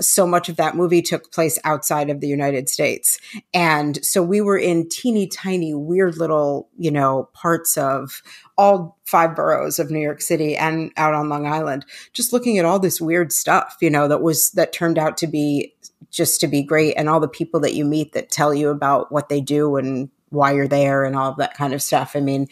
So 0.00 0.28
much 0.28 0.48
of 0.48 0.56
that 0.56 0.76
movie 0.76 1.02
took 1.02 1.32
place 1.32 1.58
outside 1.64 2.08
of 2.08 2.20
the 2.20 2.28
United 2.28 2.68
States. 2.68 3.18
And 3.52 4.04
so 4.04 4.22
we 4.22 4.40
were 4.40 4.56
in 4.56 4.88
teeny 4.88 5.26
tiny, 5.26 5.74
weird 5.74 6.18
little, 6.18 6.68
you 6.78 6.92
know, 6.92 7.28
parts 7.32 7.76
of 7.76 8.22
all 8.56 8.96
five 9.06 9.34
boroughs 9.34 9.80
of 9.80 9.90
New 9.90 9.98
York 9.98 10.20
City 10.20 10.56
and 10.56 10.92
out 10.96 11.14
on 11.14 11.28
Long 11.28 11.48
Island, 11.48 11.84
just 12.12 12.32
looking 12.32 12.58
at 12.58 12.64
all 12.64 12.78
this 12.78 13.00
weird 13.00 13.32
stuff, 13.32 13.76
you 13.80 13.90
know, 13.90 14.06
that 14.06 14.22
was, 14.22 14.52
that 14.52 14.72
turned 14.72 14.98
out 14.98 15.16
to 15.16 15.26
be 15.26 15.74
just 16.10 16.40
to 16.40 16.46
be 16.46 16.62
great. 16.62 16.94
And 16.94 17.08
all 17.08 17.18
the 17.18 17.26
people 17.26 17.58
that 17.60 17.74
you 17.74 17.84
meet 17.84 18.12
that 18.12 18.30
tell 18.30 18.54
you 18.54 18.68
about 18.68 19.10
what 19.10 19.28
they 19.28 19.40
do 19.40 19.76
and 19.76 20.10
why 20.30 20.52
you're 20.52 20.68
there 20.68 21.04
and 21.04 21.16
all 21.16 21.30
of 21.30 21.38
that 21.38 21.54
kind 21.54 21.72
of 21.72 21.82
stuff. 21.82 22.12
I 22.14 22.20
mean, 22.20 22.48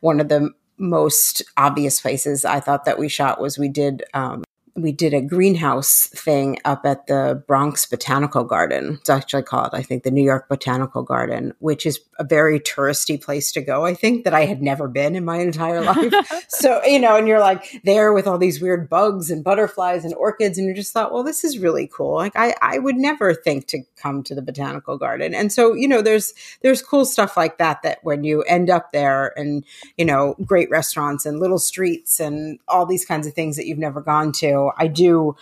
one 0.00 0.20
of 0.20 0.28
the 0.28 0.50
most 0.80 1.42
obvious 1.56 2.00
places 2.00 2.44
I 2.44 2.60
thought 2.60 2.86
that 2.86 2.98
we 2.98 3.08
shot 3.08 3.40
was 3.40 3.58
we 3.58 3.68
did 3.68 4.02
um, 4.14 4.42
we 4.74 4.92
did 4.92 5.14
a 5.14 5.20
greenhouse 5.20 6.06
thing 6.08 6.58
up 6.64 6.84
at 6.84 7.06
the 7.06 7.42
Bronx 7.46 7.86
Botanical 7.86 8.44
Garden. 8.44 8.98
It's 9.00 9.10
actually 9.10 9.42
called, 9.42 9.70
I 9.72 9.82
think, 9.82 10.02
the 10.02 10.10
New 10.10 10.24
York 10.24 10.48
Botanical 10.48 11.02
Garden, 11.02 11.54
which 11.58 11.86
is 11.86 12.00
a 12.18 12.24
very 12.24 12.60
touristy 12.60 13.22
place 13.22 13.52
to 13.52 13.60
go. 13.60 13.84
I 13.84 13.94
think 13.94 14.24
that 14.24 14.34
I 14.34 14.46
had 14.46 14.62
never 14.62 14.88
been 14.88 15.16
in 15.16 15.24
my 15.24 15.38
entire 15.38 15.80
life. 15.82 16.12
so, 16.48 16.82
you 16.84 16.98
know, 16.98 17.16
and 17.16 17.26
you're 17.26 17.40
like 17.40 17.80
there 17.84 18.12
with 18.12 18.26
all 18.26 18.38
these 18.38 18.60
weird 18.60 18.88
bugs 18.88 19.30
and 19.30 19.42
butterflies 19.42 20.04
and 20.04 20.14
orchids, 20.14 20.58
and 20.58 20.68
you 20.68 20.74
just 20.74 20.92
thought, 20.92 21.12
well, 21.12 21.24
this 21.24 21.44
is 21.44 21.58
really 21.58 21.88
cool. 21.92 22.14
Like 22.14 22.36
I, 22.36 22.54
I 22.62 22.78
would 22.78 22.96
never 22.96 23.34
think 23.34 23.66
to 23.68 23.82
come 23.96 24.22
to 24.24 24.34
the 24.34 24.42
Botanical 24.42 24.98
Garden. 24.98 25.34
And 25.34 25.52
so, 25.52 25.74
you 25.74 25.88
know, 25.88 26.02
there's 26.02 26.34
there's 26.62 26.82
cool 26.82 27.04
stuff 27.04 27.36
like 27.36 27.58
that 27.58 27.82
that 27.82 27.98
when 28.02 28.24
you 28.24 28.42
end 28.42 28.70
up 28.70 28.92
there 28.92 29.32
and, 29.38 29.64
you 29.96 30.04
know, 30.04 30.36
great 30.44 30.70
restaurants 30.70 31.26
and 31.26 31.40
little 31.40 31.58
streets 31.58 32.20
and 32.20 32.58
all 32.68 32.86
these 32.86 33.04
kinds 33.04 33.26
of 33.26 33.34
things 33.34 33.56
that 33.56 33.66
you've 33.66 33.78
never 33.78 34.00
gone 34.00 34.32
to 34.32 34.59
I 34.78 34.86
do 34.86 35.36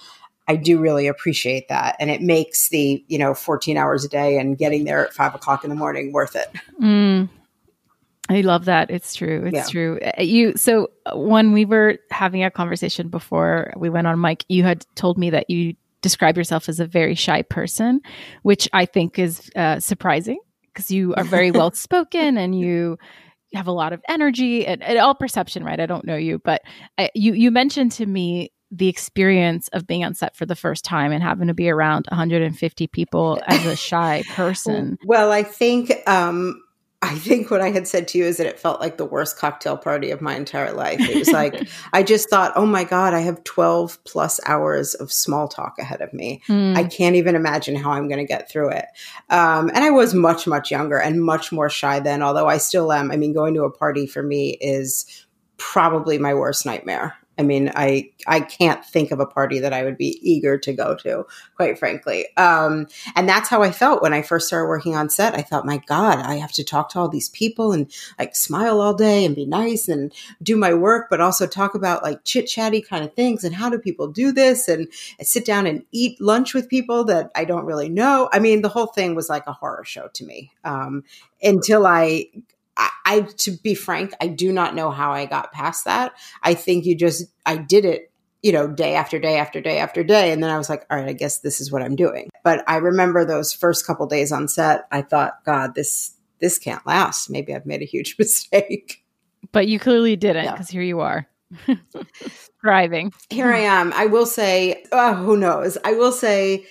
I 0.48 0.57
do 0.57 0.78
really 0.78 1.07
appreciate 1.07 1.68
that. 1.68 1.94
And 2.00 2.11
it 2.11 2.22
makes 2.22 2.70
the, 2.70 3.04
you 3.07 3.18
know, 3.18 3.35
14 3.35 3.76
hours 3.76 4.04
a 4.04 4.09
day 4.09 4.38
and 4.38 4.57
getting 4.57 4.85
there 4.85 5.04
at 5.04 5.12
five 5.12 5.35
o'clock 5.35 5.62
in 5.62 5.68
the 5.68 5.76
morning 5.76 6.11
worth 6.11 6.35
it. 6.35 6.50
Mm. 6.81 7.28
I 8.31 8.40
love 8.40 8.64
that. 8.64 8.90
It's 8.90 9.14
true. 9.14 9.44
It's 9.46 9.54
yeah. 9.54 9.66
true. 9.66 10.00
Uh, 10.00 10.22
you, 10.22 10.57
so 10.57 10.88
uh, 11.04 11.18
when 11.18 11.52
we 11.52 11.66
were 11.66 11.98
having 12.11 12.42
a 12.44 12.50
conversation 12.50 13.09
before 13.09 13.74
we 13.76 13.90
went 13.90 14.07
on 14.07 14.20
mic, 14.20 14.44
you 14.48 14.62
had 14.62 14.87
told 14.94 15.18
me 15.18 15.31
that 15.31 15.50
you 15.50 15.74
describe 16.00 16.37
yourself 16.37 16.68
as 16.68 16.81
a 16.81 16.87
very 16.87 17.14
shy 17.14 17.42
person, 17.42 18.00
which 18.42 18.68
I 18.72 18.87
think 18.87 19.18
is 19.18 19.50
uh, 19.54 19.81
surprising 19.81 20.38
because 20.72 20.90
you 20.90 21.14
are 21.14 21.24
very 21.24 21.50
well 21.59 21.72
spoken 21.72 22.38
and 22.38 22.59
you, 22.59 22.98
have 23.54 23.66
a 23.66 23.72
lot 23.72 23.94
of 23.94 24.02
energy 24.11 24.66
and, 24.66 24.83
and, 24.83 24.98
all 24.98 25.14
perception, 25.14 25.64
right? 25.64 25.81
I 25.81 25.87
don't 25.87 26.04
know 26.04 26.16
you, 26.16 26.38
but 26.38 26.61
I, 26.98 27.07
uh, 27.07 27.09
you 27.14 27.33
you 27.33 27.50
mentioned 27.50 27.92
to 27.92 28.04
me 28.04 28.52
the 28.70 28.88
experience 28.88 29.68
of 29.68 29.87
being 29.87 30.04
on 30.04 30.14
set 30.14 30.37
for 30.37 30.46
the 30.46 30.57
first 30.57 30.85
time 30.85 31.12
and 31.12 31.22
having 31.22 31.48
to 31.48 31.54
be 31.54 31.70
around 31.70 32.07
150 32.11 32.87
people 32.88 33.40
as 33.46 33.66
a 33.66 33.76
shy 33.76 34.22
person? 34.35 34.98
Well, 35.04 35.33
I 35.33 35.42
think 35.42 35.92
um, 36.07 36.62
I 37.00 37.14
think 37.14 37.50
what 37.50 37.61
I 37.61 37.70
had 37.70 37.87
said 37.87 38.09
to 38.09 38.18
you 38.18 38.24
is 38.24 38.38
that 38.38 38.46
it 38.46 38.59
felt 38.59 38.81
like 38.81 38.96
the 38.96 39.04
worst 39.04 39.38
cocktail 39.38 39.76
party 39.76 40.11
of 40.11 40.20
my 40.20 40.35
entire 40.35 40.72
life. 40.72 40.98
It 41.00 41.16
was 41.16 41.31
like 41.31 41.68
I 41.92 42.02
just 42.02 42.28
thought, 42.28 42.52
"Oh 42.57 42.66
my 42.66 42.83
god, 42.83 43.14
I 43.14 43.21
have 43.21 43.44
12 43.44 44.02
plus 44.04 44.40
hours 44.46 44.94
of 44.94 45.12
small 45.12 45.46
talk 45.46 45.79
ahead 45.79 46.00
of 46.00 46.12
me. 46.12 46.42
Mm. 46.48 46.77
I 46.77 46.85
can't 46.85 47.14
even 47.14 47.37
imagine 47.37 47.77
how 47.77 47.92
I'm 47.92 48.08
going 48.08 48.19
to 48.19 48.27
get 48.27 48.50
through 48.50 48.71
it." 48.71 48.87
Um, 49.31 49.71
and 49.73 49.85
I 49.85 49.90
was 49.90 50.12
much 50.12 50.48
much 50.48 50.73
younger 50.73 50.98
and 50.98 51.23
much 51.23 51.52
more 51.52 51.71
shy 51.71 52.00
then, 52.00 52.21
although 52.21 52.48
I 52.48 52.58
still 52.58 52.92
am. 52.92 53.12
I 53.12 53.16
mean, 53.16 53.33
going 53.33 53.54
to 53.54 53.62
a 53.62 53.71
party 53.71 54.06
for 54.06 54.23
me 54.23 54.58
is 54.60 55.06
probably 55.56 56.19
my 56.19 56.35
worst 56.35 56.66
nightmare 56.66 57.16
I 57.38 57.42
mean, 57.42 57.70
I 57.74 58.10
I 58.26 58.40
can't 58.40 58.84
think 58.84 59.12
of 59.12 59.20
a 59.20 59.26
party 59.26 59.60
that 59.60 59.72
I 59.72 59.84
would 59.84 59.96
be 59.96 60.18
eager 60.22 60.58
to 60.58 60.72
go 60.72 60.96
to, 60.96 61.24
quite 61.56 61.78
frankly. 61.78 62.26
Um, 62.36 62.88
and 63.14 63.28
that's 63.28 63.48
how 63.48 63.62
I 63.62 63.70
felt 63.70 64.02
when 64.02 64.12
I 64.12 64.22
first 64.22 64.48
started 64.48 64.68
working 64.68 64.96
on 64.96 65.08
set. 65.08 65.34
I 65.34 65.42
thought, 65.42 65.64
my 65.64 65.78
God, 65.86 66.18
I 66.18 66.34
have 66.34 66.52
to 66.52 66.64
talk 66.64 66.90
to 66.90 66.98
all 66.98 67.08
these 67.08 67.28
people 67.28 67.72
and 67.72 67.90
like 68.18 68.34
smile 68.34 68.80
all 68.80 68.94
day 68.94 69.24
and 69.24 69.36
be 69.36 69.46
nice 69.46 69.88
and 69.88 70.12
do 70.42 70.56
my 70.56 70.74
work, 70.74 71.06
but 71.08 71.20
also 71.20 71.46
talk 71.46 71.74
about 71.74 72.02
like 72.02 72.24
chit 72.24 72.46
chatty 72.48 72.82
kind 72.82 73.04
of 73.04 73.14
things 73.14 73.44
and 73.44 73.54
how 73.54 73.70
do 73.70 73.78
people 73.78 74.08
do 74.08 74.32
this 74.32 74.66
and 74.66 74.88
sit 75.20 75.44
down 75.44 75.66
and 75.66 75.84
eat 75.92 76.20
lunch 76.20 76.54
with 76.54 76.68
people 76.68 77.04
that 77.04 77.30
I 77.36 77.44
don't 77.44 77.64
really 77.64 77.88
know. 77.88 78.28
I 78.32 78.40
mean, 78.40 78.62
the 78.62 78.68
whole 78.68 78.86
thing 78.86 79.14
was 79.14 79.28
like 79.28 79.46
a 79.46 79.52
horror 79.52 79.84
show 79.84 80.08
to 80.14 80.24
me 80.24 80.50
um, 80.64 81.04
until 81.42 81.86
I 81.86 82.26
I, 82.79 82.90
I, 83.04 83.20
to 83.20 83.50
be 83.50 83.74
frank, 83.74 84.12
I 84.20 84.29
do 84.29 84.52
not 84.52 84.74
know 84.74 84.90
how 84.90 85.12
I 85.12 85.26
got 85.26 85.52
past 85.52 85.85
that. 85.85 86.12
I 86.42 86.54
think 86.54 86.85
you 86.85 86.96
just, 86.96 87.24
I 87.44 87.56
did 87.56 87.85
it, 87.85 88.12
you 88.42 88.52
know, 88.52 88.68
day 88.68 88.94
after 88.94 89.18
day 89.18 89.37
after 89.37 89.60
day 89.60 89.79
after 89.79 90.04
day. 90.04 90.33
And 90.33 90.42
then 90.42 90.50
I 90.50 90.56
was 90.56 90.70
like, 90.70 90.87
all 90.90 90.98
right, 90.98 91.08
I 91.08 91.12
guess 91.12 91.40
this 91.40 91.60
is 91.60 91.72
what 91.72 91.83
I'm 91.83 91.96
doing. 91.96 92.31
But 92.44 92.62
I 92.68 92.76
remember 92.76 93.24
those 93.24 93.52
first 93.52 93.87
couple 93.87 94.06
days 94.06 94.31
on 94.31 94.46
set, 94.46 94.87
I 94.92 95.02
thought, 95.02 95.44
God, 95.44 95.74
this, 95.74 96.14
this 96.40 96.56
can't 96.56 96.87
last. 96.87 97.29
Maybe 97.29 97.54
I've 97.54 97.66
made 97.66 97.83
a 97.83 97.87
huge 97.87 98.16
mistake. 98.18 99.04
But 99.52 99.66
you 99.66 99.79
clearly 99.79 100.16
didn't 100.16 100.50
because 100.50 100.72
yeah. 100.72 100.81
here 100.81 100.83
you 100.83 101.00
are. 101.00 101.26
Thriving. 102.60 103.12
Here 103.31 103.52
I 103.52 103.60
am. 103.60 103.92
I 103.94 104.06
will 104.06 104.26
say, 104.26 104.85
oh, 104.92 105.14
who 105.14 105.37
knows? 105.37 105.79
I 105.85 105.92
will 105.92 106.12
say 106.12 106.66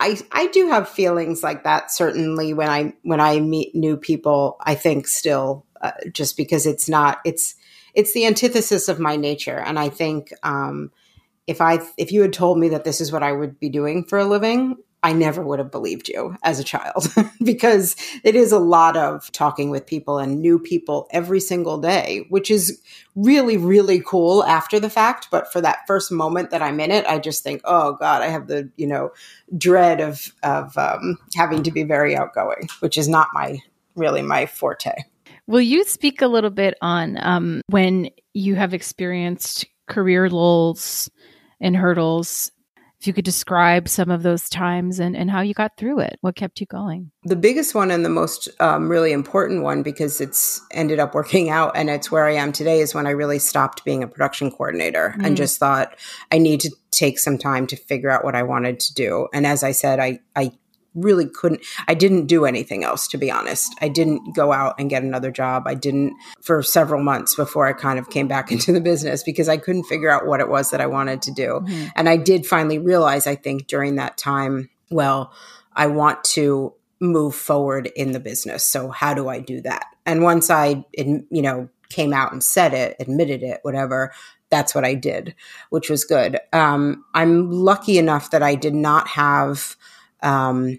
I 0.00 0.18
I 0.32 0.46
do 0.46 0.68
have 0.68 0.88
feelings 0.88 1.42
like 1.42 1.64
that 1.64 1.92
certainly 1.92 2.54
when 2.54 2.68
I 2.68 2.94
when 3.02 3.20
I 3.20 3.38
meet 3.38 3.74
new 3.74 3.96
people. 3.96 4.56
I 4.62 4.74
think 4.74 5.06
still 5.06 5.66
uh, 5.80 5.92
just 6.12 6.36
because 6.36 6.66
it's 6.66 6.88
not 6.88 7.18
it's 7.24 7.54
it's 7.94 8.12
the 8.12 8.26
antithesis 8.26 8.88
of 8.88 8.98
my 8.98 9.16
nature, 9.16 9.58
and 9.58 9.78
I 9.78 9.90
think 9.90 10.32
um, 10.42 10.90
if 11.46 11.60
I 11.60 11.80
if 11.98 12.12
you 12.12 12.22
had 12.22 12.32
told 12.32 12.58
me 12.58 12.70
that 12.70 12.84
this 12.84 13.00
is 13.00 13.12
what 13.12 13.22
I 13.22 13.32
would 13.32 13.60
be 13.60 13.68
doing 13.68 14.04
for 14.04 14.18
a 14.18 14.24
living, 14.24 14.76
I 15.02 15.14
never 15.14 15.42
would 15.42 15.58
have 15.58 15.70
believed 15.70 16.08
you 16.08 16.36
as 16.42 16.58
a 16.58 16.64
child 16.64 17.06
because 17.44 17.96
it 18.22 18.36
is 18.36 18.52
a 18.52 18.58
lot 18.58 18.96
of 18.96 19.32
talking 19.32 19.70
with 19.70 19.86
people 19.86 20.18
and 20.18 20.40
new 20.40 20.58
people 20.58 21.08
every 21.10 21.40
single 21.40 21.78
day, 21.78 22.26
which 22.28 22.50
is 22.50 22.82
really, 23.16 23.56
really 23.56 24.02
cool 24.04 24.44
after 24.44 24.78
the 24.78 24.90
fact. 24.90 25.28
But 25.30 25.50
for 25.50 25.60
that 25.62 25.86
first 25.86 26.12
moment 26.12 26.50
that 26.50 26.60
I'm 26.60 26.80
in 26.80 26.90
it, 26.90 27.06
I 27.06 27.18
just 27.18 27.42
think, 27.42 27.62
oh 27.64 27.94
God, 27.94 28.20
I 28.20 28.26
have 28.26 28.46
the, 28.46 28.70
you 28.76 28.86
know, 28.86 29.10
dread 29.56 30.00
of, 30.00 30.34
of 30.42 30.76
um, 30.76 31.16
having 31.34 31.62
to 31.62 31.70
be 31.70 31.82
very 31.82 32.14
outgoing, 32.14 32.68
which 32.80 32.98
is 32.98 33.08
not 33.08 33.28
my, 33.32 33.58
really 33.96 34.22
my 34.22 34.44
forte. 34.44 34.92
Will 35.46 35.62
you 35.62 35.84
speak 35.84 36.20
a 36.20 36.28
little 36.28 36.50
bit 36.50 36.74
on 36.82 37.16
um, 37.22 37.62
when 37.68 38.10
you 38.34 38.54
have 38.54 38.74
experienced 38.74 39.64
career 39.88 40.28
lulls 40.28 41.10
and 41.58 41.74
hurdles 41.74 42.52
if 43.00 43.06
you 43.06 43.14
could 43.14 43.24
describe 43.24 43.88
some 43.88 44.10
of 44.10 44.22
those 44.22 44.50
times 44.50 44.98
and, 44.98 45.16
and 45.16 45.30
how 45.30 45.40
you 45.40 45.54
got 45.54 45.76
through 45.78 46.00
it, 46.00 46.18
what 46.20 46.36
kept 46.36 46.60
you 46.60 46.66
going? 46.66 47.10
The 47.24 47.36
biggest 47.36 47.74
one 47.74 47.90
and 47.90 48.04
the 48.04 48.10
most 48.10 48.48
um, 48.60 48.90
really 48.90 49.12
important 49.12 49.62
one, 49.62 49.82
because 49.82 50.20
it's 50.20 50.60
ended 50.70 50.98
up 50.98 51.14
working 51.14 51.48
out 51.48 51.72
and 51.74 51.88
it's 51.88 52.10
where 52.10 52.26
I 52.26 52.34
am 52.34 52.52
today, 52.52 52.80
is 52.80 52.94
when 52.94 53.06
I 53.06 53.10
really 53.10 53.38
stopped 53.38 53.86
being 53.86 54.02
a 54.02 54.06
production 54.06 54.50
coordinator 54.50 55.14
mm. 55.16 55.24
and 55.24 55.34
just 55.34 55.58
thought 55.58 55.96
I 56.30 56.36
need 56.36 56.60
to 56.60 56.70
take 56.90 57.18
some 57.18 57.38
time 57.38 57.66
to 57.68 57.76
figure 57.76 58.10
out 58.10 58.22
what 58.22 58.34
I 58.34 58.42
wanted 58.42 58.78
to 58.80 58.92
do. 58.92 59.28
And 59.32 59.46
as 59.46 59.62
I 59.62 59.72
said, 59.72 59.98
I, 59.98 60.20
I 60.36 60.52
really 60.94 61.26
couldn't 61.26 61.62
i 61.88 61.94
didn't 61.94 62.26
do 62.26 62.44
anything 62.44 62.84
else 62.84 63.06
to 63.08 63.18
be 63.18 63.30
honest. 63.30 63.74
I 63.80 63.88
didn't 63.88 64.34
go 64.34 64.52
out 64.52 64.74
and 64.78 64.90
get 64.90 65.02
another 65.02 65.30
job. 65.30 65.64
I 65.66 65.74
didn't 65.74 66.14
for 66.40 66.62
several 66.62 67.02
months 67.02 67.34
before 67.34 67.66
i 67.66 67.72
kind 67.72 67.98
of 67.98 68.10
came 68.10 68.28
back 68.28 68.50
into 68.52 68.72
the 68.72 68.80
business 68.80 69.22
because 69.22 69.48
i 69.48 69.56
couldn't 69.56 69.84
figure 69.84 70.10
out 70.10 70.26
what 70.26 70.40
it 70.40 70.48
was 70.48 70.70
that 70.70 70.80
i 70.80 70.86
wanted 70.86 71.22
to 71.22 71.32
do. 71.32 71.60
Mm-hmm. 71.60 71.86
and 71.96 72.08
i 72.08 72.16
did 72.16 72.46
finally 72.46 72.78
realize 72.78 73.26
i 73.26 73.34
think 73.34 73.66
during 73.66 73.96
that 73.96 74.16
time 74.16 74.70
well 74.90 75.32
i 75.74 75.86
want 75.86 76.22
to 76.24 76.74
move 77.00 77.34
forward 77.34 77.90
in 77.96 78.12
the 78.12 78.20
business. 78.20 78.64
So 78.64 78.90
how 78.90 79.14
do 79.14 79.28
i 79.28 79.40
do 79.40 79.60
that? 79.62 79.86
And 80.06 80.22
once 80.22 80.50
i 80.50 80.84
you 80.96 81.24
know 81.30 81.68
came 81.88 82.12
out 82.12 82.32
and 82.32 82.42
said 82.42 82.72
it 82.72 82.96
admitted 83.00 83.42
it 83.42 83.58
whatever 83.62 84.12
that's 84.48 84.76
what 84.76 84.84
i 84.84 84.94
did 84.94 85.34
which 85.70 85.90
was 85.90 86.04
good. 86.04 86.38
Um, 86.52 87.04
i'm 87.14 87.50
lucky 87.50 87.98
enough 87.98 88.30
that 88.30 88.42
i 88.42 88.54
did 88.54 88.74
not 88.74 89.08
have 89.08 89.76
um, 90.22 90.78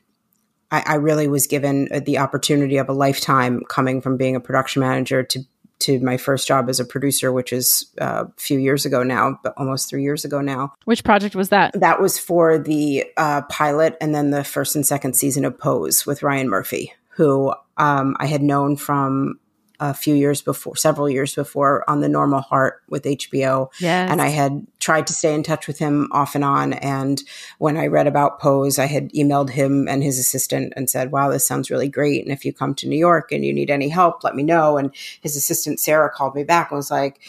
I, 0.72 0.84
I, 0.86 0.96
really 0.96 1.28
was 1.28 1.48
given 1.48 1.90
the 2.06 2.18
opportunity 2.20 2.78
of 2.78 2.88
a 2.90 2.94
lifetime 2.94 3.62
coming 3.68 4.02
from 4.02 4.18
being 4.18 4.36
a 4.36 4.40
production 4.40 4.82
manager 4.82 5.24
to 5.24 5.44
to 5.82 6.00
my 6.00 6.16
first 6.16 6.48
job 6.48 6.70
as 6.70 6.80
a 6.80 6.86
producer, 6.86 7.32
which 7.32 7.52
is 7.52 7.92
uh, 8.00 8.26
a 8.28 8.42
few 8.42 8.60
years 8.60 8.86
ago 8.86 9.04
now, 9.04 9.40
but 9.44 9.54
almost 9.58 9.90
three 9.90 10.04
years 10.04 10.24
ago 10.24 10.40
now. 10.40 10.74
Which 10.86 11.04
project 11.04 11.36
was 11.36 11.50
that? 11.50 11.74
That 11.80 12.00
was 12.00 12.18
for 12.18 12.58
the 12.58 13.06
uh, 13.18 13.42
pilot 13.44 13.98
and 14.00 14.16
then 14.16 14.30
the 14.30 14.44
first 14.44 14.76
and 14.76 14.86
second 14.86 15.16
season 15.16 15.44
of 15.44 15.58
Pose 15.58 16.06
with 16.06 16.24
Ryan 16.24 16.50
Murphy, 16.50 16.94
who 17.10 17.54
um, 17.78 18.16
I 18.20 18.28
had 18.28 18.44
known 18.44 18.76
from 18.76 19.40
a 19.82 19.96
few 19.96 20.14
years 20.14 20.44
before, 20.44 20.76
several 20.76 21.10
years 21.10 21.34
before, 21.34 21.84
on 21.90 22.02
the 22.02 22.08
Normal 22.08 22.42
Heart 22.42 22.84
with 22.88 23.04
HBO. 23.04 23.70
Yes. 23.80 24.12
And 24.12 24.22
I 24.22 24.28
had 24.28 24.66
tried 24.80 25.08
to 25.08 25.14
stay 25.14 25.34
in 25.34 25.42
touch 25.42 25.66
with 25.66 25.80
him 25.80 26.08
off 26.12 26.36
and 26.36 26.44
on. 26.44 26.74
And 26.74 27.22
when 27.58 27.78
I 27.78 27.88
read 27.88 28.06
about 28.06 28.40
Pose, 28.40 28.78
I 28.78 28.86
had 28.86 29.12
emailed 29.14 29.50
him 29.50 29.88
and 29.88 30.04
his 30.04 30.20
assistant 30.20 30.74
and 30.76 30.88
said, 30.88 31.12
Wow, 31.12 31.32
this 31.32 31.48
sounds 31.48 31.72
really 31.72 31.90
great. 31.90 32.24
And 32.24 32.32
if 32.32 32.46
you 32.46 32.54
come 32.54 32.76
to 32.76 32.88
New 32.88 32.98
York 32.98 33.32
and 33.32 33.44
you 33.44 33.52
need 33.52 33.72
any 33.72 33.90
help, 33.90 34.24
let 34.24 34.36
me 34.36 34.44
know. 34.44 34.78
And 34.78 34.94
his 35.22 35.36
assistant, 35.36 35.80
Sarah, 35.80 36.12
called 36.12 36.36
me 36.36 36.44
back 36.44 36.70
and 36.70 36.78
was 36.78 36.92
like, 36.92 37.20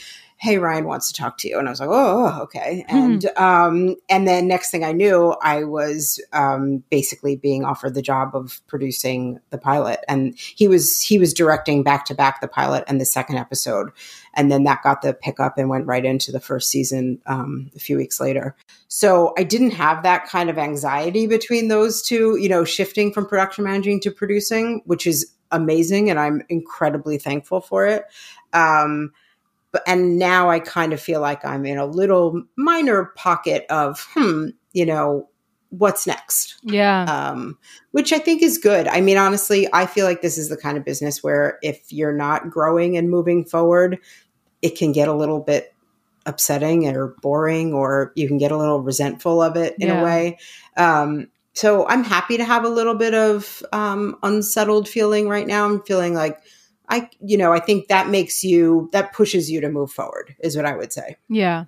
hey 0.43 0.59
ryan 0.59 0.86
wants 0.86 1.12
to 1.12 1.14
talk 1.14 1.38
to 1.38 1.49
you. 1.49 1.57
And 1.57 1.68
i 1.68 1.70
was 1.70 1.78
like 1.78 1.88
oh 1.90 2.40
okay. 2.43 2.84
Mm-hmm. 2.90 2.97
and 2.97 3.26
um 3.36 3.95
and 4.11 4.26
then 4.26 4.49
next 4.49 4.70
thing 4.70 4.82
i 4.82 4.90
knew 4.90 5.36
i 5.40 5.62
was 5.62 6.20
um 6.32 6.82
basically 6.90 7.36
being 7.36 7.64
offered 7.64 7.95
the 7.95 8.03
job 8.03 8.34
of 8.34 8.61
producing 8.66 9.38
the 9.51 9.59
pilot. 9.59 10.01
And 10.09 10.36
he 10.36 10.66
was 10.66 11.01
he 11.01 11.20
was 11.20 11.32
directing 11.32 11.84
back 11.84 12.07
to 12.07 12.14
back 12.14 12.40
the 12.40 12.49
pilot 12.49 12.82
and 12.88 13.01
the 13.01 13.05
second 13.05 13.36
episode. 13.36 13.90
And 14.34 14.51
then 14.51 14.64
that 14.64 14.82
got 14.82 15.03
the 15.03 15.14
pickup 15.14 15.59
and 15.59 15.68
went 15.68 15.86
right 15.86 16.05
into 16.05 16.32
the 16.32 16.40
first 16.40 16.70
season 16.70 17.20
um, 17.26 17.70
a 17.76 17.78
few 17.78 17.97
weeks 17.97 18.20
later. 18.20 18.57
So 18.88 19.34
i 19.38 19.45
didn't 19.45 19.74
have 19.74 20.03
that 20.03 20.26
kind 20.26 20.51
of 20.51 20.59
anxiety 20.59 21.28
between 21.28 21.68
those 21.68 22.03
two 22.03 22.36
you 22.36 22.49
know 22.49 22.64
shifting 22.64 23.12
from 23.12 23.26
production 23.26 23.62
managing 23.62 24.01
to 24.01 24.11
producing 24.11 24.82
which 24.86 25.07
is 25.07 25.32
amazing. 25.53 26.11
And 26.11 26.18
i'm 26.18 26.43
incredibly 26.49 27.18
thankful 27.18 27.61
for 27.61 27.86
it. 27.86 28.07
Um, 28.53 29.12
but 29.73 29.83
and 29.87 30.18
now 30.18 30.51
I 30.51 30.61
kind 30.61 30.93
of 30.93 31.01
feel 31.01 31.20
like 31.20 31.45
I'm 31.45 31.66
in 31.66 31.79
a 31.79 31.87
little 31.87 32.43
minor 32.57 33.07
pocket 33.16 33.66
of 33.70 34.07
hmm, 34.14 34.49
you 34.73 34.87
know, 34.87 35.29
what's 35.70 36.07
next? 36.07 36.57
Yeah. 36.62 37.05
Um, 37.05 37.59
which 37.93 38.12
I 38.12 38.18
think 38.18 38.43
is 38.43 38.59
good. 38.59 38.87
I 38.87 39.01
mean, 39.01 39.16
honestly, 39.16 39.66
I 39.73 39.87
feel 39.87 40.05
like 40.05 40.20
this 40.20 40.39
is 40.39 40.51
the 40.51 40.57
kind 40.57 40.77
of 40.77 40.85
business 40.85 41.23
where 41.23 41.59
if 41.62 41.93
you're 41.93 42.12
not 42.12 42.51
growing 42.51 42.97
and 42.97 43.11
moving 43.11 43.45
forward, 43.45 43.99
it 44.61 44.77
can 44.77 44.93
get 44.93 45.09
a 45.09 45.14
little 45.14 45.41
bit 45.41 45.75
upsetting 46.27 46.87
or 46.87 47.16
boring, 47.23 47.73
or 47.73 48.12
you 48.14 48.29
can 48.29 48.39
get 48.39 48.53
a 48.53 48.57
little 48.57 48.81
resentful 48.81 49.43
of 49.43 49.57
it 49.57 49.75
in 49.81 49.89
yeah. 49.89 50.01
a 50.01 50.05
way. 50.05 50.39
Um, 50.77 51.29
so 51.55 51.87
I'm 51.89 52.05
happy 52.05 52.37
to 52.37 52.45
have 52.45 52.64
a 52.64 52.68
little 52.68 52.95
bit 52.95 53.14
of 53.14 53.62
um, 53.73 54.16
unsettled 54.23 54.89
feeling 54.89 55.29
right 55.29 55.47
now. 55.47 55.64
I'm 55.64 55.83
feeling 55.83 56.14
like 56.14 56.39
I, 56.93 57.09
you 57.20 57.38
know, 57.38 57.53
I 57.53 57.59
think 57.59 57.88
that 57.88 58.09
makes 58.09 58.45
you, 58.45 58.90
that 58.93 59.14
pushes 59.14 59.51
you 59.51 59.62
to 59.62 59.70
move 59.70 59.90
forward, 59.90 60.36
is 60.40 60.57
what 60.57 60.66
I 60.66 60.76
would 60.76 60.93
say. 60.93 61.16
Yeah. 61.28 61.64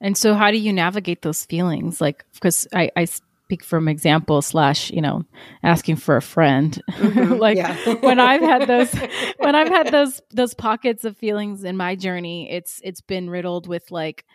And 0.00 0.16
so, 0.16 0.34
how 0.34 0.50
do 0.50 0.58
you 0.58 0.72
navigate 0.72 1.22
those 1.22 1.46
feelings? 1.46 2.00
Like, 2.00 2.26
because 2.34 2.66
I, 2.74 2.90
I 2.94 3.06
speak 3.06 3.64
from 3.64 3.88
example 3.88 4.42
slash, 4.42 4.90
you 4.90 5.00
know, 5.00 5.24
asking 5.62 5.96
for 5.96 6.16
a 6.16 6.22
friend. 6.22 6.82
Mm-hmm. 6.90 7.34
like 7.38 7.58
when 8.02 8.20
I've 8.20 8.42
had 8.42 8.66
those, 8.68 8.92
when 9.38 9.54
I've 9.54 9.68
had 9.68 9.88
those 9.88 10.20
those 10.30 10.54
pockets 10.54 11.04
of 11.04 11.16
feelings 11.16 11.64
in 11.64 11.76
my 11.76 11.94
journey, 11.94 12.50
it's 12.50 12.80
it's 12.82 13.00
been 13.00 13.30
riddled 13.30 13.68
with 13.68 13.90
like, 13.90 14.26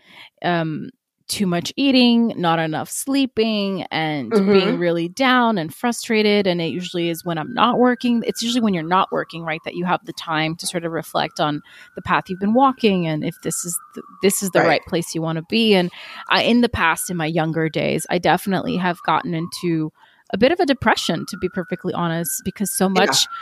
um, 0.41 0.89
too 1.27 1.45
much 1.45 1.73
eating, 1.75 2.33
not 2.37 2.57
enough 2.59 2.89
sleeping, 2.89 3.83
and 3.91 4.31
mm-hmm. 4.31 4.51
being 4.51 4.79
really 4.79 5.09
down 5.09 5.57
and 5.57 5.73
frustrated. 5.73 6.47
And 6.47 6.61
it 6.61 6.67
usually 6.67 7.09
is 7.09 7.25
when 7.25 7.37
I'm 7.37 7.53
not 7.53 7.77
working. 7.77 8.23
It's 8.25 8.41
usually 8.41 8.61
when 8.61 8.73
you're 8.73 8.83
not 8.83 9.11
working, 9.11 9.43
right, 9.43 9.59
that 9.65 9.75
you 9.75 9.85
have 9.85 10.05
the 10.05 10.13
time 10.13 10.55
to 10.57 10.67
sort 10.67 10.85
of 10.85 10.91
reflect 10.91 11.39
on 11.39 11.61
the 11.95 12.01
path 12.01 12.29
you've 12.29 12.39
been 12.39 12.53
walking 12.53 13.07
and 13.07 13.23
if 13.23 13.35
this 13.43 13.65
is 13.65 13.77
the, 13.95 14.01
this 14.21 14.41
is 14.41 14.51
the 14.51 14.59
right. 14.59 14.67
right 14.67 14.81
place 14.87 15.13
you 15.13 15.21
want 15.21 15.37
to 15.37 15.45
be. 15.49 15.75
And 15.75 15.91
I, 16.29 16.43
in 16.43 16.61
the 16.61 16.69
past, 16.69 17.09
in 17.09 17.17
my 17.17 17.25
younger 17.25 17.69
days, 17.69 18.05
I 18.09 18.17
definitely 18.17 18.77
have 18.77 18.97
gotten 19.05 19.33
into 19.33 19.91
a 20.33 20.37
bit 20.37 20.51
of 20.51 20.59
a 20.59 20.65
depression, 20.65 21.25
to 21.29 21.37
be 21.37 21.49
perfectly 21.49 21.93
honest, 21.93 22.41
because 22.43 22.75
so 22.75 22.89
much. 22.89 23.07
Yeah 23.07 23.37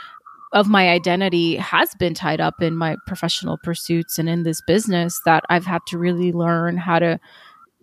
of 0.52 0.68
my 0.68 0.88
identity 0.88 1.56
has 1.56 1.94
been 1.96 2.14
tied 2.14 2.40
up 2.40 2.62
in 2.62 2.76
my 2.76 2.96
professional 3.06 3.58
pursuits 3.58 4.18
and 4.18 4.28
in 4.28 4.42
this 4.42 4.62
business 4.66 5.20
that 5.24 5.44
I've 5.50 5.66
had 5.66 5.80
to 5.88 5.98
really 5.98 6.32
learn 6.32 6.76
how 6.76 6.98
to 6.98 7.18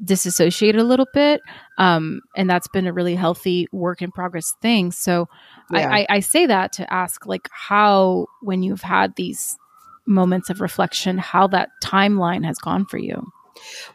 disassociate 0.04 0.76
a 0.76 0.84
little 0.84 1.08
bit 1.14 1.42
um, 1.78 2.22
and 2.36 2.50
that's 2.50 2.68
been 2.70 2.88
a 2.88 2.94
really 2.94 3.16
healthy 3.16 3.68
work 3.72 4.02
in 4.02 4.12
progress 4.12 4.54
thing 4.62 4.92
so 4.92 5.28
yeah. 5.72 5.90
I, 5.90 6.00
I, 6.00 6.06
I 6.10 6.20
say 6.20 6.46
that 6.46 6.74
to 6.74 6.94
ask 6.94 7.26
like 7.26 7.48
how 7.52 8.28
when 8.42 8.64
you've 8.64 8.82
had 8.82 9.16
these 9.16 9.58
moments 10.06 10.50
of 10.50 10.62
reflection 10.62 11.18
how 11.18 11.48
that 11.48 11.70
timeline 11.84 12.46
has 12.46 12.58
gone 12.58 12.86
for 12.86 12.98
you 12.98 13.32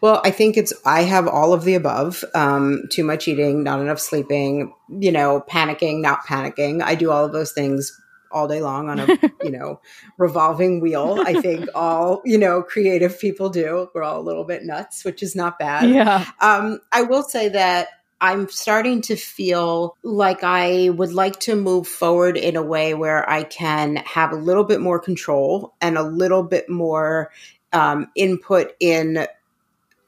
Well, 0.00 0.20
I 0.24 0.30
think 0.30 0.56
it's, 0.56 0.72
I 0.84 1.02
have 1.02 1.26
all 1.26 1.52
of 1.52 1.64
the 1.64 1.74
above 1.74 2.24
um, 2.34 2.84
too 2.90 3.04
much 3.04 3.26
eating, 3.26 3.64
not 3.64 3.80
enough 3.80 3.98
sleeping, 3.98 4.72
you 4.88 5.10
know, 5.10 5.44
panicking, 5.50 6.00
not 6.00 6.24
panicking. 6.24 6.80
I 6.80 6.94
do 6.94 7.10
all 7.10 7.24
of 7.24 7.32
those 7.32 7.52
things 7.52 7.92
all 8.30 8.48
day 8.48 8.60
long 8.60 8.88
on 8.88 9.00
a, 9.00 9.06
you 9.42 9.50
know, 9.50 9.80
revolving 10.16 10.80
wheel. 10.80 11.22
I 11.24 11.40
think 11.40 11.68
all, 11.74 12.22
you 12.24 12.38
know, 12.38 12.62
creative 12.62 13.18
people 13.18 13.50
do. 13.50 13.90
We're 13.94 14.02
all 14.02 14.20
a 14.20 14.22
little 14.22 14.44
bit 14.44 14.64
nuts, 14.64 15.04
which 15.04 15.22
is 15.22 15.34
not 15.34 15.58
bad. 15.58 15.90
Yeah. 15.90 16.24
Um, 16.40 16.80
I 16.92 17.02
will 17.02 17.22
say 17.22 17.48
that 17.50 17.88
I'm 18.20 18.48
starting 18.48 19.02
to 19.02 19.16
feel 19.16 19.96
like 20.02 20.42
I 20.42 20.90
would 20.90 21.12
like 21.12 21.38
to 21.40 21.54
move 21.54 21.86
forward 21.86 22.36
in 22.36 22.56
a 22.56 22.62
way 22.62 22.94
where 22.94 23.28
I 23.28 23.44
can 23.44 23.96
have 23.96 24.32
a 24.32 24.36
little 24.36 24.64
bit 24.64 24.80
more 24.80 24.98
control 24.98 25.74
and 25.80 25.96
a 25.96 26.02
little 26.02 26.42
bit 26.42 26.68
more 26.68 27.30
um, 27.72 28.08
input 28.16 28.72
in 28.80 29.26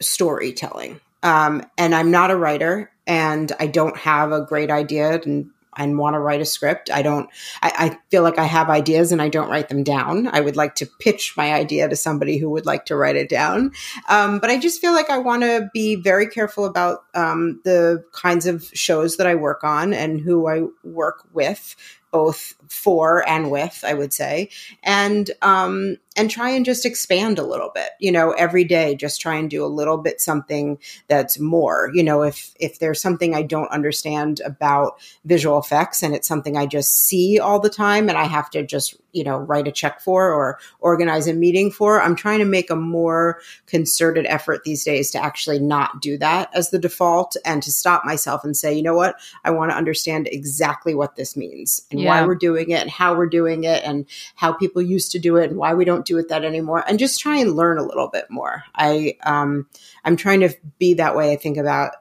storytelling. 0.00 1.00
Um, 1.22 1.62
and 1.78 1.94
I'm 1.94 2.10
not 2.10 2.30
a 2.30 2.36
writer 2.36 2.90
and 3.06 3.52
I 3.60 3.66
don't 3.66 3.96
have 3.96 4.32
a 4.32 4.44
great 4.44 4.70
idea 4.70 5.20
and 5.20 5.50
and 5.80 5.98
want 5.98 6.14
to 6.14 6.20
write 6.20 6.42
a 6.42 6.44
script. 6.44 6.90
I 6.90 7.00
don't, 7.02 7.28
I, 7.62 7.72
I, 7.78 7.98
feel 8.10 8.22
like 8.22 8.38
I 8.38 8.44
have 8.44 8.68
ideas 8.68 9.12
and 9.12 9.22
I 9.22 9.28
don't 9.30 9.48
write 9.48 9.70
them 9.70 9.82
down. 9.82 10.28
I 10.28 10.40
would 10.40 10.56
like 10.56 10.74
to 10.76 10.86
pitch 10.86 11.34
my 11.36 11.54
idea 11.54 11.88
to 11.88 11.96
somebody 11.96 12.36
who 12.36 12.50
would 12.50 12.66
like 12.66 12.84
to 12.86 12.96
write 12.96 13.16
it 13.16 13.30
down. 13.30 13.72
Um, 14.08 14.40
but 14.40 14.50
I 14.50 14.58
just 14.58 14.80
feel 14.80 14.92
like 14.92 15.08
I 15.08 15.18
want 15.18 15.42
to 15.42 15.70
be 15.72 15.96
very 15.96 16.28
careful 16.28 16.66
about 16.66 17.04
um, 17.14 17.60
the 17.64 18.04
kinds 18.12 18.46
of 18.46 18.64
shows 18.74 19.16
that 19.16 19.26
I 19.26 19.34
work 19.34 19.64
on 19.64 19.94
and 19.94 20.20
who 20.20 20.46
I 20.46 20.64
work 20.84 21.24
with 21.32 21.76
both 22.10 22.54
for 22.70 23.28
and 23.28 23.50
with, 23.50 23.82
I 23.84 23.94
would 23.94 24.12
say, 24.12 24.48
and 24.82 25.30
um, 25.42 25.96
and 26.16 26.30
try 26.30 26.50
and 26.50 26.64
just 26.64 26.86
expand 26.86 27.38
a 27.38 27.46
little 27.46 27.70
bit. 27.74 27.90
You 27.98 28.12
know, 28.12 28.30
every 28.32 28.64
day, 28.64 28.94
just 28.94 29.20
try 29.20 29.36
and 29.36 29.50
do 29.50 29.64
a 29.64 29.66
little 29.66 29.98
bit 29.98 30.20
something 30.20 30.78
that's 31.08 31.38
more. 31.38 31.90
You 31.92 32.04
know, 32.04 32.22
if 32.22 32.54
if 32.60 32.78
there's 32.78 33.00
something 33.00 33.34
I 33.34 33.42
don't 33.42 33.70
understand 33.70 34.40
about 34.44 35.00
visual 35.24 35.58
effects 35.58 36.02
and 36.02 36.14
it's 36.14 36.28
something 36.28 36.56
I 36.56 36.66
just 36.66 37.04
see 37.04 37.38
all 37.38 37.58
the 37.58 37.70
time 37.70 38.08
and 38.08 38.16
I 38.16 38.24
have 38.24 38.50
to 38.50 38.64
just 38.64 38.96
you 39.12 39.24
know 39.24 39.38
write 39.38 39.66
a 39.66 39.72
check 39.72 40.00
for 40.00 40.30
or 40.30 40.58
organize 40.78 41.26
a 41.26 41.34
meeting 41.34 41.70
for, 41.70 42.00
I'm 42.00 42.16
trying 42.16 42.38
to 42.38 42.44
make 42.44 42.70
a 42.70 42.76
more 42.76 43.40
concerted 43.66 44.26
effort 44.26 44.62
these 44.64 44.84
days 44.84 45.10
to 45.12 45.22
actually 45.22 45.58
not 45.58 46.00
do 46.00 46.18
that 46.18 46.50
as 46.54 46.70
the 46.70 46.78
default 46.78 47.36
and 47.44 47.62
to 47.62 47.72
stop 47.72 48.04
myself 48.04 48.44
and 48.44 48.56
say, 48.56 48.72
you 48.74 48.82
know 48.82 48.94
what, 48.94 49.16
I 49.44 49.50
want 49.50 49.70
to 49.72 49.76
understand 49.76 50.28
exactly 50.30 50.94
what 50.94 51.16
this 51.16 51.36
means 51.36 51.82
and 51.90 52.00
yeah. 52.00 52.08
why 52.08 52.26
we're 52.26 52.34
doing 52.34 52.59
it 52.68 52.82
and 52.82 52.90
how 52.90 53.16
we're 53.16 53.26
doing 53.26 53.64
it 53.64 53.82
and 53.82 54.04
how 54.34 54.52
people 54.52 54.82
used 54.82 55.12
to 55.12 55.18
do 55.18 55.38
it 55.38 55.48
and 55.48 55.58
why 55.58 55.72
we 55.72 55.86
don't 55.86 56.04
do 56.04 56.18
it 56.18 56.28
that 56.28 56.44
anymore 56.44 56.84
and 56.86 56.98
just 56.98 57.18
try 57.18 57.38
and 57.38 57.56
learn 57.56 57.78
a 57.78 57.82
little 57.82 58.08
bit 58.08 58.30
more. 58.30 58.64
I 58.74 59.16
um 59.22 59.66
I'm 60.04 60.16
trying 60.16 60.40
to 60.40 60.54
be 60.78 60.94
that 60.94 61.16
way 61.16 61.32
I 61.32 61.36
think 61.36 61.56
about 61.56 61.92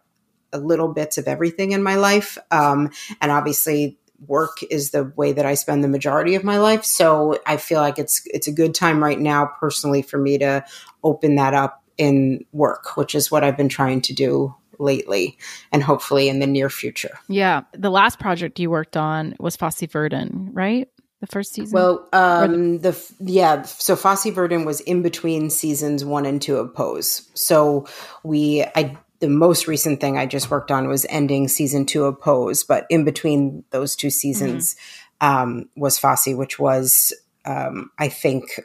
little 0.53 0.91
bits 0.91 1.18
of 1.18 1.28
everything 1.28 1.72
in 1.72 1.82
my 1.84 1.95
life 1.95 2.38
um 2.51 2.89
and 3.22 3.32
obviously 3.32 3.99
work 4.28 4.62
is 4.70 4.91
the 4.91 5.05
way 5.16 5.32
that 5.32 5.45
I 5.45 5.53
spend 5.53 5.84
the 5.84 5.88
majority 5.88 6.36
of 6.36 6.43
my 6.43 6.57
life. 6.57 6.84
So 6.84 7.39
I 7.45 7.57
feel 7.57 7.80
like 7.80 7.97
it's 7.97 8.22
it's 8.26 8.47
a 8.47 8.51
good 8.51 8.76
time 8.76 9.01
right 9.01 9.20
now 9.20 9.51
personally 9.60 10.01
for 10.01 10.18
me 10.18 10.38
to 10.39 10.66
open 11.03 11.36
that 11.36 11.53
up 11.53 11.84
in 11.97 12.45
work, 12.51 12.95
which 12.97 13.16
is 13.16 13.30
what 13.30 13.43
I've 13.43 13.57
been 13.57 13.70
trying 13.70 14.01
to 14.01 14.14
do 14.14 14.55
lately 14.80 15.38
and 15.72 15.84
hopefully 15.84 16.30
in 16.30 16.40
the 16.40 16.48
near 16.48 16.70
future. 16.70 17.20
Yeah. 17.28 17.62
The 17.74 17.92
last 17.92 18.20
project 18.20 18.60
you 18.60 18.70
worked 18.70 18.98
on 18.98 19.36
was 19.40 19.56
Fosse 19.56 19.82
Verdon, 19.82 20.50
right? 20.54 20.88
The 21.20 21.28
first 21.28 21.54
season? 21.54 21.74
Well, 21.74 22.08
um, 22.14 22.80
the, 22.80 22.92
the, 22.92 23.32
yeah, 23.32 23.64
so 23.64 23.98
Fosse 23.98 24.28
Verdon 24.28 24.64
was 24.64 24.80
in 24.82 25.02
between 25.02 25.50
seasons 25.50 26.06
one 26.06 26.26
and 26.26 26.42
two 26.42 26.56
of 26.56 26.74
Pose. 26.74 27.30
So 27.34 27.88
we, 28.24 28.64
I, 28.74 28.98
the 29.20 29.28
most 29.28 29.68
recent 29.68 30.00
thing 30.00 30.18
I 30.18 30.26
just 30.26 30.50
worked 30.50 30.72
on 30.72 30.88
was 30.88 31.06
ending 31.10 31.50
season 31.50 31.86
two 31.86 32.06
of 32.06 32.22
Pose, 32.22 32.64
but 32.64 32.86
in 32.90 33.04
between 33.04 33.66
those 33.72 33.98
two 33.98 34.10
seasons 34.10 34.76
mm-hmm. 35.22 35.38
um, 35.38 35.70
was 35.76 36.00
Fosse, 36.00 36.30
which 36.30 36.58
was, 36.58 37.12
um, 37.44 37.92
I 38.00 38.08
think, 38.08 38.62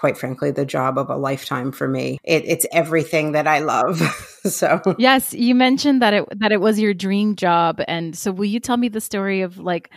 quite 0.00 0.16
frankly, 0.16 0.50
the 0.50 0.64
job 0.64 0.96
of 0.96 1.10
a 1.10 1.16
lifetime 1.16 1.70
for 1.72 1.86
me. 1.86 2.18
It, 2.24 2.42
it's 2.46 2.64
everything 2.72 3.32
that 3.32 3.46
I 3.46 3.58
love. 3.58 3.98
so 4.44 4.80
yes, 4.98 5.34
you 5.34 5.54
mentioned 5.54 6.00
that 6.00 6.14
it 6.14 6.24
that 6.38 6.52
it 6.52 6.60
was 6.60 6.80
your 6.80 6.94
dream 6.94 7.36
job, 7.36 7.82
and 7.86 8.16
so 8.16 8.32
will 8.32 8.46
you 8.46 8.60
tell 8.60 8.78
me 8.78 8.88
the 8.88 9.02
story 9.02 9.42
of 9.42 9.58
like 9.58 9.90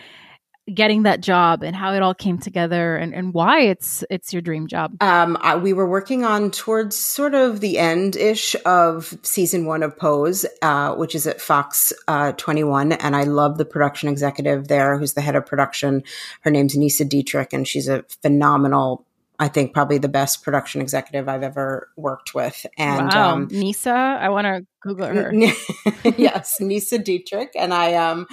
getting 0.74 1.04
that 1.04 1.22
job 1.22 1.64
and 1.64 1.74
how 1.74 1.94
it 1.94 2.02
all 2.02 2.14
came 2.14 2.38
together 2.38 2.96
and, 2.96 3.14
and 3.14 3.34
why 3.34 3.62
it's 3.62 4.04
it's 4.10 4.32
your 4.32 4.42
dream 4.42 4.66
job 4.66 4.96
um, 5.02 5.38
I, 5.42 5.58
we 5.58 5.74
were 5.74 5.86
working 5.86 6.24
on 6.24 6.52
towards 6.52 6.96
sort 6.96 7.36
of 7.36 7.60
the 7.60 7.78
end 7.78 8.16
ish 8.16 8.56
of 8.66 9.14
season 9.24 9.66
one 9.66 9.84
of 9.84 9.98
pose 9.98 10.46
uh, 10.62 10.96
which 10.96 11.16
is 11.16 11.28
at 11.28 11.42
fox 11.42 11.92
uh, 12.08 12.32
21 12.32 12.94
and 12.94 13.14
i 13.14 13.24
love 13.24 13.58
the 13.58 13.66
production 13.66 14.08
executive 14.08 14.70
there 14.70 14.98
who's 14.98 15.16
the 15.16 15.22
head 15.22 15.36
of 15.36 15.46
production 15.46 16.02
her 16.44 16.50
name's 16.50 16.78
nissa 16.78 17.04
diederich 17.04 17.52
and 17.52 17.68
she's 17.68 17.90
a 17.90 18.06
phenomenal 18.22 19.06
I 19.44 19.50
think 19.50 19.74
probably 19.74 19.98
the 19.98 20.08
best 20.08 20.42
production 20.42 20.80
executive 20.80 21.28
I've 21.28 21.44
ever 21.44 21.90
worked 21.98 22.34
with. 22.34 22.66
And 22.78 23.10
wow. 23.10 23.34
um, 23.34 23.48
Nissa, 23.52 23.92
I 23.92 24.30
want 24.30 24.46
to 24.46 24.66
Google 24.80 25.08
her. 25.08 25.34
yes, 26.16 26.62
Nissa 26.62 26.98
Diederich, 26.98 27.50
and 27.54 27.74
I 27.74 27.96
um, 27.96 28.26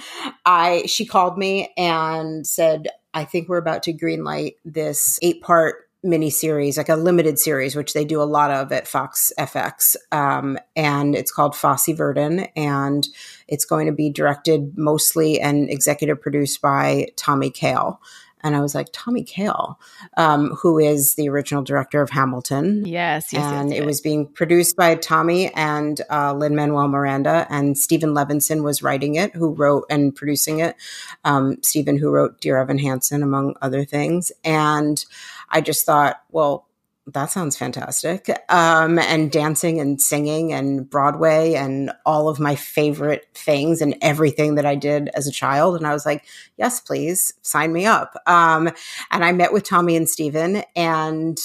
I 0.45 0.83
she 0.85 1.05
called 1.05 1.37
me 1.37 1.73
and 1.75 2.47
said, 2.47 2.87
I 3.13 3.25
think 3.25 3.49
we're 3.49 3.57
about 3.57 3.83
to 3.83 3.93
greenlight 3.93 4.55
this 4.63 5.19
eight 5.21 5.41
part 5.41 5.89
mini 6.01 6.29
series, 6.29 6.77
like 6.77 6.87
a 6.87 6.95
limited 6.95 7.37
series, 7.37 7.75
which 7.75 7.91
they 7.91 8.05
do 8.05 8.21
a 8.21 8.23
lot 8.23 8.49
of 8.49 8.71
at 8.71 8.87
Fox 8.87 9.33
FX. 9.37 9.97
Um, 10.13 10.57
and 10.77 11.13
it's 11.13 11.31
called 11.31 11.57
Fosse 11.57 11.89
Verdon. 11.89 12.47
And 12.55 13.05
it's 13.49 13.65
going 13.65 13.85
to 13.85 13.91
be 13.91 14.09
directed 14.09 14.77
mostly 14.77 15.39
and 15.41 15.69
executive 15.69 16.21
produced 16.21 16.61
by 16.61 17.09
Tommy 17.17 17.51
Kail. 17.51 18.01
And 18.43 18.55
I 18.55 18.61
was 18.61 18.75
like, 18.75 18.87
Tommy 18.91 19.23
Kail, 19.23 19.79
um, 20.17 20.51
who 20.61 20.79
is 20.79 21.15
the 21.15 21.29
original 21.29 21.63
director 21.63 22.01
of 22.01 22.09
Hamilton. 22.09 22.85
Yes, 22.85 23.31
yes 23.31 23.43
And 23.43 23.69
yes, 23.69 23.77
yes. 23.77 23.83
it 23.83 23.85
was 23.85 24.01
being 24.01 24.27
produced 24.27 24.75
by 24.75 24.95
Tommy 24.95 25.53
and 25.53 26.01
uh, 26.09 26.33
Lin 26.33 26.55
Manuel 26.55 26.87
Miranda, 26.87 27.47
and 27.49 27.77
Steven 27.77 28.13
Levenson 28.13 28.63
was 28.63 28.83
writing 28.83 29.15
it, 29.15 29.33
who 29.35 29.53
wrote 29.53 29.85
and 29.89 30.15
producing 30.15 30.59
it. 30.59 30.75
Um, 31.23 31.61
Steven, 31.61 31.97
who 31.97 32.09
wrote 32.09 32.41
Dear 32.41 32.57
Evan 32.57 32.77
Hansen, 32.77 33.23
among 33.23 33.55
other 33.61 33.85
things. 33.85 34.31
And 34.43 35.03
I 35.49 35.61
just 35.61 35.85
thought, 35.85 36.21
well, 36.31 36.67
that 37.07 37.31
sounds 37.31 37.57
fantastic. 37.57 38.29
Um, 38.49 38.99
and 38.99 39.31
dancing 39.31 39.79
and 39.79 39.99
singing 39.99 40.53
and 40.53 40.87
Broadway 40.87 41.55
and 41.55 41.91
all 42.05 42.29
of 42.29 42.39
my 42.39 42.55
favorite 42.55 43.27
things 43.33 43.81
and 43.81 43.95
everything 44.01 44.55
that 44.55 44.65
I 44.65 44.75
did 44.75 45.09
as 45.15 45.27
a 45.27 45.31
child. 45.31 45.75
And 45.75 45.87
I 45.87 45.93
was 45.93 46.05
like, 46.05 46.25
yes, 46.57 46.79
please 46.79 47.33
sign 47.41 47.73
me 47.73 47.85
up. 47.85 48.15
Um, 48.27 48.69
and 49.09 49.25
I 49.25 49.31
met 49.31 49.51
with 49.51 49.63
Tommy 49.63 49.95
and 49.95 50.07
Steven 50.07 50.63
and 50.75 51.39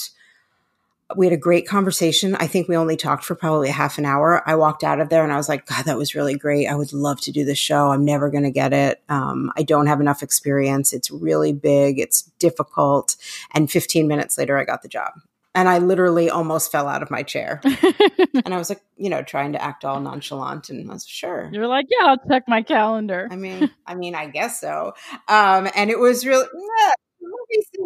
we 1.15 1.25
had 1.25 1.33
a 1.33 1.39
great 1.39 1.69
conversation. 1.69 2.35
I 2.35 2.49
think 2.49 2.69
we 2.69 2.77
only 2.77 2.97
talked 2.97 3.25
for 3.25 3.37
probably 3.37 3.71
half 3.71 3.97
an 3.97 4.05
hour. 4.05 4.43
I 4.47 4.57
walked 4.57 4.83
out 4.83 5.01
of 5.01 5.09
there 5.09 5.23
and 5.23 5.33
I 5.33 5.37
was 5.37 5.49
like, 5.49 5.65
God, 5.65 5.85
that 5.85 5.97
was 5.97 6.17
really 6.17 6.37
great. 6.37 6.67
I 6.67 6.75
would 6.75 6.93
love 6.93 7.21
to 7.23 7.33
do 7.33 7.45
this 7.45 7.59
show. 7.59 7.93
I'm 7.93 8.05
never 8.05 8.29
going 8.29 8.43
to 8.43 8.51
get 8.51 8.73
it. 8.73 9.01
Um, 9.09 9.53
I 9.57 9.63
don't 9.63 9.87
have 9.87 10.01
enough 10.01 10.23
experience. 10.23 10.93
It's 10.93 11.11
really 11.11 11.53
big. 11.53 11.99
It's 12.01 12.23
difficult. 12.41 13.17
And 13.55 13.71
15 13.71 14.09
minutes 14.09 14.37
later, 14.37 14.59
I 14.59 14.65
got 14.65 14.83
the 14.83 14.89
job 14.89 15.13
and 15.57 15.71
I 15.71 15.79
literally 15.79 16.29
almost 16.29 16.71
fell 16.71 16.87
out 16.87 17.03
of 17.03 17.11
my 17.11 17.23
chair. 17.23 17.61
and 17.65 18.55
I 18.55 18.59
was 18.59 18.69
like, 18.69 18.83
you 18.97 19.09
know, 19.09 19.23
trying 19.23 19.55
to 19.55 19.63
act 19.63 19.85
all 19.85 19.99
nonchalant, 20.01 20.69
and 20.69 20.89
I 20.89 20.93
was 20.93 21.07
sure. 21.07 21.49
You're 21.51 21.67
like, 21.67 21.87
yeah, 21.89 22.09
I'll 22.09 22.29
check 22.31 22.45
my 22.47 22.63
calendar. 22.63 23.27
I 23.31 23.37
mean, 23.37 23.71
I 23.87 23.95
mean, 23.95 24.15
I 24.15 24.27
guess 24.27 24.61
so. 24.61 24.93
Um, 25.27 25.69
and 25.75 25.91
it 25.91 25.99
was 25.99 26.25
really. 26.25 26.47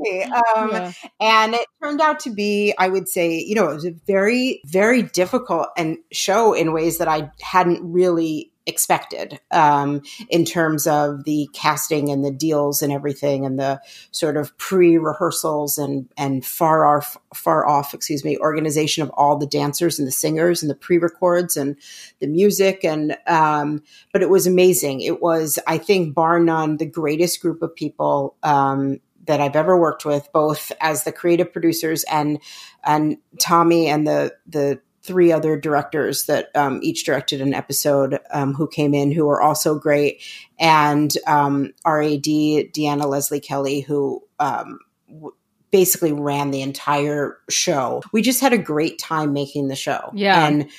Yeah, 0.04 0.40
um, 0.56 0.70
yeah. 0.70 0.92
And 1.20 1.54
it 1.54 1.66
turned 1.82 2.00
out 2.00 2.20
to 2.20 2.30
be, 2.30 2.74
I 2.78 2.88
would 2.88 3.08
say, 3.08 3.38
you 3.38 3.54
know, 3.54 3.68
it 3.68 3.74
was 3.74 3.84
a 3.84 3.94
very, 4.06 4.60
very 4.66 5.02
difficult 5.02 5.68
and 5.76 5.98
show 6.10 6.54
in 6.54 6.72
ways 6.72 6.98
that 6.98 7.08
I 7.08 7.30
hadn't 7.40 7.80
really 7.82 8.50
expected 8.70 9.38
um, 9.50 10.00
in 10.30 10.46
terms 10.46 10.86
of 10.86 11.24
the 11.24 11.48
casting 11.52 12.08
and 12.08 12.24
the 12.24 12.30
deals 12.30 12.80
and 12.80 12.90
everything 12.92 13.44
and 13.44 13.58
the 13.58 13.80
sort 14.10 14.38
of 14.38 14.56
pre-rehearsals 14.56 15.76
and 15.76 16.08
and 16.16 16.46
far 16.46 16.86
off 16.86 17.18
far 17.34 17.66
off 17.66 17.92
excuse 17.92 18.24
me 18.24 18.38
organization 18.38 19.02
of 19.02 19.10
all 19.10 19.36
the 19.36 19.46
dancers 19.46 19.98
and 19.98 20.08
the 20.08 20.12
singers 20.12 20.62
and 20.62 20.70
the 20.70 20.74
pre-records 20.74 21.56
and 21.56 21.76
the 22.20 22.26
music. 22.26 22.84
And 22.84 23.18
um, 23.26 23.82
but 24.12 24.22
it 24.22 24.30
was 24.30 24.46
amazing. 24.46 25.02
It 25.02 25.20
was 25.20 25.58
i 25.66 25.76
think 25.76 26.14
bar 26.14 26.40
none 26.40 26.78
the 26.78 26.86
greatest 26.86 27.42
group 27.42 27.62
of 27.62 27.74
people 27.74 28.36
um, 28.42 29.00
that 29.26 29.40
I've 29.40 29.56
ever 29.56 29.78
worked 29.78 30.04
with, 30.04 30.28
both 30.32 30.72
as 30.80 31.04
the 31.04 31.12
creative 31.12 31.52
producers 31.52 32.04
and 32.10 32.40
and 32.84 33.18
Tommy 33.38 33.88
and 33.88 34.06
the 34.06 34.34
the 34.46 34.80
three 35.10 35.32
other 35.32 35.58
directors 35.58 36.26
that 36.26 36.54
um, 36.54 36.78
each 36.84 37.04
directed 37.04 37.40
an 37.40 37.52
episode 37.52 38.20
um, 38.30 38.54
who 38.54 38.68
came 38.68 38.94
in 38.94 39.10
who 39.10 39.26
were 39.26 39.42
also 39.42 39.76
great, 39.76 40.22
and 40.60 41.12
um, 41.26 41.72
RAD 41.84 42.22
Deanna 42.22 43.06
Leslie 43.06 43.40
Kelly 43.40 43.80
who 43.80 44.22
um, 44.38 44.78
w- 45.08 45.34
basically 45.72 46.12
ran 46.12 46.52
the 46.52 46.62
entire 46.62 47.38
show. 47.48 48.02
We 48.12 48.22
just 48.22 48.40
had 48.40 48.52
a 48.52 48.58
great 48.58 49.00
time 49.00 49.32
making 49.32 49.66
the 49.66 49.74
show. 49.74 50.10
Yeah. 50.14 50.46
And 50.46 50.70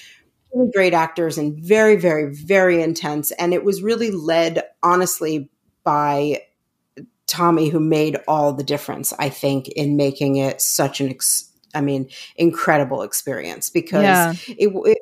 really 0.54 0.72
great 0.72 0.94
actors 0.94 1.38
and 1.38 1.58
very, 1.62 1.98
very, 1.98 2.34
very 2.34 2.82
intense. 2.82 3.32
And 3.32 3.54
it 3.54 3.66
was 3.66 3.84
really 3.84 4.12
led, 4.12 4.64
honestly, 4.82 5.50
by 5.84 6.44
Tommy, 7.28 7.70
who 7.70 7.82
made 7.82 8.18
all 8.30 8.54
the 8.54 8.64
difference, 8.64 9.14
I 9.20 9.28
think, 9.28 9.68
in 9.68 9.98
making 9.98 10.38
it 10.38 10.62
such 10.62 11.02
an, 11.02 11.10
ex- 11.10 11.51
I 11.74 11.82
mean, 11.82 12.10
incredible 12.36 13.02
experience 13.02 13.70
because 13.70 14.04
Yeah. 14.04 14.34
it, 14.48 14.70
it 14.74 14.98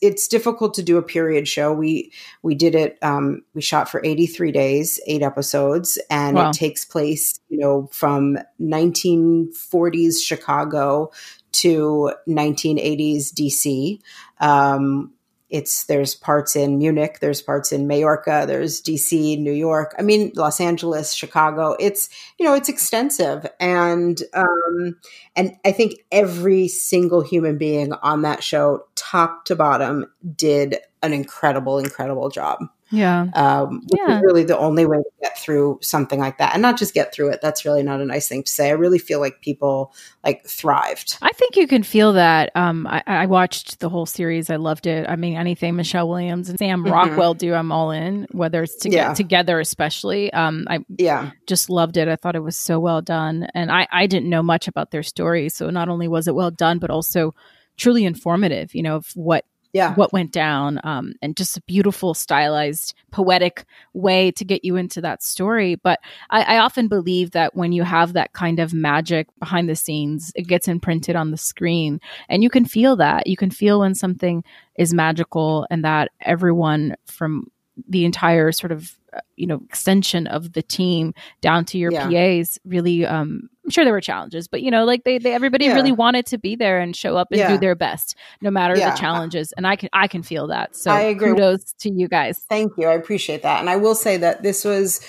it's 0.00 0.28
difficult 0.28 0.74
to 0.74 0.82
do 0.82 0.96
a 0.96 1.02
period 1.02 1.48
show. 1.48 1.72
We 1.72 2.12
we 2.42 2.54
did 2.54 2.74
it. 2.74 2.98
Um, 3.02 3.42
we 3.54 3.62
shot 3.62 3.88
for 3.88 4.00
eighty 4.04 4.26
three 4.26 4.52
days, 4.52 5.00
eight 5.06 5.22
episodes, 5.22 5.98
and 6.10 6.36
Wow. 6.36 6.50
it 6.50 6.52
takes 6.54 6.84
place, 6.84 7.38
you 7.48 7.58
know, 7.58 7.88
from 7.92 8.38
nineteen 8.58 9.52
forties 9.52 10.22
Chicago 10.22 11.10
to 11.52 12.12
nineteen 12.26 12.78
eighties 12.78 13.32
DC. 13.32 14.00
Um, 14.40 15.12
it's 15.52 15.84
there's 15.84 16.14
parts 16.14 16.56
in 16.56 16.78
Munich, 16.78 17.18
there's 17.20 17.42
parts 17.42 17.72
in 17.72 17.86
Majorca, 17.86 18.44
there's 18.46 18.80
DC, 18.80 19.38
New 19.38 19.52
York. 19.52 19.94
I 19.98 20.02
mean, 20.02 20.32
Los 20.34 20.60
Angeles, 20.60 21.12
Chicago. 21.12 21.76
It's 21.78 22.08
you 22.38 22.46
know 22.46 22.54
it's 22.54 22.70
extensive, 22.70 23.46
and 23.60 24.20
um, 24.32 24.96
and 25.36 25.56
I 25.64 25.72
think 25.72 26.00
every 26.10 26.68
single 26.68 27.20
human 27.20 27.58
being 27.58 27.92
on 27.92 28.22
that 28.22 28.42
show, 28.42 28.86
top 28.94 29.44
to 29.44 29.54
bottom, 29.54 30.06
did 30.34 30.78
an 31.02 31.12
incredible, 31.12 31.78
incredible 31.78 32.30
job. 32.30 32.58
Yeah. 32.92 33.26
Um, 33.34 33.82
which 33.88 34.00
Yeah. 34.06 34.16
is 34.18 34.22
really 34.22 34.44
the 34.44 34.58
only 34.58 34.84
way 34.86 34.98
to 34.98 35.10
get 35.22 35.38
through 35.38 35.78
something 35.82 36.20
like 36.20 36.38
that, 36.38 36.52
and 36.52 36.60
not 36.62 36.78
just 36.78 36.94
get 36.94 37.12
through 37.14 37.30
it. 37.30 37.40
That's 37.40 37.64
really 37.64 37.82
not 37.82 38.00
a 38.00 38.04
nice 38.04 38.28
thing 38.28 38.42
to 38.44 38.52
say. 38.52 38.68
I 38.68 38.72
really 38.72 38.98
feel 38.98 39.18
like 39.18 39.40
people 39.40 39.92
like 40.22 40.46
thrived. 40.46 41.16
I 41.22 41.30
think 41.32 41.56
you 41.56 41.66
can 41.66 41.82
feel 41.82 42.12
that. 42.12 42.52
Um, 42.54 42.86
I, 42.86 43.02
I 43.06 43.26
watched 43.26 43.80
the 43.80 43.88
whole 43.88 44.06
series. 44.06 44.50
I 44.50 44.56
loved 44.56 44.86
it. 44.86 45.08
I 45.08 45.16
mean, 45.16 45.36
anything 45.36 45.74
Michelle 45.74 46.08
Williams 46.08 46.48
and 46.50 46.58
Sam 46.58 46.84
Mhm. 46.84 46.92
Rockwell 46.92 47.34
do, 47.34 47.54
I'm 47.54 47.72
all 47.72 47.90
in. 47.90 48.26
Whether 48.32 48.62
it's 48.62 48.76
to 48.76 48.90
Yeah. 48.90 49.08
get 49.08 49.16
together, 49.16 49.58
especially. 49.58 50.32
Um, 50.32 50.66
I 50.68 50.80
Yeah, 50.98 51.30
just 51.46 51.70
loved 51.70 51.96
it. 51.96 52.08
I 52.08 52.16
thought 52.16 52.36
it 52.36 52.42
was 52.42 52.56
so 52.58 52.78
well 52.78 53.00
done, 53.00 53.48
and 53.54 53.72
I 53.72 53.88
I 53.90 54.06
didn't 54.06 54.28
know 54.28 54.42
much 54.42 54.68
about 54.68 54.90
their 54.90 55.02
story, 55.02 55.48
so 55.48 55.70
not 55.70 55.88
only 55.88 56.08
was 56.08 56.28
it 56.28 56.34
well 56.34 56.50
done, 56.50 56.78
but 56.78 56.90
also 56.90 57.34
truly 57.78 58.04
informative. 58.04 58.74
You 58.74 58.82
know, 58.82 58.96
of 58.96 59.06
what 59.14 59.44
yeah, 59.72 59.94
what 59.94 60.12
went 60.12 60.32
down 60.32 60.80
um, 60.84 61.14
and 61.22 61.36
just 61.36 61.56
a 61.56 61.62
beautiful 61.62 62.14
stylized 62.14 62.94
poetic 63.10 63.64
way 63.94 64.30
to 64.32 64.44
get 64.44 64.64
you 64.64 64.76
into 64.76 65.00
that 65.00 65.22
story. 65.22 65.76
But 65.76 66.00
I, 66.30 66.56
I 66.56 66.58
often 66.58 66.88
believe 66.88 67.30
that 67.32 67.54
when 67.54 67.72
you 67.72 67.82
have 67.82 68.12
that 68.12 68.32
kind 68.32 68.58
of 68.58 68.74
magic 68.74 69.28
behind 69.38 69.68
the 69.68 69.76
scenes 69.76 70.32
it 70.34 70.46
gets 70.46 70.68
imprinted 70.68 71.16
on 71.16 71.30
the 71.30 71.36
screen 71.36 72.00
and 72.28 72.42
you 72.42 72.50
can 72.50 72.64
feel 72.64 72.96
that. 72.96 73.26
You 73.26 73.36
can 73.36 73.50
feel 73.50 73.80
when 73.80 73.94
something 73.94 74.44
is 74.76 74.94
magical 74.94 75.66
and 75.70 75.84
that 75.84 76.10
everyone 76.20 76.96
from 77.06 77.46
the 77.88 78.04
entire 78.04 78.52
sort 78.52 78.72
of 78.72 78.96
uh, 79.14 79.20
you 79.36 79.46
know 79.46 79.60
extension 79.64 80.26
of 80.26 80.52
the 80.52 80.62
team 80.62 81.14
down 81.40 81.64
to 81.66 81.78
your 81.78 81.90
Yeah. 81.92 82.08
PAs 82.08 82.58
really 82.64 83.04
um 83.06 83.48
I'm 83.64 83.70
sure 83.70 83.84
there 83.84 83.92
were 83.94 84.00
challenges 84.00 84.48
but 84.48 84.62
you 84.62 84.70
know 84.70 84.84
like 84.84 85.04
they, 85.04 85.18
they 85.18 85.32
everybody 85.32 85.66
Yeah. 85.66 85.74
really 85.74 85.92
wanted 85.92 86.26
to 86.26 86.38
be 86.38 86.56
there 86.56 86.80
and 86.80 86.94
show 86.96 87.16
up 87.16 87.28
and 87.30 87.40
do 87.48 87.58
their 87.58 87.74
best 87.74 88.16
no 88.40 88.50
matter 88.50 88.76
Yeah. 88.76 88.90
the 88.90 88.96
challenges 88.96 89.52
and 89.56 89.66
I 89.66 89.76
can 89.76 89.88
I 89.92 90.06
can 90.08 90.22
feel 90.22 90.48
that 90.48 90.74
so 90.76 90.90
I 90.90 91.00
agree. 91.00 91.30
kudos 91.30 91.72
to 91.80 91.90
you 91.92 92.08
guys 92.08 92.44
Thank 92.48 92.72
you. 92.76 92.86
I 92.88 92.94
appreciate 92.94 93.42
that. 93.42 93.60
And 93.60 93.70
I 93.70 93.76
will 93.76 93.94
say 93.94 94.16
that 94.18 94.42
this 94.42 94.64
was 94.64 95.00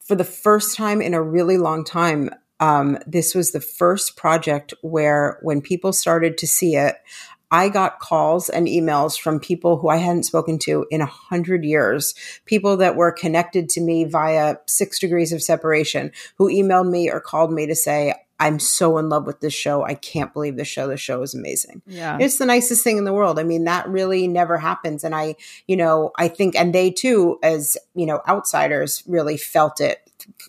for 0.00 0.14
the 0.16 0.24
first 0.24 0.76
time 0.76 1.00
in 1.02 1.14
a 1.14 1.22
really 1.22 1.56
long 1.58 1.84
time. 1.84 2.30
Um, 2.60 2.98
this 3.08 3.34
was 3.34 3.50
the 3.50 3.60
first 3.60 4.16
project 4.16 4.72
where 4.82 5.38
when 5.42 5.60
people 5.60 5.92
started 5.92 6.38
to 6.38 6.46
see 6.46 6.76
it, 6.76 6.94
I 7.52 7.68
got 7.68 8.00
calls 8.00 8.48
and 8.48 8.66
emails 8.66 9.20
from 9.20 9.38
people 9.38 9.76
who 9.76 9.88
I 9.88 9.98
hadn't 9.98 10.22
spoken 10.22 10.58
to 10.60 10.86
in 10.90 11.02
a 11.02 11.06
hundred 11.06 11.64
years, 11.64 12.14
people 12.46 12.78
that 12.78 12.96
were 12.96 13.12
connected 13.12 13.68
to 13.70 13.80
me 13.82 14.04
via 14.04 14.56
six 14.66 14.98
degrees 14.98 15.34
of 15.34 15.42
separation, 15.42 16.12
who 16.38 16.48
emailed 16.48 16.90
me 16.90 17.10
or 17.10 17.20
called 17.20 17.52
me 17.52 17.66
to 17.66 17.74
say, 17.74 18.14
I'm 18.42 18.58
so 18.58 18.98
in 18.98 19.08
love 19.08 19.26
with 19.26 19.40
this 19.40 19.54
show. 19.54 19.84
I 19.84 19.94
can't 19.94 20.32
believe 20.32 20.56
this 20.56 20.68
show. 20.68 20.88
The 20.88 20.96
show 20.96 21.22
is 21.22 21.34
amazing 21.34 21.82
yeah 21.86 22.18
it's 22.20 22.38
the 22.38 22.46
nicest 22.46 22.84
thing 22.84 22.98
in 22.98 23.04
the 23.04 23.12
world. 23.12 23.38
I 23.38 23.42
mean, 23.42 23.64
that 23.64 23.88
really 23.88 24.28
never 24.28 24.58
happens. 24.58 25.04
And 25.04 25.14
I, 25.14 25.36
you 25.66 25.76
know, 25.76 26.12
I 26.16 26.28
think, 26.28 26.54
and 26.54 26.74
they 26.74 26.90
too, 26.90 27.38
as, 27.42 27.76
you 27.94 28.06
know, 28.06 28.22
outsiders 28.28 29.02
really 29.06 29.36
felt 29.36 29.80
it, 29.80 29.98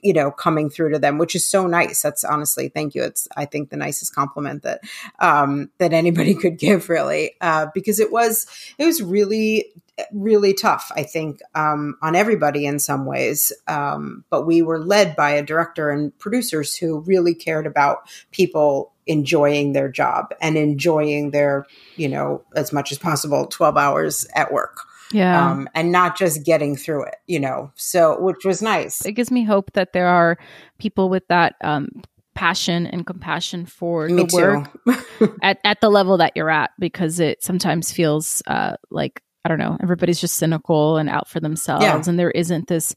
you 0.03 0.13
know, 0.13 0.31
coming 0.31 0.69
through 0.69 0.91
to 0.91 0.99
them, 0.99 1.17
which 1.17 1.35
is 1.35 1.45
so 1.45 1.65
nice. 1.65 2.01
That's 2.01 2.23
honestly, 2.23 2.69
thank 2.69 2.95
you. 2.95 3.03
It's, 3.03 3.27
I 3.35 3.45
think 3.45 3.69
the 3.69 3.77
nicest 3.77 4.13
compliment 4.13 4.63
that, 4.63 4.81
um, 5.19 5.69
that 5.79 5.93
anybody 5.93 6.35
could 6.41 6.57
give 6.57 6.89
really, 6.89 7.33
uh, 7.41 7.67
because 7.73 7.99
it 7.99 8.11
was, 8.11 8.45
it 8.77 8.85
was 8.85 9.01
really, 9.01 9.71
really 10.11 10.53
tough, 10.53 10.91
I 10.95 11.03
think, 11.03 11.39
um, 11.55 11.95
on 12.01 12.15
everybody 12.15 12.65
in 12.65 12.79
some 12.79 13.05
ways. 13.05 13.51
Um, 13.67 14.23
but 14.29 14.45
we 14.45 14.61
were 14.61 14.79
led 14.79 15.15
by 15.15 15.31
a 15.31 15.43
director 15.43 15.89
and 15.89 16.17
producers 16.17 16.75
who 16.75 16.99
really 17.01 17.35
cared 17.35 17.67
about 17.67 18.09
people 18.31 18.91
enjoying 19.05 19.73
their 19.73 19.89
job 19.89 20.33
and 20.41 20.57
enjoying 20.57 21.31
their, 21.31 21.65
you 21.95 22.07
know, 22.07 22.43
as 22.55 22.71
much 22.73 22.91
as 22.91 22.97
possible 22.97 23.45
12 23.45 23.77
hours 23.77 24.25
at 24.35 24.51
work. 24.51 24.79
yeah 25.11 25.51
Um, 25.51 25.69
and 25.75 25.91
not 25.91 26.17
just 26.17 26.43
getting 26.43 26.75
through 26.75 27.03
it, 27.05 27.15
you 27.27 27.39
know. 27.39 27.71
So 27.75 28.19
which 28.19 28.45
was 28.45 28.61
nice. 28.61 29.05
it 29.05 29.11
gives 29.11 29.29
me 29.29 29.43
hope 29.43 29.73
that 29.73 29.93
there 29.93 30.07
are 30.07 30.37
people 30.79 31.09
with 31.09 31.27
that 31.27 31.55
um 31.61 31.89
passion 32.33 32.87
and 32.87 33.05
compassion 33.05 33.65
for 33.65 34.07
Me 34.07 34.23
the 34.23 34.35
work 34.35 35.37
at, 35.43 35.59
at 35.63 35.81
the 35.81 35.89
level 35.89 36.17
that 36.17 36.33
you're 36.35 36.49
at 36.49 36.71
because 36.79 37.19
it 37.19 37.43
sometimes 37.43 37.91
feels 37.91 38.41
uh, 38.47 38.75
like 38.89 39.21
I 39.45 39.49
don't 39.49 39.57
know, 39.57 39.77
everybody's 39.83 40.21
just 40.21 40.35
cynical 40.37 40.95
and 40.97 41.09
out 41.09 41.27
for 41.27 41.39
themselves, 41.41 41.83
Yeah. 41.83 42.01
and 42.07 42.17
there 42.17 42.31
isn't 42.31 42.67
this 42.67 42.95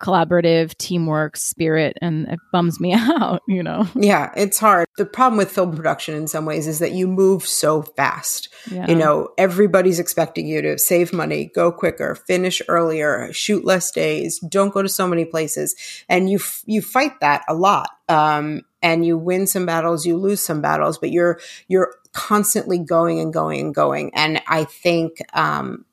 collaborative 0.00 0.76
teamwork 0.78 1.36
spirit, 1.36 1.96
and 2.00 2.28
it 2.28 2.38
bums 2.52 2.78
me 2.80 2.92
out, 2.96 3.42
you 3.48 3.62
know. 3.62 3.86
Yeah, 3.94 4.30
it's 4.36 4.58
hard. 4.58 4.86
The 4.96 5.04
problem 5.06 5.38
with 5.38 5.50
film 5.50 5.74
production 5.74 6.14
in 6.14 6.28
some 6.28 6.44
ways 6.44 6.66
is 6.66 6.78
that 6.78 6.92
you 6.92 7.08
move 7.08 7.44
so 7.46 7.82
fast. 7.82 8.48
Yeah. 8.70 8.86
You 8.88 8.94
know, 8.94 9.28
everybody's 9.38 9.98
expecting 9.98 10.46
you 10.46 10.62
to 10.62 10.78
save 10.78 11.12
money, 11.12 11.50
go 11.54 11.72
quicker, 11.72 12.14
finish 12.14 12.62
earlier, 12.68 13.32
shoot 13.32 13.64
less 13.64 13.90
days, 13.90 14.38
don't 14.48 14.72
go 14.72 14.82
to 14.82 14.88
so 14.88 15.06
many 15.08 15.24
places, 15.24 15.74
and 16.08 16.30
you 16.30 16.36
f- 16.38 16.62
you 16.66 16.80
fight 16.82 17.18
that 17.20 17.42
a 17.48 17.54
lot. 17.54 17.90
Um, 18.08 18.62
and 18.80 19.04
you 19.04 19.18
win 19.18 19.46
some 19.48 19.66
battles, 19.66 20.06
you 20.06 20.16
lose 20.16 20.40
some 20.40 20.62
battles, 20.62 20.98
but 20.98 21.10
you're 21.10 21.40
you're 21.66 21.92
constantly 22.12 22.78
going 22.78 23.20
and 23.20 23.32
going 23.32 23.60
and 23.60 23.74
going. 23.74 24.12
And 24.14 24.40
I 24.46 24.64
think 24.64 25.18
um, 25.34 25.84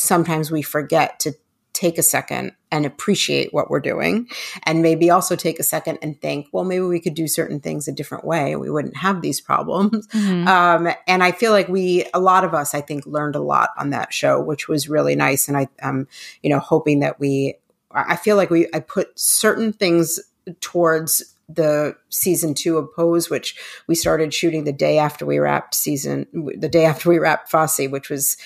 sometimes 0.00 0.50
we 0.50 0.62
forget 0.62 1.18
to 1.20 1.32
take 1.72 1.98
a 1.98 2.02
second 2.02 2.52
and 2.72 2.84
appreciate 2.84 3.54
what 3.54 3.70
we're 3.70 3.80
doing 3.80 4.28
and 4.64 4.82
maybe 4.82 5.08
also 5.08 5.34
take 5.36 5.58
a 5.58 5.62
second 5.62 5.98
and 6.02 6.20
think 6.20 6.46
well 6.52 6.64
maybe 6.64 6.84
we 6.84 7.00
could 7.00 7.14
do 7.14 7.26
certain 7.26 7.60
things 7.60 7.88
a 7.88 7.92
different 7.92 8.24
way. 8.24 8.54
We 8.56 8.68
wouldn't 8.70 8.96
have 8.98 9.22
these 9.22 9.40
problems. 9.40 10.06
Mhm. 10.08 10.46
um, 10.46 10.92
and 11.06 11.22
i 11.22 11.32
feel 11.32 11.52
like 11.52 11.68
we 11.68 12.04
a 12.12 12.20
lot 12.20 12.44
of 12.44 12.54
us 12.54 12.74
i 12.74 12.80
think 12.80 13.06
learned 13.06 13.36
a 13.36 13.40
lot 13.40 13.70
on 13.78 13.90
that 13.90 14.12
show 14.12 14.40
which 14.42 14.68
was 14.68 14.88
really 14.88 15.14
nice. 15.14 15.48
And 15.48 15.56
i 15.56 15.68
am 15.80 16.06
you 16.42 16.50
know 16.50 16.58
hoping 16.58 17.00
that 17.00 17.18
we 17.20 17.54
i 17.92 18.16
feel 18.16 18.36
like 18.36 18.50
we 18.50 18.66
i 18.74 18.80
put 18.80 19.18
certain 19.18 19.72
things 19.72 20.20
towards 20.60 21.34
the 21.48 21.96
season 22.10 22.54
two 22.54 22.76
of 22.78 22.92
pose 22.94 23.30
which 23.30 23.56
we 23.86 23.94
started 23.94 24.32
shooting 24.34 24.64
the 24.64 24.72
day 24.72 24.98
after 24.98 25.24
we 25.26 25.38
wrapped 25.38 25.74
season 25.74 26.26
the 26.56 26.68
day 26.68 26.84
after 26.84 27.08
we 27.08 27.18
wrapped 27.18 27.50
fosse 27.50 27.88
which 27.88 28.08
was 28.10 28.36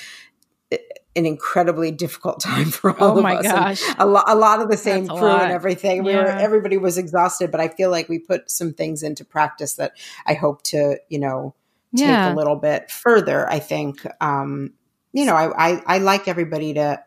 an 1.16 1.26
incredibly 1.26 1.90
difficult 1.90 2.40
time 2.40 2.66
for 2.70 2.90
all 3.00 3.16
Oh 3.16 3.18
of 3.18 3.24
us. 3.24 3.44
And 3.44 3.54
gosh. 3.54 3.82
a, 3.98 4.06
lo- 4.06 4.22
a 4.26 4.34
lot 4.34 4.60
of 4.60 4.70
the 4.70 4.76
same 4.76 5.06
That's 5.06 5.18
crew 5.18 5.28
and 5.28 5.52
everything. 5.52 6.02
We 6.04 6.14
were 6.14 6.26
everybody 6.26 6.76
was 6.76 6.98
exhausted, 6.98 7.50
but 7.50 7.60
I 7.60 7.68
feel 7.68 7.90
like 7.90 8.08
we 8.08 8.18
put 8.18 8.50
some 8.50 8.72
things 8.72 9.02
into 9.02 9.24
practice 9.24 9.74
that 9.74 9.92
I 10.26 10.34
hope 10.34 10.62
to, 10.64 10.98
you 11.08 11.18
know, 11.18 11.54
take 11.96 12.06
Yeah. 12.08 12.32
a 12.32 12.34
little 12.34 12.56
bit 12.56 12.90
further. 12.90 13.48
I 13.48 13.58
think, 13.60 14.04
um, 14.20 14.72
you 15.12 15.24
know, 15.24 15.34
I, 15.36 15.70
I 15.74 15.82
I 15.86 15.98
like 15.98 16.26
everybody 16.26 16.74
to 16.74 17.00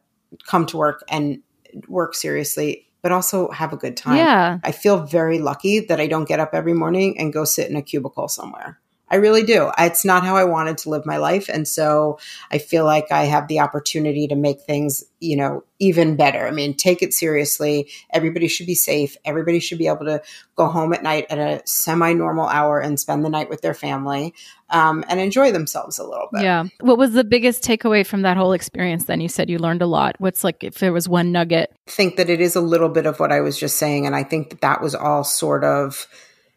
come 0.46 0.66
to 0.68 0.78
work 0.78 1.04
and 1.10 1.42
work 1.90 2.16
seriously, 2.16 2.88
but 3.02 3.12
also 3.12 3.50
have 3.52 3.74
a 3.74 3.78
good 3.78 3.98
time. 3.98 4.18
Yeah. 4.18 4.60
I 4.64 4.72
feel 4.72 5.04
very 5.04 5.40
lucky 5.40 5.82
that 5.82 6.00
I 6.00 6.08
don't 6.08 6.28
get 6.28 6.40
up 6.40 6.52
every 6.54 6.74
morning 6.74 7.20
and 7.20 7.34
go 7.34 7.44
sit 7.44 7.70
in 7.70 7.76
a 7.76 7.82
cubicle 7.82 8.30
somewhere. 8.30 8.80
I 9.10 9.16
really 9.16 9.44
do. 9.44 9.72
It's 9.78 10.04
not 10.04 10.24
how 10.24 10.36
I 10.36 10.44
wanted 10.44 10.78
to 10.80 10.90
live 10.90 11.06
my 11.06 11.18
life. 11.18 11.50
And 11.50 11.68
so 11.68 12.20
I 12.52 12.58
feel 12.58 12.84
like 12.84 13.12
I 13.12 13.24
have 13.24 13.48
the 13.48 13.62
opportunity 13.62 14.28
to 14.28 14.36
make 14.36 14.62
things, 14.62 15.04
you 15.20 15.38
know, 15.38 15.64
even 15.80 16.18
better. 16.18 16.46
I 16.46 16.52
mean, 16.52 16.74
take 16.74 17.02
it 17.02 17.14
seriously. 17.14 17.90
Everybody 18.12 18.48
should 18.48 18.66
be 18.66 18.76
safe. 18.76 19.16
Everybody 19.24 19.60
should 19.60 19.78
be 19.78 19.88
able 19.88 20.06
to 20.06 20.22
go 20.56 20.68
home 20.68 20.92
at 20.92 21.04
night 21.04 21.28
at 21.30 21.38
a 21.38 21.62
semi 21.66 22.14
normal 22.14 22.48
hour 22.48 22.80
and 22.80 23.00
spend 23.00 23.24
the 23.24 23.30
night 23.30 23.50
with 23.50 23.62
their 23.62 23.74
family 23.74 24.34
um, 24.70 25.06
and 25.08 25.20
enjoy 25.20 25.52
themselves 25.52 26.00
a 26.00 26.04
little 26.04 26.28
bit. 26.34 26.44
Yeah. 26.44 26.66
What 26.82 26.98
was 26.98 27.14
the 27.14 27.24
biggest 27.24 27.64
takeaway 27.64 28.06
from 28.06 28.24
that 28.24 28.36
whole 28.36 28.52
experience 28.52 29.06
then? 29.06 29.22
You 29.22 29.30
said 29.30 29.50
you 29.50 29.60
learned 29.60 29.82
a 29.82 29.88
lot. 29.88 30.16
What's 30.20 30.44
like 30.44 30.64
if 30.64 30.80
there 30.80 30.92
was 30.92 31.08
one 31.08 31.32
nugget? 31.32 31.72
I 31.88 31.92
think 31.92 32.18
that 32.18 32.30
it 32.30 32.42
is 32.42 32.56
a 32.56 32.62
little 32.62 32.90
bit 32.90 33.06
of 33.06 33.20
what 33.20 33.32
I 33.32 33.40
was 33.40 33.58
just 33.58 33.78
saying. 33.78 34.06
And 34.06 34.16
I 34.16 34.24
think 34.24 34.50
that 34.50 34.62
that 34.62 34.82
was 34.82 34.96
all 34.96 35.24
sort 35.24 35.64
of, 35.64 36.08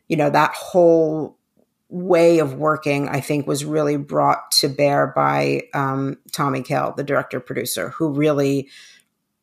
you 0.08 0.16
know, 0.16 0.30
that 0.30 0.52
whole 0.54 1.36
way 1.90 2.38
of 2.38 2.54
working, 2.54 3.08
I 3.08 3.20
think, 3.20 3.46
was 3.46 3.64
really 3.64 3.96
brought 3.96 4.50
to 4.52 4.68
bear 4.68 5.08
by 5.08 5.62
um, 5.74 6.16
Tommy 6.32 6.62
Kail, 6.62 6.94
the 6.96 7.04
director 7.04 7.40
producer, 7.40 7.90
who 7.90 8.10
really, 8.10 8.68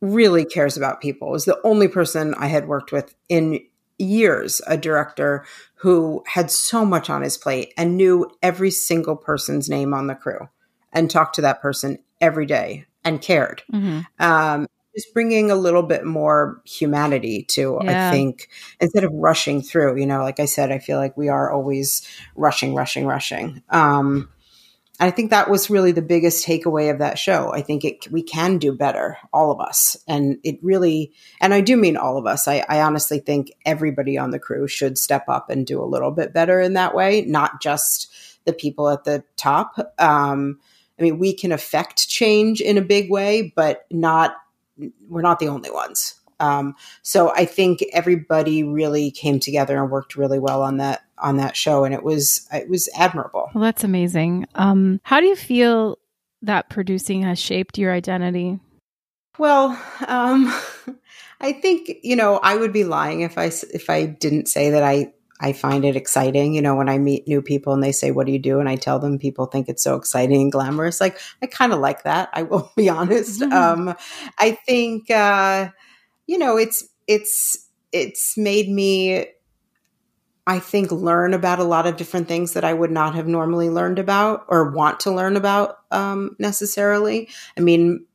really 0.01 0.45
cares 0.45 0.77
about 0.77 1.01
people. 1.01 1.27
It 1.29 1.31
was 1.31 1.45
the 1.45 1.61
only 1.63 1.87
person 1.87 2.33
I 2.35 2.47
had 2.47 2.67
worked 2.67 2.91
with 2.91 3.13
in 3.27 3.59
years, 3.99 4.61
a 4.67 4.77
director 4.77 5.45
who 5.75 6.23
had 6.27 6.49
so 6.49 6.85
much 6.85 7.09
on 7.09 7.21
his 7.21 7.37
plate 7.37 7.73
and 7.77 7.97
knew 7.97 8.29
every 8.41 8.71
single 8.71 9.15
person's 9.15 9.69
name 9.69 9.93
on 9.93 10.07
the 10.07 10.15
crew 10.15 10.47
and 10.93 11.09
talked 11.11 11.35
to 11.35 11.41
that 11.41 11.61
person 11.61 11.99
every 12.21 12.45
day 12.45 12.85
and 13.03 13.21
cared. 13.21 13.63
Mm-hmm. 13.73 13.99
Um, 14.19 14.67
just 14.97 15.13
bringing 15.13 15.51
a 15.51 15.55
little 15.55 15.83
bit 15.83 16.05
more 16.05 16.61
humanity 16.65 17.43
to 17.43 17.79
yeah. 17.83 18.09
i 18.09 18.11
think 18.11 18.49
instead 18.79 19.03
of 19.03 19.11
rushing 19.13 19.61
through 19.61 19.97
you 19.99 20.05
know 20.05 20.21
like 20.23 20.39
i 20.39 20.45
said 20.45 20.71
i 20.71 20.79
feel 20.79 20.97
like 20.97 21.15
we 21.15 21.29
are 21.29 21.51
always 21.51 22.07
rushing 22.35 22.73
rushing 22.73 23.05
rushing 23.05 23.61
um 23.69 24.27
I 24.99 25.11
think 25.11 25.29
that 25.29 25.49
was 25.49 25.69
really 25.69 25.91
the 25.91 26.01
biggest 26.01 26.45
takeaway 26.45 26.89
of 26.89 26.99
that 26.99 27.19
show. 27.19 27.53
I 27.53 27.61
think 27.61 27.85
it 27.85 28.11
we 28.11 28.23
can 28.23 28.57
do 28.57 28.71
better, 28.71 29.17
all 29.31 29.51
of 29.51 29.59
us, 29.59 29.95
and 30.07 30.39
it 30.43 30.57
really. 30.63 31.13
And 31.39 31.53
I 31.53 31.61
do 31.61 31.77
mean 31.77 31.97
all 31.97 32.17
of 32.17 32.25
us. 32.25 32.47
I, 32.47 32.65
I 32.67 32.81
honestly 32.81 33.19
think 33.19 33.51
everybody 33.63 34.17
on 34.17 34.31
the 34.31 34.39
crew 34.39 34.67
should 34.67 34.97
step 34.97 35.25
up 35.27 35.51
and 35.51 35.67
do 35.67 35.83
a 35.83 35.85
little 35.85 36.09
bit 36.09 36.33
better 36.33 36.59
in 36.59 36.73
that 36.73 36.95
way, 36.95 37.21
not 37.21 37.61
just 37.61 38.11
the 38.45 38.53
people 38.53 38.89
at 38.89 39.03
the 39.03 39.23
top. 39.35 39.77
Um, 39.99 40.59
I 40.99 41.03
mean, 41.03 41.19
we 41.19 41.33
can 41.33 41.51
affect 41.51 42.09
change 42.09 42.59
in 42.59 42.79
a 42.79 42.81
big 42.81 43.11
way, 43.11 43.53
but 43.55 43.85
not 43.91 44.35
we're 45.07 45.21
not 45.21 45.39
the 45.39 45.47
only 45.47 45.71
ones. 45.71 46.15
Um, 46.39 46.75
so 47.01 47.31
I 47.33 47.45
think 47.45 47.83
everybody 47.93 48.63
really 48.63 49.11
came 49.11 49.39
together 49.39 49.81
and 49.81 49.89
worked 49.89 50.15
really 50.15 50.39
well 50.39 50.61
on 50.61 50.77
that 50.77 51.03
on 51.17 51.37
that 51.37 51.55
show, 51.55 51.83
and 51.83 51.93
it 51.93 52.03
was 52.03 52.47
it 52.51 52.69
was 52.69 52.89
admirable. 52.97 53.49
Well, 53.53 53.63
that's 53.63 53.83
amazing. 53.83 54.45
Um, 54.55 54.99
how 55.03 55.19
do 55.19 55.25
you 55.25 55.35
feel 55.35 55.97
that 56.43 56.69
producing 56.69 57.23
has 57.23 57.39
shaped 57.39 57.77
your 57.77 57.91
identity? 57.91 58.59
Well, 59.39 59.79
um, 60.07 60.53
I 61.41 61.53
think 61.53 61.91
you 62.03 62.15
know 62.15 62.39
I 62.41 62.55
would 62.55 62.73
be 62.73 62.83
lying 62.83 63.21
if 63.21 63.37
I 63.37 63.45
if 63.73 63.89
I 63.89 64.05
didn't 64.05 64.47
say 64.47 64.69
that 64.71 64.83
I 64.83 65.13
I 65.39 65.53
find 65.53 65.85
it 65.85 65.95
exciting. 65.95 66.53
You 66.53 66.61
know, 66.61 66.75
when 66.75 66.89
I 66.89 66.97
meet 66.97 67.27
new 67.27 67.41
people 67.41 67.73
and 67.73 67.83
they 67.83 67.91
say, 67.91 68.11
What 68.11 68.25
do 68.25 68.31
you 68.31 68.39
do? 68.39 68.59
And 68.59 68.67
I 68.67 68.75
tell 68.75 68.99
them 68.99 69.19
people 69.19 69.45
think 69.45 69.69
it's 69.69 69.83
so 69.83 69.95
exciting 69.95 70.41
and 70.41 70.51
glamorous. 70.51 70.99
Like, 70.99 71.19
I 71.41 71.47
kind 71.47 71.73
of 71.73 71.79
like 71.79 72.03
that. 72.03 72.29
I 72.33 72.43
will 72.43 72.71
be 72.75 72.89
honest. 72.89 73.41
Mm-hmm. 73.41 73.53
Um, 73.53 73.95
I 74.39 74.51
think, 74.51 75.09
uh, 75.11 75.69
you 76.25 76.37
know, 76.37 76.57
it's, 76.57 76.87
it's, 77.07 77.67
it's 77.91 78.37
made 78.37 78.69
me, 78.69 79.25
I 80.45 80.59
think, 80.59 80.91
learn 80.91 81.33
about 81.33 81.59
a 81.59 81.63
lot 81.63 81.87
of 81.87 81.97
different 81.97 82.27
things 82.27 82.53
that 82.53 82.63
I 82.63 82.73
would 82.73 82.91
not 82.91 83.15
have 83.15 83.27
normally 83.27 83.69
learned 83.69 83.99
about 83.99 84.45
or 84.47 84.71
want 84.71 84.99
to 85.01 85.11
learn 85.11 85.37
about 85.37 85.77
um, 85.91 86.35
necessarily. 86.39 87.29
I 87.57 87.61
mean, 87.61 88.05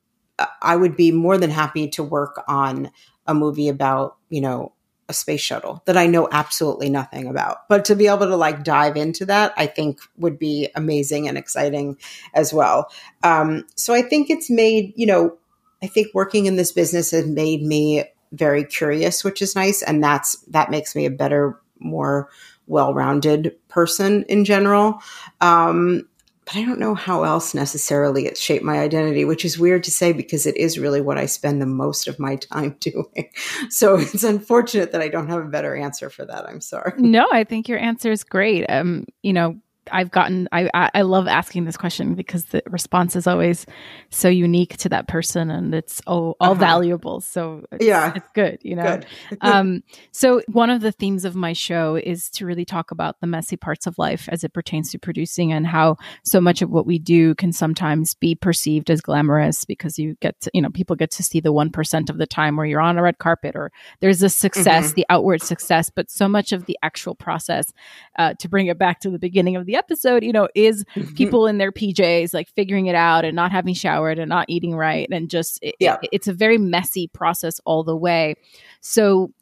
I 0.60 0.76
would 0.76 0.96
be 0.96 1.12
more 1.12 1.38
than 1.38 1.50
happy 1.50 1.88
to 1.90 2.02
work 2.02 2.42
on 2.48 2.90
a 3.26 3.34
movie 3.34 3.68
about, 3.68 4.16
you 4.28 4.40
know, 4.40 4.72
a 5.12 5.14
space 5.14 5.42
shuttle 5.42 5.82
that 5.84 5.96
I 5.96 6.06
know 6.06 6.26
absolutely 6.32 6.90
nothing 6.90 7.28
about. 7.28 7.68
But 7.68 7.84
to 7.84 7.94
be 7.94 8.08
able 8.08 8.26
to 8.26 8.36
like 8.36 8.64
dive 8.64 8.96
into 8.96 9.26
that, 9.26 9.52
I 9.56 9.66
think 9.66 10.00
would 10.16 10.38
be 10.38 10.68
amazing 10.74 11.28
and 11.28 11.36
exciting 11.36 11.98
as 12.34 12.52
well. 12.52 12.90
Um, 13.22 13.66
so 13.76 13.94
I 13.94 14.02
think 14.02 14.30
it's 14.30 14.50
made, 14.50 14.94
you 14.96 15.06
know, 15.06 15.36
I 15.82 15.86
think 15.86 16.08
working 16.14 16.46
in 16.46 16.56
this 16.56 16.72
business 16.72 17.10
has 17.10 17.26
made 17.26 17.62
me 17.62 18.04
very 18.32 18.64
curious, 18.64 19.22
which 19.22 19.42
is 19.42 19.54
nice. 19.54 19.82
And 19.82 20.02
that's, 20.02 20.36
that 20.48 20.70
makes 20.70 20.96
me 20.96 21.04
a 21.06 21.10
better, 21.10 21.60
more 21.78 22.30
well-rounded 22.66 23.56
person 23.68 24.24
in 24.28 24.44
general. 24.44 25.02
Um, 25.40 26.08
but 26.44 26.56
I 26.56 26.64
don't 26.64 26.80
know 26.80 26.94
how 26.94 27.22
else 27.22 27.54
necessarily 27.54 28.26
it 28.26 28.36
shaped 28.36 28.64
my 28.64 28.80
identity, 28.80 29.24
which 29.24 29.44
is 29.44 29.58
weird 29.58 29.84
to 29.84 29.90
say 29.90 30.12
because 30.12 30.44
it 30.44 30.56
is 30.56 30.78
really 30.78 31.00
what 31.00 31.18
I 31.18 31.26
spend 31.26 31.62
the 31.62 31.66
most 31.66 32.08
of 32.08 32.18
my 32.18 32.36
time 32.52 32.76
doing. 32.80 33.30
So 33.70 33.96
it's 33.96 34.24
unfortunate 34.24 34.92
that 34.92 35.02
I 35.02 35.08
don't 35.08 35.28
have 35.28 35.44
a 35.44 35.48
better 35.48 35.76
answer 35.76 36.10
for 36.10 36.24
that. 36.24 36.48
I'm 36.48 36.60
sorry. 36.60 36.92
No, 36.98 37.28
I 37.32 37.44
think 37.44 37.68
your 37.68 37.78
answer 37.78 38.10
is 38.10 38.24
great. 38.24 38.64
Um, 38.68 39.06
you 39.22 39.32
know, 39.32 39.58
I've 39.90 40.10
gotten 40.10 40.48
I 40.52 40.70
I 40.94 41.02
love 41.02 41.26
asking 41.26 41.64
this 41.64 41.76
question 41.76 42.14
because 42.14 42.44
the 42.46 42.62
response 42.66 43.16
is 43.16 43.26
always 43.26 43.66
so 44.10 44.28
unique 44.28 44.76
to 44.78 44.88
that 44.90 45.08
person 45.08 45.50
and 45.50 45.74
it's 45.74 46.00
all, 46.06 46.36
all 46.40 46.52
uh-huh. 46.52 46.60
valuable. 46.60 47.20
So 47.20 47.64
it's, 47.72 47.84
yeah, 47.84 48.12
it's 48.14 48.28
good, 48.34 48.58
you 48.62 48.76
know. 48.76 48.82
Good. 48.82 49.06
um, 49.40 49.82
so 50.12 50.42
one 50.48 50.70
of 50.70 50.82
the 50.82 50.92
themes 50.92 51.24
of 51.24 51.34
my 51.34 51.52
show 51.52 51.96
is 51.96 52.30
to 52.30 52.46
really 52.46 52.64
talk 52.64 52.90
about 52.90 53.20
the 53.20 53.26
messy 53.26 53.56
parts 53.56 53.86
of 53.86 53.98
life 53.98 54.28
as 54.30 54.44
it 54.44 54.52
pertains 54.52 54.90
to 54.92 54.98
producing 54.98 55.52
and 55.52 55.66
how 55.66 55.96
so 56.24 56.40
much 56.40 56.62
of 56.62 56.70
what 56.70 56.86
we 56.86 56.98
do 56.98 57.34
can 57.34 57.52
sometimes 57.52 58.14
be 58.14 58.34
perceived 58.34 58.90
as 58.90 59.00
glamorous 59.00 59.64
because 59.64 59.98
you 59.98 60.16
get 60.20 60.40
to, 60.42 60.50
you 60.54 60.62
know 60.62 60.70
people 60.70 60.96
get 60.96 61.10
to 61.10 61.22
see 61.22 61.40
the 61.40 61.52
one 61.52 61.70
percent 61.70 62.10
of 62.10 62.18
the 62.18 62.26
time 62.26 62.56
where 62.56 62.66
you're 62.66 62.80
on 62.80 62.98
a 62.98 63.02
red 63.02 63.18
carpet 63.18 63.56
or 63.56 63.72
there's 64.00 64.22
a 64.22 64.28
success, 64.28 64.86
mm-hmm. 64.86 64.94
the 64.94 65.06
outward 65.08 65.42
success, 65.42 65.90
but 65.90 66.10
so 66.10 66.28
much 66.28 66.52
of 66.52 66.66
the 66.66 66.78
actual 66.82 67.14
process. 67.14 67.72
Uh, 68.18 68.34
to 68.34 68.48
bring 68.48 68.66
it 68.66 68.78
back 68.78 69.00
to 69.00 69.10
the 69.10 69.18
beginning 69.18 69.56
of 69.56 69.66
the 69.66 69.71
episode, 69.76 70.22
you 70.22 70.32
know, 70.32 70.48
is 70.54 70.84
mm-hmm. 70.94 71.14
people 71.14 71.46
in 71.46 71.58
their 71.58 71.72
PJs 71.72 72.34
like 72.34 72.48
figuring 72.48 72.86
it 72.86 72.94
out 72.94 73.24
and 73.24 73.34
not 73.34 73.52
having 73.52 73.74
showered 73.74 74.18
and 74.18 74.28
not 74.28 74.46
eating 74.48 74.74
right. 74.74 75.08
And 75.10 75.30
just, 75.30 75.58
it, 75.62 75.74
yeah. 75.78 75.98
It, 76.02 76.10
it's 76.12 76.28
a 76.28 76.32
very 76.32 76.58
messy 76.58 77.08
process 77.08 77.60
all 77.64 77.84
the 77.84 77.96
way. 77.96 78.34
So, 78.80 79.32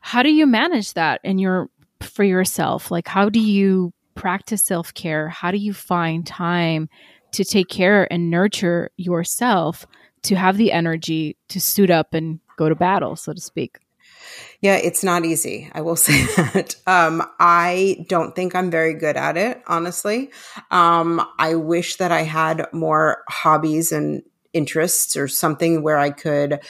how 0.00 0.22
do 0.22 0.30
you 0.30 0.46
manage 0.46 0.92
that 0.94 1.20
in 1.24 1.38
your, 1.38 1.70
for 2.00 2.24
yourself? 2.24 2.90
Like, 2.90 3.08
how 3.08 3.30
do 3.30 3.40
you 3.40 3.92
practice 4.14 4.62
self 4.62 4.92
care? 4.94 5.28
How 5.28 5.50
do 5.50 5.58
you 5.58 5.72
find 5.72 6.26
time 6.26 6.88
to 7.32 7.44
take 7.44 7.68
care 7.68 8.10
and 8.12 8.30
nurture 8.30 8.90
yourself 8.96 9.86
to 10.22 10.36
have 10.36 10.56
the 10.56 10.72
energy 10.72 11.36
to 11.48 11.60
suit 11.60 11.90
up 11.90 12.14
and 12.14 12.40
go 12.56 12.68
to 12.68 12.74
battle, 12.74 13.16
so 13.16 13.32
to 13.32 13.40
speak? 13.40 13.78
Yeah, 14.60 14.76
it's 14.76 15.04
not 15.04 15.24
easy. 15.24 15.70
I 15.72 15.82
will 15.82 15.96
say 16.08 16.24
that. 16.36 16.76
Um, 16.86 17.22
I 17.38 18.04
don't 18.08 18.34
think 18.34 18.54
I'm 18.54 18.70
very 18.70 18.94
good 18.94 19.16
at 19.16 19.36
it, 19.36 19.62
honestly. 19.66 20.30
Um, 20.70 21.26
I 21.38 21.54
wish 21.54 21.96
that 21.96 22.12
I 22.12 22.22
had 22.22 22.66
more 22.72 23.24
hobbies 23.28 23.92
and 23.92 24.22
interests 24.52 25.16
or 25.16 25.28
something 25.28 25.82
where 25.82 25.98
I 25.98 26.10
could 26.10 26.60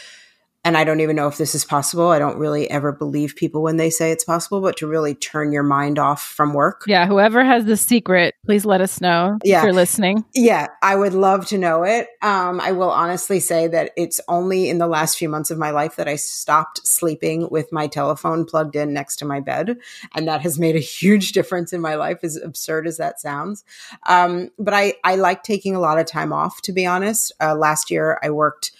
and 0.64 0.78
I 0.78 0.84
don't 0.84 1.00
even 1.00 1.14
know 1.14 1.28
if 1.28 1.36
this 1.36 1.54
is 1.54 1.62
possible. 1.62 2.08
I 2.08 2.18
don't 2.18 2.38
really 2.38 2.70
ever 2.70 2.90
believe 2.90 3.36
people 3.36 3.62
when 3.62 3.76
they 3.76 3.90
say 3.90 4.10
it's 4.10 4.24
possible, 4.24 4.62
but 4.62 4.78
to 4.78 4.86
really 4.86 5.14
turn 5.14 5.52
your 5.52 5.62
mind 5.62 5.98
off 5.98 6.22
from 6.22 6.54
work. 6.54 6.84
Yeah, 6.86 7.06
whoever 7.06 7.44
has 7.44 7.66
the 7.66 7.76
secret, 7.76 8.34
please 8.46 8.64
let 8.64 8.80
us 8.80 8.98
know 8.98 9.38
yeah. 9.44 9.58
if 9.58 9.64
you're 9.64 9.74
listening. 9.74 10.24
Yeah, 10.34 10.68
I 10.82 10.96
would 10.96 11.12
love 11.12 11.46
to 11.48 11.58
know 11.58 11.82
it. 11.82 12.08
Um, 12.22 12.60
I 12.60 12.72
will 12.72 12.90
honestly 12.90 13.40
say 13.40 13.68
that 13.68 13.92
it's 13.98 14.22
only 14.26 14.70
in 14.70 14.78
the 14.78 14.86
last 14.86 15.18
few 15.18 15.28
months 15.28 15.50
of 15.50 15.58
my 15.58 15.70
life 15.70 15.96
that 15.96 16.08
I 16.08 16.16
stopped 16.16 16.86
sleeping 16.86 17.50
with 17.50 17.70
my 17.70 17.86
telephone 17.86 18.46
plugged 18.46 18.74
in 18.74 18.94
next 18.94 19.16
to 19.16 19.26
my 19.26 19.40
bed. 19.40 19.76
And 20.14 20.26
that 20.28 20.40
has 20.40 20.58
made 20.58 20.76
a 20.76 20.80
huge 20.80 21.32
difference 21.34 21.74
in 21.74 21.82
my 21.82 21.96
life, 21.96 22.20
as 22.22 22.36
absurd 22.36 22.86
as 22.86 22.96
that 22.96 23.20
sounds. 23.20 23.64
Um, 24.06 24.50
but 24.58 24.72
I, 24.72 24.94
I 25.04 25.16
like 25.16 25.42
taking 25.42 25.76
a 25.76 25.80
lot 25.80 25.98
of 25.98 26.06
time 26.06 26.32
off, 26.32 26.62
to 26.62 26.72
be 26.72 26.86
honest. 26.86 27.32
Uh, 27.38 27.54
last 27.54 27.90
year, 27.90 28.18
I 28.22 28.30
worked 28.30 28.72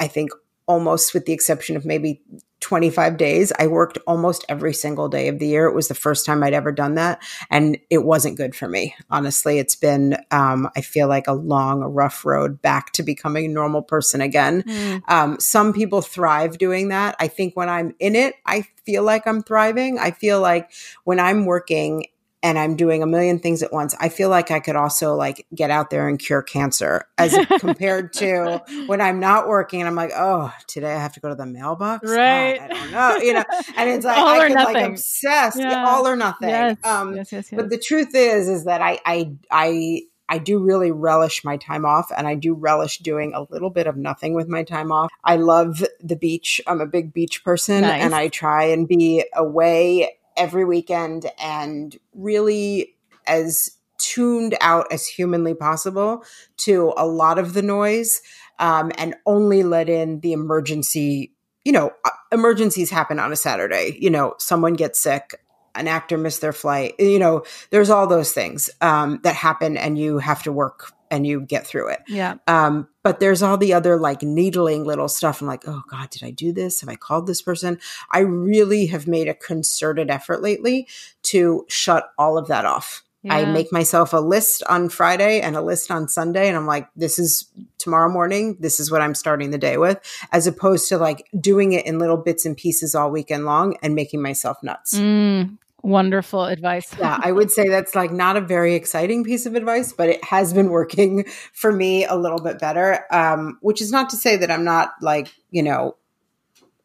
I 0.00 0.08
think 0.08 0.30
almost 0.70 1.12
with 1.14 1.26
the 1.26 1.32
exception 1.32 1.76
of 1.76 1.84
maybe 1.84 2.22
25 2.60 3.16
days. 3.16 3.52
I 3.58 3.66
worked 3.66 3.98
almost 4.06 4.44
every 4.48 4.72
single 4.72 5.08
day 5.08 5.26
of 5.26 5.40
the 5.40 5.48
year. 5.48 5.66
It 5.66 5.74
was 5.74 5.88
the 5.88 5.96
first 5.96 6.24
time 6.24 6.44
I'd 6.44 6.52
ever 6.52 6.70
done 6.70 6.94
that. 6.94 7.20
And 7.50 7.76
it 7.90 8.04
wasn't 8.04 8.36
good 8.36 8.54
for 8.54 8.68
me. 8.68 8.94
Honestly, 9.10 9.58
it's 9.58 9.74
been, 9.74 10.16
um, 10.30 10.68
I 10.76 10.82
feel 10.82 11.08
like 11.08 11.26
a 11.26 11.32
long, 11.32 11.80
rough 11.80 12.24
road 12.24 12.62
back 12.62 12.92
to 12.92 13.02
becoming 13.02 13.46
a 13.46 13.48
normal 13.48 13.82
person 13.82 14.20
again. 14.20 14.62
Mm. 14.62 15.02
Um, 15.08 15.40
some 15.40 15.72
people 15.72 16.02
thrive 16.02 16.56
doing 16.56 16.88
that. 16.88 17.16
I 17.18 17.26
think 17.26 17.56
when 17.56 17.68
I'm 17.68 17.92
in 17.98 18.14
it, 18.14 18.36
I 18.46 18.62
feel 18.86 19.02
like 19.02 19.26
I'm 19.26 19.42
thriving. 19.42 19.98
I 19.98 20.12
feel 20.12 20.40
like 20.40 20.70
when 21.02 21.18
I'm 21.18 21.46
working 21.46 22.06
and 22.42 22.58
I'm 22.58 22.76
doing 22.76 23.02
a 23.02 23.06
million 23.06 23.38
things 23.38 23.62
at 23.62 23.72
once, 23.72 23.94
I 24.00 24.08
feel 24.08 24.30
like 24.30 24.50
I 24.50 24.60
could 24.60 24.76
also 24.76 25.14
like 25.14 25.46
get 25.54 25.70
out 25.70 25.90
there 25.90 26.08
and 26.08 26.18
cure 26.18 26.42
cancer 26.42 27.06
as 27.18 27.36
compared 27.58 28.12
to 28.14 28.62
when 28.86 29.00
I'm 29.00 29.20
not 29.20 29.46
working 29.46 29.80
and 29.80 29.88
I'm 29.88 29.94
like, 29.94 30.12
oh, 30.16 30.52
today 30.66 30.94
I 30.94 30.98
have 30.98 31.12
to 31.14 31.20
go 31.20 31.28
to 31.28 31.34
the 31.34 31.46
mailbox. 31.46 32.08
Right. 32.08 32.58
God, 32.58 32.70
I 32.70 32.74
don't 32.74 32.90
know, 32.92 33.16
you 33.16 33.34
know, 33.34 33.44
and 33.76 33.90
it's 33.90 34.06
like, 34.06 34.16
all 34.16 34.28
I 34.28 34.48
could 34.48 34.54
nothing. 34.54 34.74
like 34.74 34.90
obsess 34.90 35.56
yeah. 35.56 35.86
all 35.86 36.06
or 36.06 36.16
nothing. 36.16 36.48
Yes. 36.48 36.78
Um, 36.82 37.16
yes, 37.16 37.32
yes. 37.32 37.50
But 37.52 37.68
the 37.68 37.78
truth 37.78 38.14
is, 38.14 38.48
is 38.48 38.64
that 38.64 38.80
I, 38.80 38.98
I, 39.04 39.32
I, 39.50 40.02
I 40.30 40.38
do 40.38 40.60
really 40.60 40.92
relish 40.92 41.44
my 41.44 41.56
time 41.56 41.84
off 41.84 42.10
and 42.16 42.26
I 42.26 42.36
do 42.36 42.54
relish 42.54 42.98
doing 42.98 43.34
a 43.34 43.42
little 43.52 43.68
bit 43.68 43.88
of 43.88 43.96
nothing 43.96 44.32
with 44.32 44.48
my 44.48 44.62
time 44.62 44.92
off. 44.92 45.10
I 45.24 45.36
love 45.36 45.84
the 46.00 46.14
beach. 46.14 46.60
I'm 46.68 46.80
a 46.80 46.86
big 46.86 47.12
beach 47.12 47.42
person 47.42 47.82
nice. 47.82 48.00
and 48.00 48.14
I 48.14 48.28
try 48.28 48.66
and 48.66 48.86
be 48.86 49.24
away 49.34 50.19
every 50.36 50.64
weekend 50.64 51.26
and 51.40 51.98
really 52.14 52.94
as 53.26 53.76
tuned 53.98 54.56
out 54.60 54.86
as 54.90 55.06
humanly 55.06 55.54
possible 55.54 56.24
to 56.56 56.92
a 56.96 57.06
lot 57.06 57.38
of 57.38 57.52
the 57.52 57.62
noise 57.62 58.22
um, 58.58 58.90
and 58.96 59.14
only 59.26 59.62
let 59.62 59.88
in 59.88 60.20
the 60.20 60.32
emergency 60.32 61.32
you 61.64 61.72
know 61.72 61.90
uh, 62.04 62.10
emergencies 62.32 62.90
happen 62.90 63.18
on 63.18 63.30
a 63.30 63.36
saturday 63.36 63.96
you 64.00 64.08
know 64.08 64.34
someone 64.38 64.72
gets 64.72 64.98
sick 64.98 65.34
an 65.74 65.88
actor 65.88 66.18
missed 66.18 66.40
their 66.40 66.52
flight. 66.52 66.94
You 66.98 67.18
know, 67.18 67.44
there's 67.70 67.90
all 67.90 68.06
those 68.06 68.32
things 68.32 68.70
um, 68.80 69.20
that 69.22 69.34
happen, 69.34 69.76
and 69.76 69.98
you 69.98 70.18
have 70.18 70.42
to 70.44 70.52
work 70.52 70.92
and 71.10 71.26
you 71.26 71.40
get 71.40 71.66
through 71.66 71.88
it. 71.88 72.00
Yeah. 72.06 72.36
Um, 72.46 72.88
but 73.02 73.20
there's 73.20 73.42
all 73.42 73.56
the 73.56 73.74
other 73.74 73.98
like 73.98 74.22
needling 74.22 74.84
little 74.84 75.08
stuff. 75.08 75.40
I'm 75.40 75.46
like, 75.46 75.66
oh 75.66 75.82
God, 75.90 76.10
did 76.10 76.22
I 76.22 76.30
do 76.30 76.52
this? 76.52 76.80
Have 76.80 76.88
I 76.88 76.96
called 76.96 77.26
this 77.26 77.42
person? 77.42 77.78
I 78.10 78.20
really 78.20 78.86
have 78.86 79.06
made 79.06 79.28
a 79.28 79.34
concerted 79.34 80.10
effort 80.10 80.42
lately 80.42 80.86
to 81.24 81.64
shut 81.68 82.12
all 82.18 82.38
of 82.38 82.48
that 82.48 82.64
off. 82.64 83.02
Yeah. 83.22 83.34
I 83.34 83.44
make 83.44 83.70
myself 83.70 84.14
a 84.14 84.18
list 84.18 84.62
on 84.68 84.88
Friday 84.88 85.42
and 85.42 85.54
a 85.54 85.60
list 85.60 85.90
on 85.90 86.08
Sunday. 86.08 86.48
And 86.48 86.56
I'm 86.56 86.66
like, 86.66 86.88
this 86.96 87.18
is 87.18 87.48
tomorrow 87.76 88.10
morning. 88.10 88.56
This 88.60 88.80
is 88.80 88.90
what 88.90 89.02
I'm 89.02 89.14
starting 89.14 89.50
the 89.50 89.58
day 89.58 89.76
with, 89.76 90.00
as 90.32 90.46
opposed 90.46 90.88
to 90.88 90.96
like 90.96 91.28
doing 91.38 91.72
it 91.72 91.84
in 91.84 91.98
little 91.98 92.16
bits 92.16 92.46
and 92.46 92.56
pieces 92.56 92.94
all 92.94 93.10
weekend 93.10 93.44
long 93.44 93.76
and 93.82 93.94
making 93.94 94.22
myself 94.22 94.62
nuts. 94.62 94.98
Mm, 94.98 95.58
wonderful 95.82 96.44
advice. 96.44 96.94
yeah, 96.98 97.18
I 97.22 97.32
would 97.32 97.50
say 97.50 97.68
that's 97.68 97.94
like 97.94 98.12
not 98.12 98.36
a 98.36 98.40
very 98.40 98.74
exciting 98.74 99.24
piece 99.24 99.46
of 99.46 99.54
advice, 99.54 99.92
but 99.92 100.08
it 100.08 100.22
has 100.24 100.52
been 100.52 100.70
working 100.70 101.24
for 101.52 101.72
me 101.72 102.04
a 102.04 102.16
little 102.16 102.40
bit 102.40 102.58
better. 102.58 103.04
Um, 103.10 103.58
which 103.60 103.80
is 103.80 103.90
not 103.92 104.10
to 104.10 104.16
say 104.16 104.36
that 104.36 104.50
I'm 104.50 104.64
not 104.64 104.90
like, 105.00 105.32
you 105.50 105.62
know, 105.62 105.96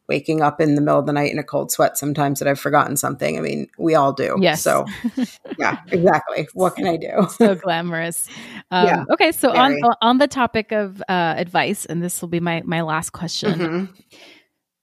waking 0.08 0.40
up 0.40 0.60
in 0.60 0.74
the 0.74 0.80
middle 0.80 0.98
of 0.98 1.06
the 1.06 1.12
night 1.12 1.32
in 1.32 1.38
a 1.38 1.42
cold 1.42 1.72
sweat 1.72 1.98
sometimes 1.98 2.38
that 2.38 2.48
I've 2.48 2.60
forgotten 2.60 2.96
something. 2.96 3.36
I 3.36 3.40
mean, 3.40 3.68
we 3.76 3.94
all 3.94 4.12
do. 4.12 4.36
Yes. 4.40 4.62
So, 4.62 4.86
yeah, 5.58 5.80
exactly. 5.88 6.46
What 6.54 6.76
can 6.76 6.86
I 6.86 6.96
do? 6.96 7.26
so 7.30 7.54
glamorous. 7.54 8.28
Um, 8.70 8.86
yeah, 8.86 9.04
okay, 9.12 9.32
so 9.32 9.52
on 9.52 9.80
on 10.00 10.18
the 10.18 10.28
topic 10.28 10.72
of 10.72 11.02
uh, 11.08 11.34
advice, 11.36 11.84
and 11.86 12.02
this 12.02 12.20
will 12.20 12.28
be 12.28 12.40
my 12.40 12.62
my 12.64 12.82
last 12.82 13.10
question. 13.10 13.58
Mm-hmm. 13.58 14.16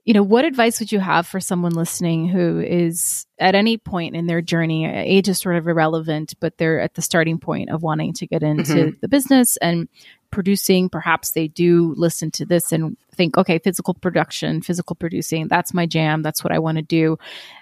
You 0.05 0.13
know, 0.13 0.23
what 0.23 0.43
advice 0.43 0.81
would 0.81 0.91
you 0.91 0.99
have 0.99 1.25
for 1.25 1.39
someone 1.39 1.73
listening 1.73 2.27
who 2.27 2.59
is 2.59 3.25
at 3.39 3.55
any 3.55 3.77
point 3.77 4.17
in 4.17 4.27
their 4.27 4.41
journey? 4.41 4.85
Age 4.85 5.29
is 5.29 5.39
sort 5.39 5.55
of 5.55 5.65
irrelevant, 5.65 6.33
but 6.41 6.57
they're 6.57 6.81
at 6.81 6.95
the 6.95 7.01
starting 7.01 7.39
point 7.39 7.69
of 7.69 7.83
wanting 7.83 8.11
to 8.13 8.27
get 8.27 8.43
into 8.43 8.73
mm-hmm. 8.73 8.97
the 9.01 9.07
business 9.07 9.55
and 9.57 9.87
producing, 10.29 10.89
perhaps 10.89 11.31
they 11.31 11.47
do 11.47 11.93
listen 11.95 12.31
to 12.31 12.45
this 12.45 12.73
and 12.73 12.97
think, 13.15 13.37
okay, 13.37 13.59
physical 13.59 13.93
production, 13.93 14.61
physical 14.61 14.95
producing, 14.95 15.47
that's 15.47 15.73
my 15.73 15.85
jam. 15.85 16.21
That's 16.21 16.43
what 16.43 16.51
I 16.51 16.59
want 16.59 16.79
to 16.79 16.81
do. 16.81 17.17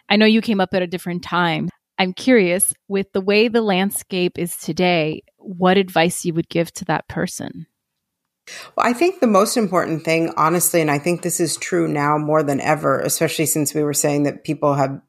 I 0.09 0.15
know 0.15 0.25
you 0.25 0.41
came 0.41 0.61
up 0.61 0.73
at 0.73 0.81
a 0.81 0.87
different 0.87 1.21
time. 1.21 1.69
I'm 1.99 2.13
curious, 2.13 2.73
with 2.87 3.11
the 3.11 3.21
way 3.21 3.49
the 3.49 3.61
landscape 3.61 4.39
is 4.39 4.57
today, 4.57 5.21
what 5.37 5.77
advice 5.77 6.25
you 6.25 6.33
would 6.33 6.49
give 6.49 6.73
to 6.73 6.85
that 6.85 7.07
person? 7.07 7.67
Well, 8.75 8.85
I 8.85 8.93
think 8.93 9.19
the 9.19 9.27
most 9.27 9.57
important 9.57 10.03
thing, 10.03 10.33
honestly, 10.37 10.81
and 10.81 10.91
I 10.91 10.99
think 10.99 11.21
this 11.21 11.39
is 11.39 11.57
true 11.57 11.87
now 11.87 12.17
more 12.17 12.43
than 12.43 12.59
ever, 12.59 12.99
especially 12.99 13.45
since 13.45 13.73
we 13.73 13.83
were 13.83 13.93
saying 13.93 14.23
that 14.23 14.43
people 14.43 14.73
have, 14.73 15.01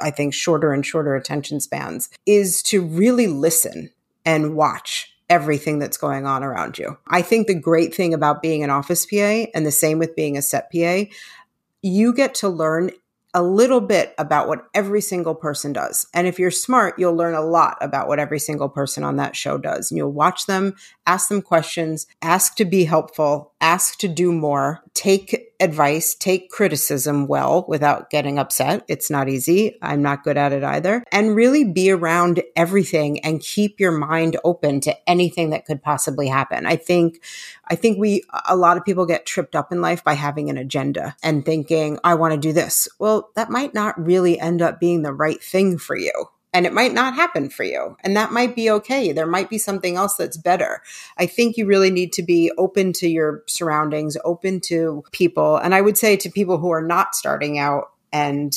I 0.00 0.10
think, 0.10 0.34
shorter 0.34 0.72
and 0.72 0.84
shorter 0.84 1.14
attention 1.14 1.60
spans, 1.60 2.10
is 2.26 2.62
to 2.64 2.82
really 2.82 3.26
listen 3.26 3.90
and 4.24 4.54
watch 4.56 5.14
everything 5.30 5.78
that's 5.78 5.96
going 5.96 6.26
on 6.26 6.42
around 6.42 6.78
you. 6.78 6.98
I 7.08 7.22
think 7.22 7.46
the 7.46 7.54
great 7.54 7.94
thing 7.94 8.12
about 8.12 8.42
being 8.42 8.62
an 8.62 8.70
office 8.70 9.06
PA 9.06 9.46
and 9.54 9.64
the 9.64 9.70
same 9.72 9.98
with 9.98 10.14
being 10.14 10.36
a 10.36 10.42
set 10.42 10.70
PA, 10.70 11.04
you 11.80 12.12
get 12.12 12.34
to 12.36 12.48
learn 12.48 12.90
a 13.34 13.42
little 13.42 13.80
bit 13.80 14.14
about 14.18 14.46
what 14.46 14.66
every 14.74 15.00
single 15.00 15.34
person 15.34 15.72
does. 15.72 16.06
And 16.12 16.26
if 16.26 16.38
you're 16.38 16.50
smart, 16.50 16.98
you'll 16.98 17.16
learn 17.16 17.34
a 17.34 17.40
lot 17.40 17.78
about 17.80 18.06
what 18.08 18.18
every 18.18 18.38
single 18.38 18.68
person 18.68 19.04
on 19.04 19.16
that 19.16 19.34
show 19.34 19.56
does. 19.56 19.90
And 19.90 19.96
you'll 19.96 20.12
watch 20.12 20.46
them, 20.46 20.74
ask 21.06 21.28
them 21.28 21.40
questions, 21.40 22.06
ask 22.20 22.56
to 22.56 22.64
be 22.64 22.84
helpful, 22.84 23.52
ask 23.60 23.98
to 23.98 24.08
do 24.08 24.32
more, 24.32 24.81
take 24.94 25.52
advice, 25.58 26.14
take 26.14 26.50
criticism 26.50 27.26
well 27.26 27.64
without 27.68 28.10
getting 28.10 28.38
upset. 28.38 28.84
It's 28.88 29.10
not 29.10 29.28
easy. 29.28 29.78
I'm 29.80 30.02
not 30.02 30.24
good 30.24 30.36
at 30.36 30.52
it 30.52 30.64
either. 30.64 31.04
And 31.10 31.34
really 31.34 31.64
be 31.64 31.90
around 31.90 32.42
everything 32.56 33.20
and 33.20 33.40
keep 33.40 33.80
your 33.80 33.92
mind 33.92 34.36
open 34.44 34.80
to 34.82 35.10
anything 35.10 35.50
that 35.50 35.64
could 35.64 35.82
possibly 35.82 36.28
happen. 36.28 36.66
I 36.66 36.76
think, 36.76 37.22
I 37.68 37.74
think 37.74 37.98
we, 37.98 38.24
a 38.48 38.56
lot 38.56 38.76
of 38.76 38.84
people 38.84 39.06
get 39.06 39.24
tripped 39.24 39.56
up 39.56 39.72
in 39.72 39.80
life 39.80 40.04
by 40.04 40.14
having 40.14 40.50
an 40.50 40.58
agenda 40.58 41.16
and 41.22 41.44
thinking, 41.44 41.98
I 42.04 42.14
want 42.14 42.34
to 42.34 42.40
do 42.40 42.52
this. 42.52 42.88
Well, 42.98 43.30
that 43.34 43.50
might 43.50 43.74
not 43.74 44.02
really 44.04 44.38
end 44.38 44.62
up 44.62 44.78
being 44.78 45.02
the 45.02 45.12
right 45.12 45.42
thing 45.42 45.78
for 45.78 45.96
you 45.96 46.12
and 46.52 46.66
it 46.66 46.72
might 46.72 46.92
not 46.92 47.14
happen 47.14 47.48
for 47.48 47.64
you. 47.64 47.96
And 48.00 48.16
that 48.16 48.32
might 48.32 48.54
be 48.54 48.70
okay. 48.70 49.12
There 49.12 49.26
might 49.26 49.48
be 49.48 49.58
something 49.58 49.96
else 49.96 50.16
that's 50.16 50.36
better. 50.36 50.82
I 51.16 51.26
think 51.26 51.56
you 51.56 51.66
really 51.66 51.90
need 51.90 52.12
to 52.14 52.22
be 52.22 52.52
open 52.58 52.92
to 52.94 53.08
your 53.08 53.42
surroundings, 53.46 54.16
open 54.24 54.60
to 54.62 55.02
people. 55.12 55.56
And 55.56 55.74
I 55.74 55.80
would 55.80 55.96
say 55.96 56.16
to 56.16 56.30
people 56.30 56.58
who 56.58 56.70
are 56.70 56.86
not 56.86 57.14
starting 57.14 57.58
out 57.58 57.90
and 58.12 58.54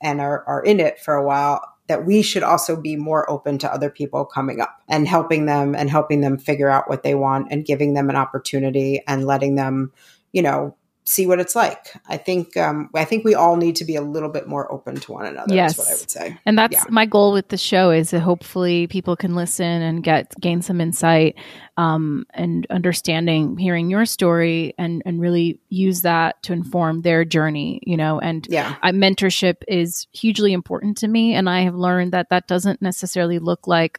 and 0.00 0.20
are, 0.20 0.44
are 0.48 0.64
in 0.64 0.80
it 0.80 0.98
for 0.98 1.14
a 1.14 1.24
while, 1.24 1.64
that 1.86 2.04
we 2.04 2.22
should 2.22 2.42
also 2.42 2.74
be 2.74 2.96
more 2.96 3.28
open 3.30 3.58
to 3.58 3.72
other 3.72 3.88
people 3.88 4.24
coming 4.24 4.60
up 4.60 4.76
and 4.88 5.06
helping 5.06 5.46
them 5.46 5.74
and 5.74 5.88
helping 5.88 6.20
them 6.20 6.38
figure 6.38 6.68
out 6.68 6.88
what 6.88 7.04
they 7.04 7.14
want 7.14 7.48
and 7.50 7.64
giving 7.64 7.94
them 7.94 8.10
an 8.10 8.16
opportunity 8.16 9.02
and 9.06 9.24
letting 9.24 9.54
them, 9.54 9.92
you 10.32 10.42
know, 10.42 10.76
see 11.04 11.26
what 11.26 11.40
it's 11.40 11.56
like. 11.56 11.94
I 12.08 12.16
think 12.16 12.56
um, 12.56 12.88
I 12.94 13.04
think 13.04 13.24
we 13.24 13.34
all 13.34 13.56
need 13.56 13.76
to 13.76 13.84
be 13.84 13.96
a 13.96 14.00
little 14.00 14.28
bit 14.28 14.46
more 14.46 14.70
open 14.72 14.96
to 14.96 15.12
one 15.12 15.26
another. 15.26 15.54
Yes, 15.54 15.76
what 15.76 15.88
I 15.88 15.94
would 15.94 16.10
say. 16.10 16.38
And 16.46 16.56
that's 16.56 16.74
yeah. 16.74 16.84
my 16.88 17.06
goal 17.06 17.32
with 17.32 17.48
the 17.48 17.56
show 17.56 17.90
is 17.90 18.10
that 18.10 18.20
hopefully 18.20 18.86
people 18.86 19.16
can 19.16 19.34
listen 19.34 19.82
and 19.82 20.02
get 20.02 20.32
gain 20.40 20.62
some 20.62 20.80
insight 20.80 21.36
um, 21.76 22.26
and 22.34 22.66
understanding, 22.70 23.56
hearing 23.56 23.90
your 23.90 24.06
story, 24.06 24.74
and 24.78 25.02
and 25.04 25.20
really 25.20 25.60
use 25.68 26.02
that 26.02 26.42
to 26.44 26.52
inform 26.52 27.02
their 27.02 27.24
journey. 27.24 27.80
You 27.84 27.96
know, 27.96 28.20
and 28.20 28.46
yeah, 28.48 28.76
I, 28.82 28.92
mentorship 28.92 29.56
is 29.66 30.06
hugely 30.12 30.52
important 30.52 30.96
to 30.98 31.08
me, 31.08 31.34
and 31.34 31.50
I 31.50 31.62
have 31.62 31.74
learned 31.74 32.12
that 32.12 32.28
that 32.30 32.46
doesn't 32.46 32.80
necessarily 32.80 33.38
look 33.38 33.66
like 33.66 33.98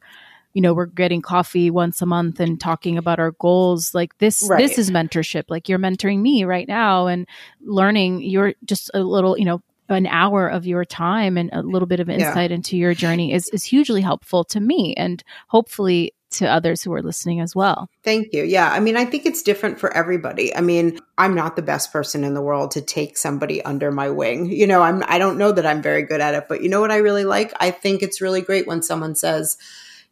you 0.54 0.62
know 0.62 0.74
we're 0.74 0.86
getting 0.86 1.22
coffee 1.22 1.70
once 1.70 2.02
a 2.02 2.06
month 2.06 2.40
and 2.40 2.60
talking 2.60 2.98
about 2.98 3.20
our 3.20 3.32
goals 3.32 3.94
like 3.94 4.18
this 4.20 4.48
right. 4.50 4.60
this 4.60 4.78
is 4.78 4.92
mentorship 4.92 5.46
like 5.50 5.68
you're 5.68 5.80
mentoring 5.80 6.20
me 6.20 6.44
right 6.44 6.68
now 6.68 7.08
and 7.08 7.28
learning 7.62 8.22
you're 8.22 8.54
just 8.66 8.90
a 8.94 9.00
little 9.00 9.38
you 9.38 9.46
know 9.46 9.62
an 9.90 10.08
hour 10.08 10.48
of 10.48 10.66
your 10.66 10.86
time 10.86 11.38
and 11.38 11.50
a 11.54 11.62
little 11.62 11.88
bit 11.88 12.00
of 12.00 12.10
insight 12.10 12.52
yeah. 12.52 12.56
into 12.56 12.78
your 12.78 12.94
journey 12.94 13.34
is 13.34 13.50
is 13.50 13.64
hugely 13.64 14.02
helpful 14.02 14.44
to 14.44 14.60
me 14.60 14.94
and 14.96 15.24
hopefully 15.48 16.14
to 16.34 16.48
others 16.48 16.82
who 16.82 16.92
are 16.94 17.02
listening 17.02 17.40
as 17.40 17.56
well. 17.56 17.90
Thank 18.04 18.34
you. 18.34 18.44
Yeah. 18.44 18.72
I 18.72 18.80
mean, 18.80 18.98
I 18.98 19.06
think 19.06 19.26
it's 19.26 19.42
different 19.42 19.80
for 19.80 19.96
everybody. 19.96 20.56
I 20.56 20.62
mean, 20.62 21.00
I'm 21.18 21.36
not 21.36 21.56
the 21.56 21.62
best 21.62 21.94
person 21.94 22.24
in 22.24 22.34
the 22.34 22.42
world 22.42 22.72
to 22.72 22.82
take 22.82 23.18
somebody 23.18 23.64
under 23.64 23.92
my 23.92 24.10
wing. 24.10 24.48
You 24.48 24.68
know, 24.68 24.82
I'm 24.82 25.04
I 25.08 25.20
don't 25.20 25.38
know 25.38 25.52
that 25.52 25.66
I'm 25.66 25.82
very 25.82 26.04
good 26.04 26.22
at 26.22 26.34
it, 26.34 26.46
but 26.50 26.62
you 26.62 26.70
know 26.70 26.82
what 26.82 26.92
I 26.92 26.98
really 26.98 27.26
like? 27.26 27.54
I 27.60 27.72
think 27.72 28.02
it's 28.02 28.22
really 28.22 28.42
great 28.42 28.68
when 28.68 28.82
someone 28.82 29.16
says, 29.16 29.58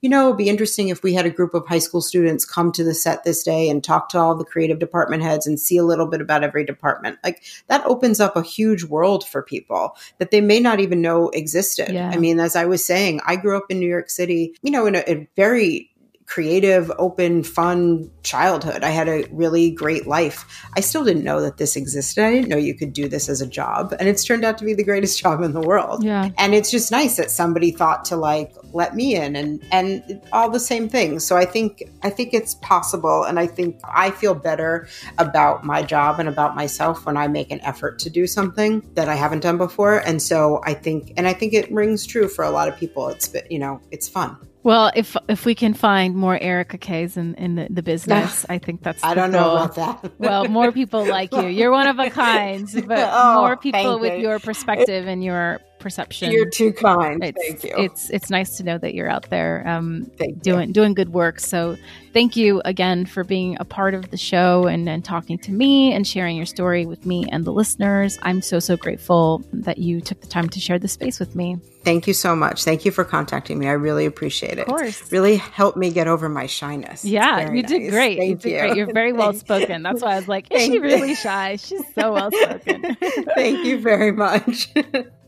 you 0.01 0.09
know, 0.09 0.27
it'd 0.27 0.37
be 0.37 0.49
interesting 0.49 0.89
if 0.89 1.03
we 1.03 1.13
had 1.13 1.27
a 1.27 1.29
group 1.29 1.53
of 1.53 1.67
high 1.67 1.79
school 1.79 2.01
students 2.01 2.43
come 2.43 2.71
to 2.71 2.83
the 2.83 2.93
set 2.93 3.23
this 3.23 3.43
day 3.43 3.69
and 3.69 3.83
talk 3.83 4.09
to 4.09 4.17
all 4.17 4.35
the 4.35 4.43
creative 4.43 4.79
department 4.79 5.21
heads 5.21 5.45
and 5.45 5.59
see 5.59 5.77
a 5.77 5.83
little 5.83 6.07
bit 6.07 6.21
about 6.21 6.43
every 6.43 6.65
department. 6.65 7.19
Like 7.23 7.43
that 7.67 7.85
opens 7.85 8.19
up 8.19 8.35
a 8.35 8.41
huge 8.41 8.83
world 8.83 9.27
for 9.27 9.43
people 9.43 9.95
that 10.17 10.31
they 10.31 10.41
may 10.41 10.59
not 10.59 10.79
even 10.79 11.01
know 11.01 11.29
existed. 11.29 11.89
Yeah. 11.91 12.09
I 12.11 12.17
mean, 12.17 12.39
as 12.39 12.55
I 12.55 12.65
was 12.65 12.83
saying, 12.83 13.21
I 13.25 13.35
grew 13.35 13.55
up 13.55 13.65
in 13.69 13.79
New 13.79 13.89
York 13.89 14.09
City, 14.09 14.55
you 14.63 14.71
know, 14.71 14.87
in 14.87 14.95
a, 14.95 15.03
a 15.07 15.29
very 15.35 15.90
creative, 16.31 16.89
open, 16.97 17.43
fun 17.43 18.09
childhood. 18.23 18.85
I 18.85 18.89
had 18.91 19.09
a 19.09 19.27
really 19.31 19.69
great 19.69 20.07
life. 20.07 20.45
I 20.77 20.79
still 20.79 21.03
didn't 21.03 21.25
know 21.25 21.41
that 21.41 21.57
this 21.57 21.75
existed. 21.75 22.23
I 22.23 22.31
didn't 22.31 22.47
know 22.47 22.55
you 22.55 22.73
could 22.73 22.93
do 22.93 23.09
this 23.09 23.27
as 23.27 23.41
a 23.41 23.45
job. 23.45 23.93
And 23.99 24.07
it's 24.07 24.23
turned 24.23 24.45
out 24.45 24.57
to 24.59 24.63
be 24.63 24.73
the 24.73 24.83
greatest 24.85 25.19
job 25.23 25.41
in 25.41 25.51
the 25.51 25.59
world. 25.59 26.05
Yeah. 26.05 26.29
And 26.37 26.55
it's 26.55 26.71
just 26.71 26.89
nice 26.89 27.17
that 27.17 27.31
somebody 27.31 27.71
thought 27.71 28.05
to 28.05 28.15
like 28.15 28.53
let 28.71 28.95
me 28.95 29.13
in 29.13 29.35
and 29.35 29.61
and 29.73 30.21
all 30.31 30.49
the 30.49 30.59
same 30.59 30.87
things. 30.87 31.25
So 31.25 31.35
I 31.35 31.43
think 31.43 31.83
I 32.01 32.09
think 32.09 32.33
it's 32.33 32.55
possible 32.55 33.25
and 33.25 33.37
I 33.37 33.45
think 33.45 33.81
I 33.83 34.11
feel 34.11 34.33
better 34.33 34.87
about 35.17 35.65
my 35.65 35.83
job 35.83 36.17
and 36.21 36.29
about 36.29 36.55
myself 36.55 37.05
when 37.05 37.17
I 37.17 37.27
make 37.27 37.51
an 37.51 37.59
effort 37.59 37.99
to 37.99 38.09
do 38.09 38.25
something 38.25 38.89
that 38.93 39.09
I 39.09 39.15
haven't 39.15 39.41
done 39.41 39.57
before. 39.57 39.97
And 39.97 40.21
so 40.21 40.61
I 40.63 40.75
think 40.75 41.11
and 41.17 41.27
I 41.27 41.33
think 41.33 41.53
it 41.53 41.69
rings 41.73 42.05
true 42.05 42.29
for 42.29 42.45
a 42.45 42.51
lot 42.51 42.69
of 42.69 42.77
people. 42.77 43.09
It's 43.09 43.35
you 43.49 43.59
know, 43.59 43.81
it's 43.91 44.07
fun. 44.07 44.37
Well, 44.63 44.91
if 44.95 45.17
if 45.27 45.45
we 45.45 45.55
can 45.55 45.73
find 45.73 46.15
more 46.15 46.37
Erica 46.37 46.77
Kays 46.77 47.17
in, 47.17 47.33
in 47.35 47.55
the, 47.55 47.67
the 47.69 47.81
business, 47.81 48.45
I 48.49 48.59
think 48.59 48.83
that's. 48.83 49.03
I 49.03 49.13
don't 49.13 49.31
goal. 49.31 49.41
know 49.41 49.63
about 49.63 49.75
that. 49.75 50.19
well, 50.19 50.45
more 50.47 50.71
people 50.71 51.05
like 51.05 51.33
you. 51.33 51.47
You're 51.47 51.71
one 51.71 51.87
of 51.87 51.97
a 51.97 52.09
kind, 52.11 52.67
but 52.87 53.09
oh, 53.11 53.41
more 53.41 53.57
people 53.57 53.99
with 53.99 54.13
you. 54.13 54.27
your 54.27 54.39
perspective 54.39 55.07
and 55.07 55.23
your 55.23 55.59
perception. 55.81 56.31
You're 56.31 56.49
too 56.49 56.71
kind. 56.71 57.23
It's, 57.23 57.37
thank 57.37 57.63
you. 57.63 57.83
It's 57.83 58.09
it's 58.09 58.29
nice 58.29 58.57
to 58.57 58.63
know 58.63 58.77
that 58.77 58.93
you're 58.93 59.09
out 59.09 59.29
there 59.29 59.67
um, 59.67 60.11
doing 60.41 60.69
you. 60.69 60.73
doing 60.73 60.93
good 60.93 61.09
work. 61.09 61.39
So 61.39 61.77
thank 62.13 62.35
you 62.35 62.61
again 62.63 63.05
for 63.05 63.23
being 63.23 63.57
a 63.59 63.65
part 63.65 63.93
of 63.93 64.11
the 64.11 64.17
show 64.17 64.67
and, 64.67 64.87
and 64.87 65.03
talking 65.03 65.37
to 65.39 65.51
me 65.51 65.93
and 65.93 66.07
sharing 66.07 66.37
your 66.37 66.45
story 66.45 66.85
with 66.85 67.05
me 67.05 67.25
and 67.31 67.45
the 67.45 67.51
listeners. 67.51 68.17
I'm 68.21 68.41
so 68.41 68.59
so 68.59 68.77
grateful 68.77 69.43
that 69.51 69.77
you 69.77 70.01
took 70.01 70.21
the 70.21 70.27
time 70.27 70.49
to 70.49 70.59
share 70.59 70.79
the 70.79 70.87
space 70.87 71.19
with 71.19 71.35
me. 71.35 71.57
Thank 71.83 72.05
you 72.05 72.13
so 72.13 72.35
much. 72.35 72.63
Thank 72.63 72.85
you 72.85 72.91
for 72.91 73.03
contacting 73.03 73.57
me. 73.57 73.67
I 73.67 73.71
really 73.71 74.05
appreciate 74.05 74.59
it. 74.59 74.61
Of 74.61 74.67
course. 74.67 75.11
Really 75.11 75.37
helped 75.37 75.77
me 75.77 75.89
get 75.89 76.07
over 76.07 76.29
my 76.29 76.45
shyness. 76.45 77.03
Yeah, 77.03 77.51
you 77.51 77.63
did 77.63 77.89
great. 77.89 78.19
Thank 78.19 78.29
you 78.29 78.35
did 78.35 78.51
you. 78.51 78.59
great. 78.59 78.75
You're 78.77 78.93
very 78.93 79.13
well 79.21 79.33
spoken. 79.33 79.81
That's 79.81 80.01
why 80.01 80.13
I 80.13 80.15
was 80.17 80.27
like, 80.27 80.51
is 80.51 80.59
Thank 80.59 80.73
she 80.73 80.79
really 80.79 81.15
shy? 81.15 81.55
She's 81.55 81.83
so 81.95 82.13
well 82.13 82.31
spoken. 82.31 82.95
Thank 83.35 83.65
you 83.65 83.79
very 83.79 84.11
much. 84.11 84.71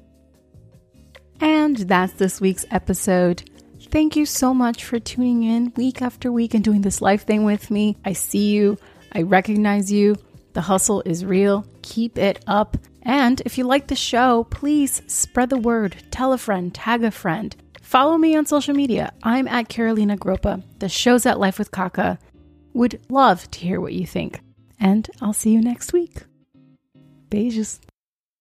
And 1.43 1.75
that's 1.75 2.13
this 2.13 2.39
week's 2.39 2.65
episode. 2.71 3.43
Thank 3.91 4.15
you 4.15 4.25
so 4.25 4.53
much 4.53 4.85
for 4.85 4.97
tuning 4.97 5.43
in 5.43 5.73
week 5.75 6.01
after 6.01 6.31
week 6.31 6.53
and 6.53 6.63
doing 6.63 6.83
this 6.83 7.01
life 7.01 7.25
thing 7.25 7.43
with 7.43 7.69
me. 7.69 7.97
I 8.05 8.13
see 8.13 8.53
you, 8.53 8.77
I 9.11 9.23
recognize 9.23 9.91
you. 9.91 10.15
The 10.53 10.61
hustle 10.61 11.03
is 11.05 11.25
real. 11.25 11.67
Keep 11.81 12.17
it 12.17 12.41
up. 12.47 12.77
And 13.01 13.41
if 13.41 13.57
you 13.57 13.65
like 13.65 13.87
the 13.87 13.95
show, 13.95 14.45
please 14.45 15.01
spread 15.07 15.49
the 15.49 15.57
word, 15.57 15.97
tell 16.11 16.31
a 16.31 16.37
friend, 16.37 16.73
tag 16.73 17.03
a 17.03 17.11
friend. 17.11 17.53
Follow 17.81 18.17
me 18.17 18.37
on 18.37 18.45
social 18.45 18.73
media. 18.73 19.11
I'm 19.21 19.49
at 19.49 19.67
Carolina 19.67 20.15
Groppa. 20.15 20.63
The 20.79 20.87
show's 20.87 21.25
at 21.25 21.41
Life 21.41 21.59
with 21.59 21.71
Kaka. 21.71 22.19
Would 22.73 23.01
love 23.09 23.51
to 23.51 23.59
hear 23.59 23.81
what 23.81 23.91
you 23.91 24.07
think. 24.07 24.39
And 24.79 25.09
I'll 25.21 25.33
see 25.33 25.51
you 25.51 25.59
next 25.59 25.91
week. 25.91 26.23
Beijos. 27.29 27.81